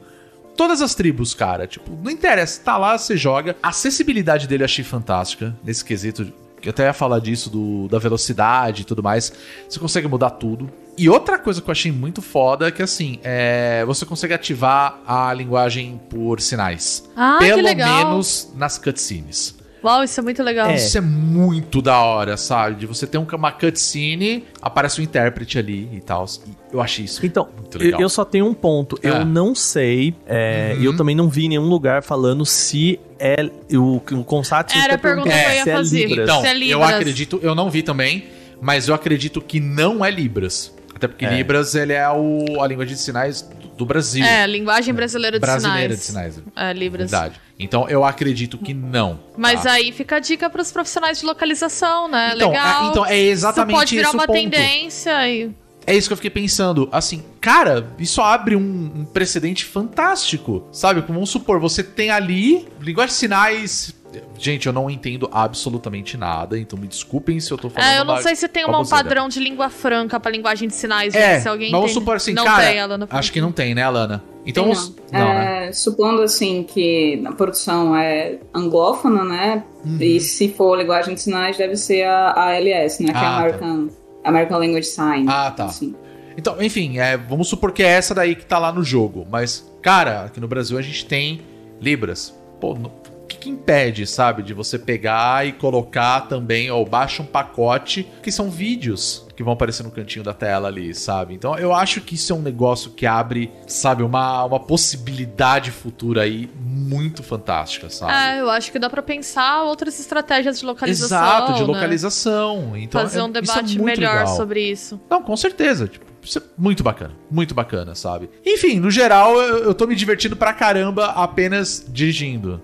[0.58, 1.66] Todas as tribos, cara.
[1.68, 3.56] Tipo, não interessa, tá lá, você joga.
[3.62, 6.32] A acessibilidade dele eu achei fantástica, nesse quesito.
[6.60, 9.34] Que eu até ia falar disso, do, da velocidade e tudo mais.
[9.68, 10.70] Você consegue mudar tudo.
[10.98, 15.00] E outra coisa que eu achei muito foda é que, assim, é, você consegue ativar
[15.08, 17.04] a linguagem por sinais.
[17.16, 18.06] Ah, que Pelo legal.
[18.10, 19.56] menos nas cutscenes.
[19.84, 20.70] Uau, isso é muito legal.
[20.70, 20.76] É.
[20.76, 22.76] Isso é muito da hora, sabe?
[22.76, 26.24] De você ter um- uma cutscene, aparece um intérprete ali e tal.
[26.72, 28.02] Eu achei isso Então, muito eu, legal.
[28.02, 28.96] eu só tenho um ponto.
[29.04, 29.08] Ah.
[29.08, 30.82] Eu não sei, é, Uhum.
[30.84, 34.96] e eu também não vi em nenhum lugar falando se é o, o Consat Era
[34.96, 36.06] a pergunta que eu ia é fazer.
[36.06, 36.30] Libras.
[36.30, 38.26] Então, Se é eu acredito, eu não vi também,
[38.62, 40.72] mas eu acredito que não é Libras.
[41.02, 41.36] Até porque É.
[41.36, 43.42] Libras ele é o, a língua de sinais
[43.76, 44.24] do, Brasil.
[44.24, 46.36] É, linguagem brasileira de brasileira sinais.
[46.36, 46.70] de sinais.
[46.70, 47.10] É, Libras.
[47.10, 47.42] Verdade.
[47.58, 49.20] Então eu acredito que não.
[49.36, 49.72] Mas tá?
[49.72, 52.34] aí fica a dica pros profissionais de localização, né?
[52.36, 52.84] Então, Legal.
[52.84, 54.36] é, então é exatamente Isso pode virar esse o uma ponto.
[54.36, 55.52] tendência e...
[55.86, 56.88] É isso que eu fiquei pensando.
[56.92, 60.64] Assim, cara, isso abre um, um precedente fantástico.
[60.72, 61.02] Sabe?
[61.02, 63.96] Como vamos supor, você tem ali linguagem de sinais.
[64.38, 67.90] Gente, eu não entendo absolutamente nada, então me desculpem se eu tô falando.
[67.90, 71.16] É, eu não sei se tem um padrão de língua franca pra linguagem de sinais.
[71.16, 71.40] É, né?
[71.40, 72.64] se alguém vamos supor assim, não cara.
[72.68, 73.08] tem, Alana.
[73.10, 74.22] acho que não tem, né, Alana?
[74.46, 75.20] Então, Tem os- não.
[75.20, 75.68] não, né?
[75.68, 79.64] É, Supondo assim que a produção é anglófona, né?
[79.86, 79.98] Uhum.
[80.02, 83.12] E se for linguagem de sinais, deve ser a, ALS, né?
[83.14, 83.88] Que é Ah, a American,
[84.24, 85.26] American Language Sign.
[85.28, 85.66] Ah, tá.
[85.66, 85.96] Assim.
[86.38, 89.28] Então, enfim, é, vamos supor que é essa daí que tá lá no jogo.
[89.30, 91.42] Mas, cara, aqui no Brasil a gente tem
[91.80, 92.34] Libras.
[92.60, 93.01] Pô, no- o
[93.42, 98.50] que, impede, sabe, de você pegar e colocar também, ou baixa um pacote, que são
[98.50, 101.34] vídeos que vão aparecer no cantinho da tela ali, sabe?
[101.34, 106.22] Então eu acho que isso é um negócio que abre, sabe, uma, uma possibilidade futura
[106.22, 108.14] aí muito fantástica, sabe?
[108.14, 111.18] É, eu acho que dá pra pensar outras estratégias de localização.
[111.18, 111.66] Exato, de né?
[111.66, 112.78] localização.
[112.78, 114.36] Então, Fazer é- um é debate muito melhor legal.
[114.36, 115.02] sobre isso.
[115.10, 115.88] Não, com certeza.
[115.88, 117.14] Tipo, isso é muito bacana.
[117.30, 118.30] Muito bacana, sabe?
[118.46, 122.62] Enfim, no geral, eu, eu tô me divertindo pra caramba apenas dirigindo.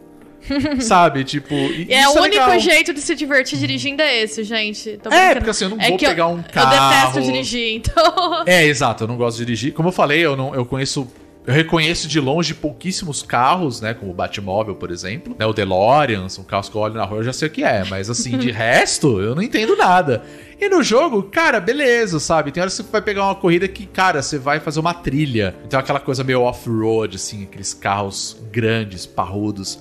[0.82, 1.24] Sabe?
[1.24, 1.53] Tipo.
[1.53, 2.60] e É, o único legal.
[2.60, 4.99] jeito de se divertir dirigindo é esse, gente.
[5.11, 6.90] É, porque assim, eu não É vou que eu- pegar um Eu carro.
[6.90, 8.44] detesto dirigir, então.
[8.45, 9.74] É, exato, eu não gosto de dirigir.
[9.74, 11.07] Como eu falei, eu não eu conheço.
[11.45, 13.94] Eu reconheço de longe pouquíssimos carros, né?
[13.94, 15.34] Como o Batmóvel, por exemplo.
[15.40, 17.64] Né, o DeLorean, são carros que eu olho na rua, eu já sei o que
[17.64, 17.86] é.
[17.90, 20.24] Mas assim, de resto, eu não entendo nada.
[20.60, 22.52] E no jogo, cara, beleza, sabe?
[22.52, 25.56] Tem horas que você vai pegar uma corrida que, cara, você vai fazer uma trilha.
[25.65, 29.80] Então aquela coisa meio off-road, assim, aqueles carros grandes, parrudos.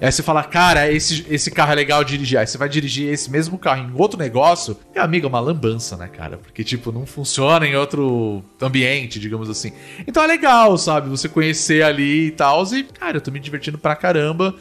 [0.00, 2.38] E aí você fala, cara, esse, esse carro é legal dirigir.
[2.38, 4.76] Aí você vai dirigir esse mesmo carro em outro negócio.
[4.94, 6.36] E, amigo, é uma lambança, né, cara?
[6.36, 9.72] Porque, tipo, não funciona em outro ambiente, digamos assim.
[10.06, 11.08] Então é legal, sabe?
[11.08, 12.64] Você conhecer ali e tal.
[12.74, 14.54] E, cara, eu tô me divertindo pra caramba.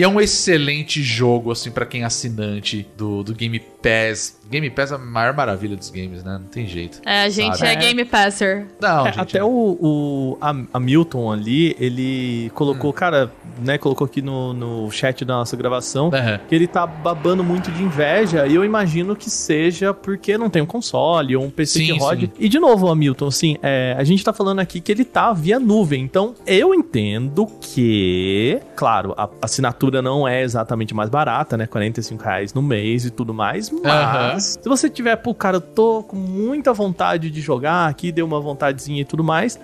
[0.00, 4.40] E é um excelente jogo, assim, pra quem é assinante do, do Game Pass.
[4.50, 6.38] Game Pass é a maior maravilha dos games, né?
[6.40, 7.02] Não tem jeito.
[7.04, 7.70] É, a gente Sabe?
[7.72, 8.66] é Game Passer.
[8.80, 13.30] Não, É, gente, até é- o, o Ham- Hamilton ali, ele colocou, cara,
[13.62, 16.40] né, colocou aqui no, no chat da nossa gravação Aham.
[16.48, 20.62] que ele tá babando muito de inveja e eu imagino que seja porque não tem
[20.62, 22.26] um console ou um PC Sim, que rode.
[22.26, 22.32] sim.
[22.38, 25.60] E de novo, Hamilton, assim, é, a gente tá falando aqui que ele tá via
[25.60, 32.22] nuvem, então eu entendo que, claro, a assinatura não é exatamente mais barata, né, 45
[32.22, 34.38] reais no mês e tudo mais, mas Aham.
[34.40, 38.40] se você tiver, pô, cara, eu tô com muita vontade de jogar aqui, deu uma
[38.40, 39.58] vontadezinha e tudo mais.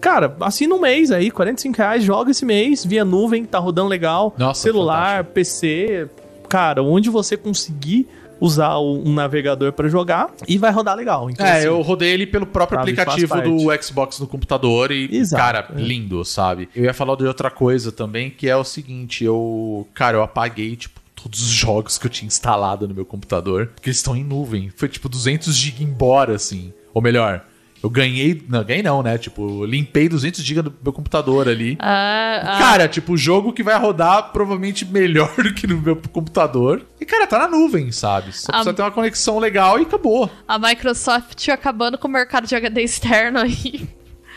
[0.00, 4.34] Cara, assina um mês aí, 45 reais, joga esse mês, via nuvem, tá rodando legal.
[4.38, 6.08] Nossa, celular, PC,
[6.48, 8.06] cara, onde você conseguir
[8.40, 11.28] usar o- um navegador pra jogar e vai rodar legal.
[11.30, 15.08] Então, É, assim, eu rodei ele pelo próprio sabe, aplicativo do Xbox no computador e,
[15.16, 15.80] Exato, cara, é.
[15.80, 16.68] lindo, sabe?
[16.74, 20.76] Eu ia falar de outra coisa também, que é o seguinte, eu, cara, eu apaguei,
[20.76, 24.22] tipo, todos os jogos que eu tinha instalado no meu computador, porque eles estão em
[24.22, 24.70] nuvem.
[24.76, 26.72] Foi, tipo, 200 GB embora, assim.
[26.94, 27.44] Ou melhor,
[27.82, 29.16] eu ganhei, não, ganhei não, né?
[29.18, 31.76] Tipo, limpei 200 GB do meu computador ali.
[31.80, 36.82] Ah, ah, Cara, tipo, jogo que vai rodar provavelmente melhor do que no meu computador.
[37.00, 38.32] E, cara, tá na nuvem, sabe?
[38.32, 38.74] Só precisa Ah.
[38.74, 40.30] ter uma conexão legal e acabou.
[40.46, 43.88] a Microsoft acabando com o mercado de HD externo aí.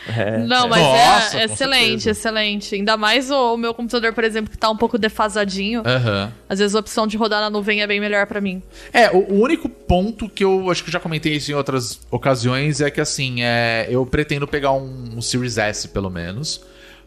[0.08, 0.68] É, Não, é.
[0.68, 2.10] mas Nossa, é excelente, certeza.
[2.10, 2.74] excelente.
[2.74, 5.82] Ainda mais o, o meu computador, por exemplo, que tá um pouco defasadinho.
[5.84, 6.32] Aham.
[6.48, 8.62] Às vezes a opção de rodar na nuvem é bem melhor pra mim.
[8.92, 12.00] É, o, o único ponto que eu acho que eu já comentei isso em outras
[12.10, 16.62] ocasiões é que assim, é, eu pretendo pegar um, um Series S pelo menos,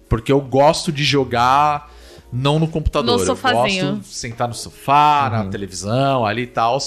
[0.08, 1.92] porque eu gosto de jogar
[2.32, 6.78] não no computador, No eu gosto de sentar no sofá, na televisão, ali e tal.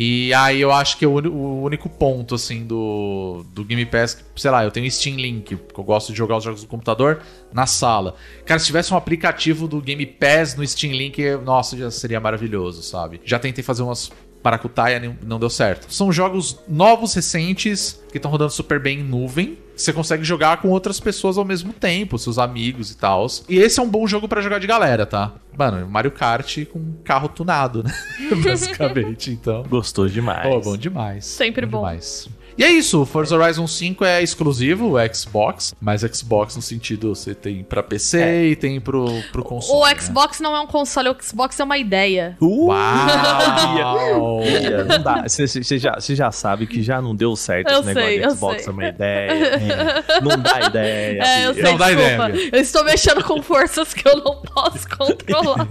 [0.00, 4.24] E aí eu acho que é o, o único ponto, assim, do, do Game Pass,
[4.36, 7.20] sei lá, eu tenho Steam Link, porque eu gosto de jogar os jogos do computador
[7.52, 8.14] na sala.
[8.46, 12.80] Cara, se tivesse um aplicativo do Game Pass no Steam Link, nossa, já seria maravilhoso,
[12.80, 13.20] sabe?
[13.24, 15.92] Já tentei fazer umas paracutaia, não deu certo.
[15.92, 19.58] São jogos novos, recentes, que estão rodando super bem em nuvem.
[19.78, 23.26] Você consegue jogar com outras pessoas ao mesmo tempo, seus amigos e tal.
[23.48, 25.32] E esse é um bom jogo pra jogar de galera, tá?
[25.56, 27.94] Mano, Mario Kart com carro tunado, né?
[28.42, 29.62] Basicamente, então.
[29.62, 30.48] Gostoso demais.
[30.48, 31.24] Pô, bom demais.
[31.24, 31.78] Sempre bom.
[31.78, 32.28] Demais.
[32.58, 37.32] E é isso, Forza Horizon 5 é exclusivo, o Xbox, mas Xbox no sentido você
[37.32, 39.78] tem pra PC e tem pro, pro console.
[39.80, 40.00] O né?
[40.00, 42.36] Xbox não é um console, o Xbox é uma ideia.
[42.40, 44.40] Uh, Uau!
[44.42, 45.22] Bia, não dá.
[45.22, 48.24] Você já, você já sabe que já não deu certo Eu esse negócio sei, de
[48.24, 48.68] eu Xbox sei.
[48.68, 49.30] é uma ideia.
[49.30, 51.22] É, não dá ideia.
[51.28, 52.18] É, eu sei, Não dá ideia,
[52.52, 55.68] eu estou mexendo com forças que eu não posso controlar.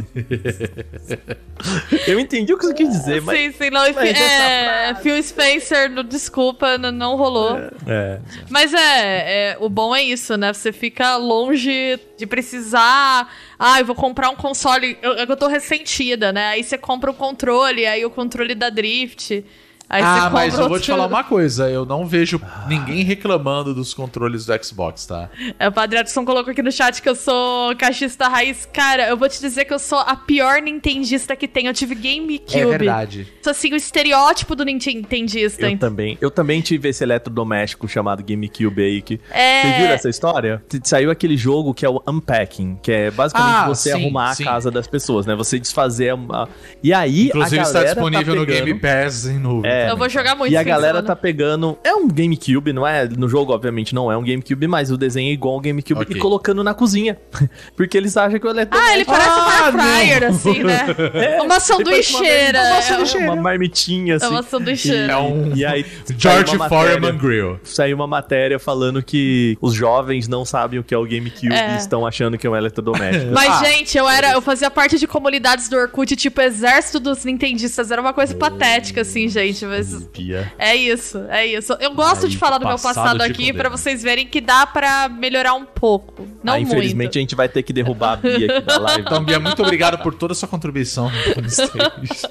[2.07, 3.37] Eu entendi o que você quis dizer, mas.
[3.37, 7.57] sim, sim, não, mas essa é, Phil Spencer, no- desculpa, n- não rolou.
[7.87, 8.19] É.
[8.49, 10.53] Mas é, é, o bom é isso, né?
[10.53, 13.31] Você fica longe de precisar.
[13.59, 14.97] Ah, eu vou comprar um console.
[15.01, 16.47] Eu, eu tô ressentida, né?
[16.49, 19.43] Aí você compra o controle, aí o controle da Drift.
[19.89, 23.93] Aí Ah, mas eu vou te falar uma coisa, eu não vejo ninguém reclamando dos
[23.93, 25.29] controles do Xbox, tá?
[25.57, 28.67] É, o Padre Edson colocou aqui no chat que eu sou caixista raiz.
[28.71, 31.67] Cara, eu vou te dizer que eu sou a pior nintendista que tem.
[31.67, 32.57] Eu tive GameCube.
[32.59, 33.27] É verdade.
[33.41, 35.69] Sou assim, o estereótipo do nintendista.
[35.69, 39.01] Eu também, eu também tive esse eletrodoméstico chamado GameCube aí.
[39.01, 39.21] Que...
[39.31, 39.61] É.
[39.61, 40.63] Vocês viram essa história?
[40.83, 44.43] Saiu aquele jogo que é o Unpacking, que é basicamente Ah, você sim, arrumar sim.
[44.43, 45.33] a casa das pessoas, né?
[45.35, 46.47] Você desfazer a...
[46.83, 48.65] E aí, Inclusive a está galera disponível tá no pegando...
[48.65, 49.71] Game Pass em nuvem.
[49.71, 49.76] É.
[49.89, 51.77] Eu vou jogar muito E a galera tá pegando.
[51.83, 53.07] É um GameCube, não é?
[53.07, 56.15] No jogo, obviamente, não é um GameCube, mas o desenho é igual ao GameCube Ok.
[56.15, 57.17] e colocando na cozinha.
[57.75, 60.85] Porque eles acham que o Ah, eletrodoméstico ele parece Ah, um air fryer, assim, né?
[60.97, 62.59] uma ele parece uma sanduicheira.
[62.63, 64.27] marmita- uma marmitinha, É assim.
[64.27, 65.13] uma sanduicheira.
[65.13, 65.85] É um E aí,
[66.17, 67.59] George Foreman Grill.
[67.63, 71.73] Saiu uma matéria falando que os jovens não sabem o que é o GameCube É.
[71.73, 73.31] e estão achando que é um eletrodoméstico.
[73.33, 73.65] Mas, Ah.
[73.65, 74.31] gente, eu era.
[74.33, 77.91] Eu fazia parte de comunidades do Orkut, tipo, exército dos nintendistas.
[77.91, 79.65] Era uma coisa patética, assim, gente.
[79.67, 80.09] Mas
[80.57, 81.73] é isso, é isso.
[81.79, 85.09] Eu gosto Aí, de falar do meu passado aqui pra vocês verem que dá pra
[85.09, 86.27] melhorar um pouco.
[86.43, 87.17] Não ah, infelizmente muito.
[87.17, 89.01] a gente vai ter que derrubar a Bia aqui da live.
[89.01, 92.27] Então, Bia, muito obrigado por toda a sua contribuição no stage.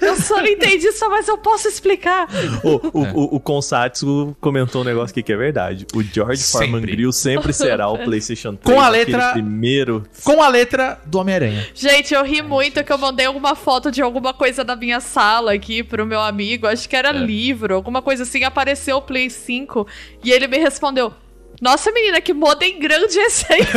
[0.00, 2.28] Eu sou nintendista, mas eu posso explicar.
[2.62, 5.86] o, o, o, o Konsatsu comentou um negócio aqui que é verdade.
[5.94, 6.68] O George Sempre.
[6.68, 8.76] Foreman Grill sempre será o PlayStation 3.
[8.76, 10.04] Com a letra- primeiro.
[10.24, 11.66] Com a letra do Homem-Aranha.
[11.74, 15.52] Gente, eu ri muito que eu mandei alguma foto de alguma coisa da minha sala
[15.52, 16.66] aqui pro meu amigo.
[16.66, 17.00] Acho que É.
[17.00, 18.44] era livro, alguma coisa assim.
[18.44, 19.86] Apareceu o Play 5
[20.24, 21.12] e ele me respondeu.
[21.60, 23.60] Nossa, menina, que modem grande é esse aí?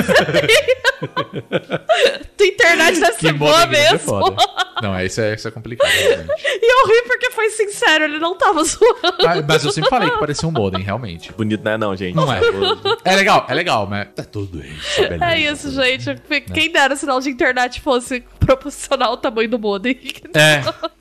[2.37, 3.99] Tua internet deve ser boa é mesmo.
[3.99, 4.35] foda.
[4.81, 5.89] Não, é, isso, é, isso é complicado.
[5.89, 6.43] realmente.
[6.45, 9.25] e eu ri porque foi sincero, ele não tava zoando.
[9.25, 11.31] Ah, Mas eu sempre falei que parecia um modem, realmente.
[11.33, 12.15] Bonito, não é não, gente?
[12.15, 12.39] Não é.
[13.03, 15.01] É legal, é legal, mas é tudo isso.
[15.01, 15.25] beleza.
[15.25, 16.15] É isso, gente.
[16.53, 19.97] Quem dera o sinal de internet fosse proporcional ao tamanho do modem.
[20.33, 20.61] É.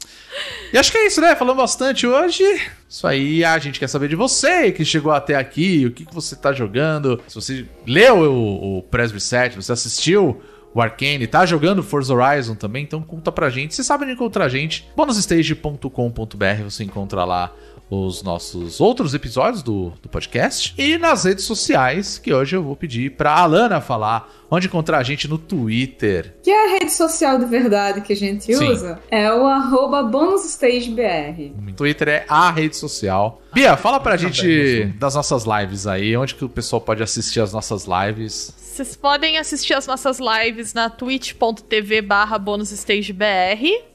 [0.73, 1.37] E acho que é isso, né?
[1.37, 2.43] Falamos bastante hoje.
[2.89, 6.15] Isso aí, a gente quer saber de você que chegou até aqui, o que, que
[6.15, 7.21] você tá jogando.
[7.29, 10.41] Se você leu o, o Press Reset, você assistiu
[10.75, 13.75] o Arcane, tá jogando Forza Horizon também, então conta pra gente.
[13.75, 14.89] Você sabe onde encontrar a gente.
[14.97, 17.53] bonusstage.com.br, você encontra lá
[17.93, 20.75] os nossos outros episódios do, do podcast.
[20.79, 25.03] E nas redes sociais, que hoje eu vou pedir pra Alana falar onde encontrar a
[25.03, 26.35] gente no Twitter.
[26.43, 28.67] Que é a rede social de verdade que a gente Sim.
[28.67, 31.53] usa é o arroba bonusstagebr.
[31.77, 33.43] Twitter é a rede social.
[33.53, 37.53] Bia, fala pra gente das nossas lives aí, onde que o pessoal pode assistir as
[37.53, 38.55] nossas lives.
[38.57, 43.92] Vocês podem assistir as nossas lives na twitch.tv barra bonusstagebr.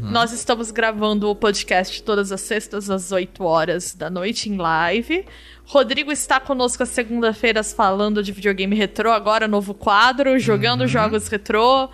[0.00, 5.24] Nós estamos gravando o podcast todas as sextas às 8 horas da noite em live.
[5.64, 11.88] Rodrigo está conosco às segunda-feiras falando de videogame retrô, agora novo quadro, jogando jogos retrô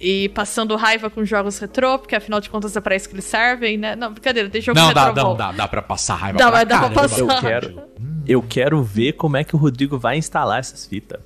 [0.00, 3.24] e passando raiva com jogos retrô, porque afinal de contas é pra isso que eles
[3.24, 3.96] servem, né?
[3.96, 5.28] Não, brincadeira, tem jogo Não, retrô dá, bom.
[5.30, 7.18] não, dá, dá pra passar raiva Dá, pra mas dá pra passar.
[7.20, 7.82] Eu quero,
[8.26, 11.20] eu quero ver como é que o Rodrigo vai instalar essas fitas.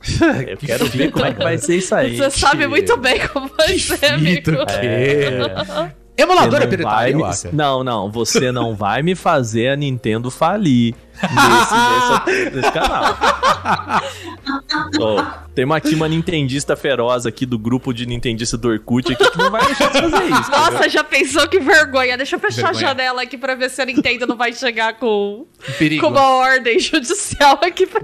[0.46, 2.16] Eu quero ver como é que vai ser isso aí.
[2.16, 4.36] Você sabe muito bem como vai ser, amigo.
[4.36, 5.20] Fita, o quê?
[5.56, 6.70] Você Emulador é não,
[7.18, 7.22] me...
[7.22, 11.34] eu não, não, você não vai me fazer a Nintendo falir nesse,
[11.74, 13.16] nessa- nesse canal.
[15.54, 19.38] Tem uma, aqui uma nintendista feroz aqui do grupo de nintendista do Orkut aqui que
[19.38, 20.50] não vai deixar de fazer isso.
[20.50, 22.16] Nossa, já pensou que vergonha?
[22.16, 22.86] Deixa eu fechar Vergonha.
[22.86, 25.46] a janela aqui pra ver se a Nintendo não vai chegar com,
[25.78, 26.02] Perigo.
[26.06, 28.00] com uma ordem judicial aqui pra.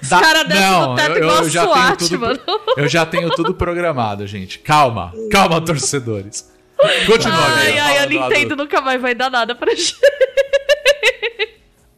[0.00, 2.40] Os Dá- caras descem Não, no teto eu- eu igual já tenho SWAT, tudo- mano.
[2.76, 4.60] Eu já tenho tudo programado, gente.
[4.60, 6.48] Calma, calma, torcedores.
[7.06, 9.96] Continua, Ai, ai, a Nintendo nunca mais vai dar nada pra gente.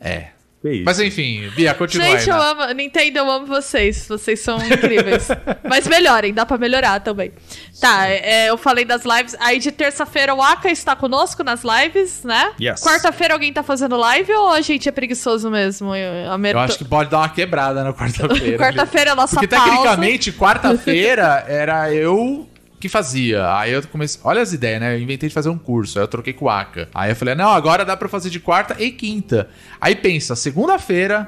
[0.01, 0.29] É.
[0.65, 0.83] Isso?
[0.85, 2.37] Mas enfim, Bia, continua Gente, aí.
[2.37, 2.65] eu né?
[2.65, 2.75] amo.
[2.75, 4.09] Nintendo, eu amo vocês.
[4.09, 5.29] Vocês são incríveis.
[5.63, 7.31] Mas melhorem, dá pra melhorar também.
[7.81, 9.37] Tá, é, eu falei das lives.
[9.39, 12.53] Aí de terça-feira o Aka está conosco nas lives, né?
[12.61, 12.81] Yes.
[12.83, 15.95] Quarta-feira alguém tá fazendo live ou a gente é preguiçoso mesmo?
[15.95, 18.59] Eu, Eu acho que pode dar uma quebrada na quarta-feira.
[18.59, 19.71] Quarta-feira é a nossa Porque pausa.
[19.71, 23.57] tecnicamente, quarta-feira era eu que fazia.
[23.57, 24.21] Aí eu comecei.
[24.25, 24.95] Olha as ideias, né?
[24.95, 25.99] Eu inventei de fazer um curso.
[25.99, 26.89] Aí eu troquei com o Aka.
[26.95, 29.49] Aí eu falei, não, agora dá pra fazer de quarta e quinta.
[29.81, 31.27] Aí pensa, segunda-feira,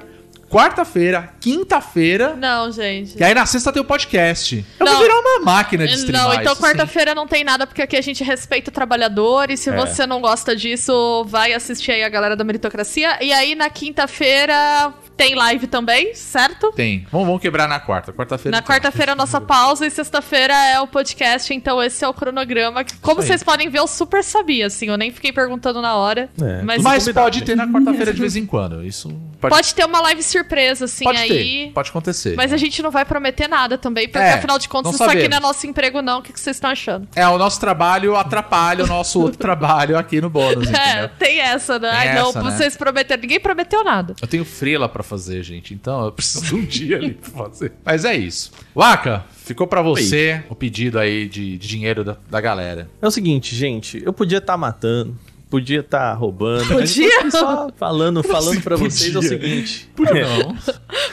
[0.50, 2.34] quarta-feira, quinta-feira.
[2.34, 3.18] Não, gente.
[3.18, 4.64] E aí na sexta tem o podcast.
[4.78, 4.92] Eu Não.
[4.94, 6.66] vou virar uma máquina de streamar Não, então isso, sim.
[6.68, 9.50] quarta-feira não tem nada, porque aqui a gente respeita o trabalhador.
[9.50, 9.56] E É.
[9.56, 13.18] se você não gosta disso, vai assistir aí a galera da meritocracia.
[13.22, 16.70] E aí na quinta-feira tem live também, certo?
[16.72, 17.06] Tem.
[17.10, 18.12] Vamos, vamos quebrar na quarta.
[18.12, 18.56] Quarta-feira.
[18.56, 22.14] Na quarta-feira é a nossa pausa e sexta-feira é o podcast, então esse é o
[22.14, 22.84] cronograma.
[23.02, 26.28] Como vocês podem ver, eu super sabia, assim, eu nem fiquei perguntando na hora.
[26.40, 26.62] É.
[26.62, 27.24] Mas, Mas Combinado.
[27.24, 28.84] pode ter na quarta-feira de vez em quando.
[28.84, 29.08] Isso
[29.40, 31.28] pode, pode ter uma live surpresa, assim, pode aí.
[31.28, 31.72] ter.
[31.72, 32.34] Pode acontecer.
[32.36, 35.12] Mas a gente não vai prometer nada também, porque É, afinal de contas, isso aqui
[35.12, 35.30] sabemos.
[35.30, 36.18] não é nosso emprego, não.
[36.20, 37.08] O que que vocês estão achando?
[37.14, 41.10] É, o nosso trabalho atrapalha o nosso outro trabalho aqui no bônus, É, entendeu?
[41.18, 41.90] tem essa, né?
[41.90, 42.50] Tem Ai, não, essa, né?
[42.50, 43.20] vocês prometeram.
[43.22, 44.14] Ninguém prometeu nada.
[44.20, 47.72] Eu tenho freela pra fazer, gente, então eu preciso de um dia ali pra fazer.
[47.84, 48.52] Mas é isso.
[48.74, 52.88] Waka, ficou pra você o pedido aí de, de dinheiro da, da galera.
[53.00, 55.16] É o seguinte, gente, eu podia estar matando,
[55.48, 56.64] podia estar roubando.
[56.74, 57.08] mas Podia?
[57.14, 58.90] eu aqui só falando, falando pra Podia.
[58.90, 59.90] vocês é o seguinte.
[59.96, 60.56] Por que não?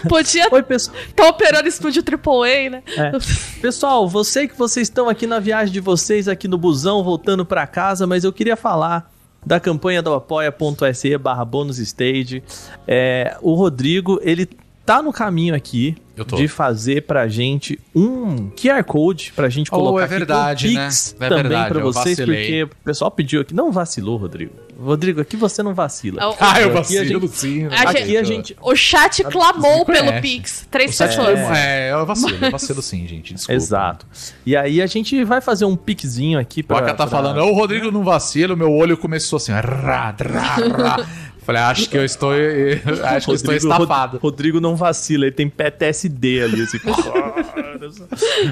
[0.08, 0.98] Podia Oi, pessoal.
[1.08, 2.84] estar operando estúdio AAA, né?
[2.98, 3.12] É.
[3.62, 7.66] Pessoal, você que vocês estão aqui na viagem de vocês, aqui no busão, voltando pra
[7.66, 9.12] casa, mas eu queria falar
[9.46, 12.44] da campanha do apoia.se barra bônus stage.
[12.88, 14.50] É, o Rodrigo, ele
[14.86, 16.36] tá no caminho aqui Eu tô.
[16.36, 20.74] de fazer pra gente um QR Code pra gente Oh, colocar é aqui com verdade,
[20.74, 20.86] né?
[20.86, 23.54] Pix É também verdade, pra vocês, porque o pessoal pediu aqui.
[23.54, 24.52] Não vacilou, Rodrigo.
[24.78, 26.22] Rodrigo, aqui você não vacila.
[26.22, 27.64] É o- Ah, eu Aqui a vacilo gente- sim.
[27.64, 27.70] né?
[27.78, 28.56] a Aqui a gente.
[28.62, 30.22] O chat clamou pelo.
[30.22, 30.68] Pix.
[30.70, 31.40] Três O site pessoas.
[31.40, 33.34] É, eu vacilo, eu vacilo sim, gente.
[33.34, 33.54] Desculpa.
[33.54, 34.06] Exato.
[34.46, 36.76] E aí a gente vai fazer um piquezinho aqui O pra.
[36.78, 40.14] Waka tá pra- falando, "Ô, o Rodrigo não vacila, meu olho começou assim, rá, rá,
[40.14, 41.06] rá.
[41.46, 42.32] Falei, acho que eu estou.
[43.06, 44.14] Acho que eu estou Rodrigo, estafado.
[44.14, 46.80] Rod- Rodrigo não vacila, ele tem PTSD ali, assim.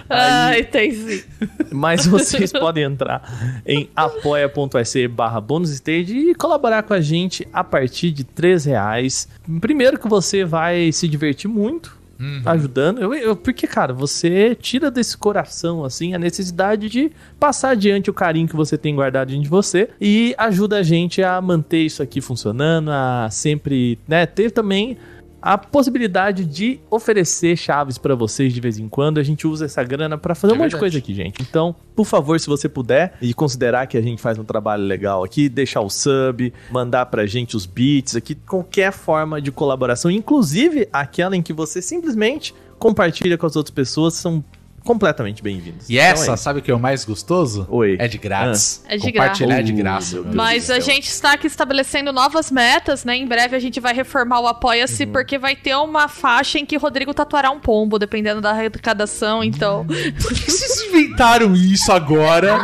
[0.10, 1.24] Ai, tem sim.
[1.72, 8.12] Mas vocês podem entrar em apoia.se barra bonusstage e colaborar com a gente a partir
[8.12, 9.28] de 3 reais.
[9.60, 11.98] Primeiro que você vai se divertir muito
[12.46, 13.00] ajudando.
[13.00, 18.14] Eu, eu- porque, cara, você tira desse coração, assim, a necessidade de passar adiante o
[18.14, 22.02] carinho que você tem guardado dentro de você e ajuda a gente a manter isso
[22.04, 24.98] aqui funcionando, a sempre, né, ter também
[25.44, 29.18] a possibilidade de oferecer chaves pra vocês de vez em quando.
[29.18, 31.42] A gente usa essa grana pra fazer É um monte de coisa aqui, gente.
[31.42, 35.22] Então, por favor, se você puder e considerar que a gente faz um trabalho legal
[35.22, 40.88] aqui, deixar o sub, mandar pra gente os beats aqui, qualquer forma de colaboração, inclusive
[40.94, 44.42] aquela em que você simplesmente compartilha com as outras pessoas, são
[44.84, 45.90] completamente bem-vindos.
[45.90, 47.66] E Então essa, é sabe o que é o mais gostoso?
[47.70, 47.96] Oi.
[48.00, 48.84] É de grátis.
[48.88, 48.94] Ah.
[48.94, 49.60] É de Compartilhar graça.
[49.60, 50.22] é de graça.
[50.22, 53.16] Deus Mas a gente está aqui estabelecendo novas metas, né?
[53.16, 56.76] Em breve a gente vai reformar o Apoia-se, porque vai ter uma faixa em que
[56.78, 59.86] Rodrigo tatuará um pombo, dependendo da arrecadação, então.
[60.22, 62.58] Por que vocês inventaram isso agora?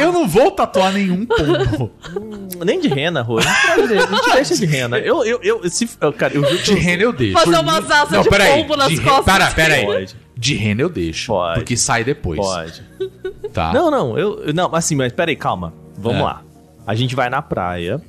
[0.00, 1.90] Eu não vou tatuar nenhum pombo.
[2.64, 3.38] Nem de rena, Rô.
[3.38, 3.42] A
[3.76, 4.98] gente deixa de rena.
[4.98, 7.32] Eu, eu, eu, se, eu, cara, eu juro que De rena eu deixo.
[7.38, 9.24] Fazer umas asas de pombo nas de re- costas.
[9.24, 10.06] Pera, pera aí.
[10.36, 11.26] De rena eu deixo.
[11.32, 11.60] Pode.
[11.60, 12.38] Porque sai depois.
[12.40, 12.82] Pode.
[13.52, 13.70] Tá.
[13.70, 14.44] Não, não, eu.
[14.46, 15.74] eu- Não, assim, mas peraí, calma.
[15.98, 16.22] Vamos É.
[16.22, 16.42] lá.
[16.86, 18.00] A gente vai na praia.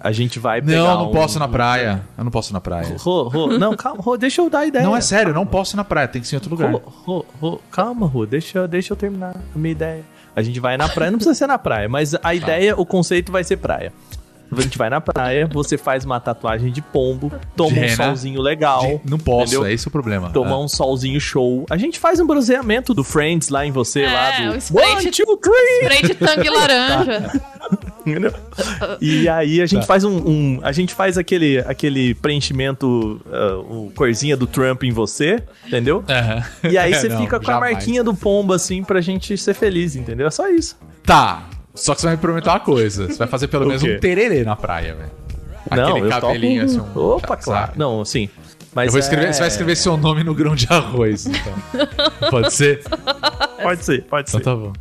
[0.00, 0.78] A gente vai pegar.
[0.78, 2.02] Não, não um- posso na praia.
[2.16, 2.96] Eu não posso na praia.
[3.00, 4.84] Rô, Rô, não, calma, Rô, deixa eu dar a ideia.
[4.84, 6.06] Não, é sério, eu não posso ir na praia.
[6.06, 6.70] Tem que ser em outro lugar.
[6.70, 10.04] Rô, Rô, Rô, calma, Rô, deixa, deixa eu terminar a minha ideia.
[10.36, 12.20] A gente vai na praia, não precisa ser na praia, mas Tá.
[12.22, 13.92] a ideia, o conceito vai ser praia.
[14.56, 17.96] A gente vai na praia, você faz uma tatuagem de pombo, toma De um rena.
[17.96, 19.00] solzinho legal.
[19.02, 19.64] De- Não posso, entendeu?
[19.66, 20.30] é esse o problema.
[20.30, 20.58] Tomar É.
[20.58, 21.64] um solzinho show.
[21.70, 24.56] A gente faz um bronzeamento do Friends lá em você, É, lá do.
[24.56, 25.80] o spray One, de- two, three!
[25.82, 27.40] Spray de tangue laranja.
[28.04, 28.32] Entendeu?
[29.00, 29.86] E aí a gente Tá.
[29.86, 33.20] faz um, um- A gente faz aquele, aquele preenchimento,
[33.70, 36.04] o corzinha do Trump em você, entendeu?
[36.68, 39.94] E aí você Não, fica com a marquinha do pombo, assim, pra gente ser feliz,
[39.94, 40.26] entendeu?
[40.26, 40.76] É só isso.
[41.04, 41.44] Tá.
[41.74, 43.06] Só que você vai me prometer uma coisa.
[43.06, 45.10] Você vai fazer pelo menos um tererê na praia, velho.
[45.70, 46.80] não, Aquele eu cabelinho topo...
[46.84, 46.98] assim.
[46.98, 47.42] um- Opa, sabe?
[47.44, 47.72] claro.
[47.76, 48.28] Não, sim.
[48.74, 51.52] Mas Eu vou escrever, é- Você vai escrever seu nome no grão de arroz, então.
[52.30, 52.82] Pode ser?
[53.62, 54.44] Pode ser, pode Então ser.
[54.44, 54.72] tá bom.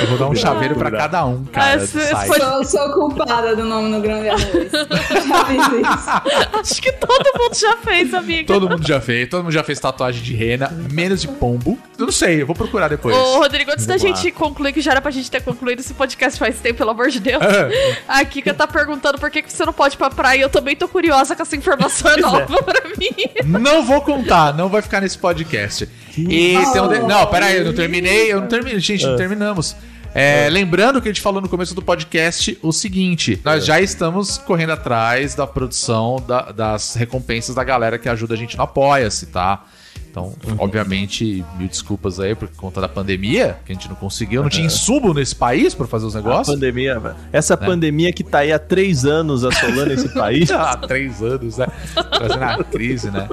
[0.00, 1.80] Eu vou dar um chaveiro pra cada um, cara.
[1.80, 1.86] Ah,
[2.26, 4.42] Sou, sou culpada do nome no grande arroz.
[4.72, 6.58] Já fiz isso.
[6.60, 8.52] Acho que todo mundo já fez, amiga.
[8.52, 11.78] Todo mundo já fez, todo mundo já fez tatuagem de rena, menos de pombo.
[12.00, 13.14] Eu não sei, eu vou procurar depois.
[13.16, 14.16] Ô, Rodrigo, antes da Vamos lá.
[14.16, 17.08] gente concluir, que já era pra gente ter concluído esse podcast faz tempo, pelo amor
[17.08, 17.42] de Deus.
[17.42, 17.98] É.
[18.08, 20.40] A Kika tá perguntando por que, que você não pode ir pra praia.
[20.42, 22.20] Eu também tô curiosa que essa informação é é.
[22.20, 23.14] nova pra mim.
[23.60, 25.88] Não vou contar, não vai ficar nesse podcast.
[26.16, 29.16] E tem um de- Não, pera aí, eu não terminei, eu não terminei, gente, não
[29.16, 29.76] terminamos.
[30.12, 34.38] É, Lembrando que a gente falou no começo do podcast o seguinte: nós já estamos
[34.38, 39.26] correndo atrás da produção da- das recompensas da galera que ajuda a gente no Apoia-se,
[39.26, 39.64] tá?
[40.10, 44.48] Então, obviamente, mil desculpas aí por conta da pandemia, que a gente não conseguiu, não
[44.50, 46.54] tinha insumo nesse país pra fazer os A negócios.
[46.54, 47.14] pandemia, velho.
[47.32, 50.50] Essa pandemia que tá aí há três anos assolando esse país.
[50.60, 51.66] Há três anos, né?
[52.12, 53.28] Trazendo a crise, né?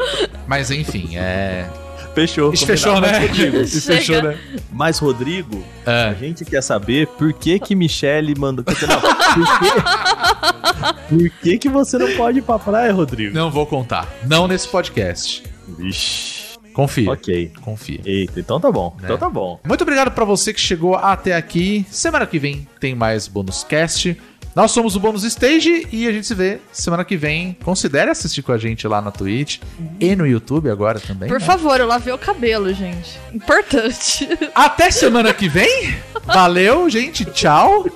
[0.47, 1.67] Mas enfim, é.
[2.13, 2.51] Fechou.
[2.53, 3.19] Isso fechou, né?
[3.19, 3.67] Rodrigo.
[3.67, 4.37] Fechou, né?
[4.71, 6.15] Mas, Rodrigo, a É.
[6.15, 8.65] gente quer saber por que que Michele mandou...
[8.87, 9.15] Não, por
[9.59, 11.09] que...
[11.09, 13.35] por que que você não pode ir pra praia, Rodrigo?
[13.35, 14.07] Não vou contar.
[14.27, 15.43] Não nesse podcast.
[15.77, 16.36] Vixe.
[16.77, 17.11] Confia.
[17.11, 17.51] Ok.
[17.63, 17.99] Confia.
[18.05, 18.95] Eita, então tá bom.
[19.01, 19.05] É.
[19.05, 19.59] Então tá bom.
[19.65, 21.83] Muito obrigado pra você que chegou até aqui.
[21.89, 24.15] Semana que vem tem mais bônus cast.
[24.55, 27.57] Nós somos o Bônus Stage e a gente se vê semana que vem.
[27.63, 29.59] Considere assistir com a gente lá na Twitch
[29.99, 31.27] e no YouTube agora também.
[31.29, 31.45] Por né?
[31.45, 33.19] favor, eu lavei o cabelo, gente.
[33.33, 34.29] Importante.
[34.53, 35.95] Até semana que vem.
[36.25, 37.25] Valeu, gente.
[37.25, 37.85] Tchau.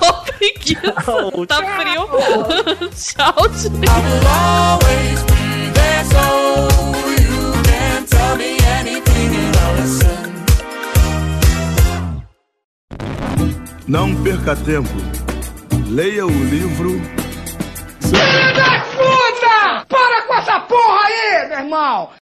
[0.00, 0.92] Mó preguiça.
[1.46, 2.08] Tá frio.
[2.90, 3.86] Tchau, gente.
[13.88, 14.88] Não perca tempo.
[15.88, 17.00] Leia o livro
[18.96, 19.86] Puta!
[19.88, 22.10] Para com essa porra aí, meu irmão!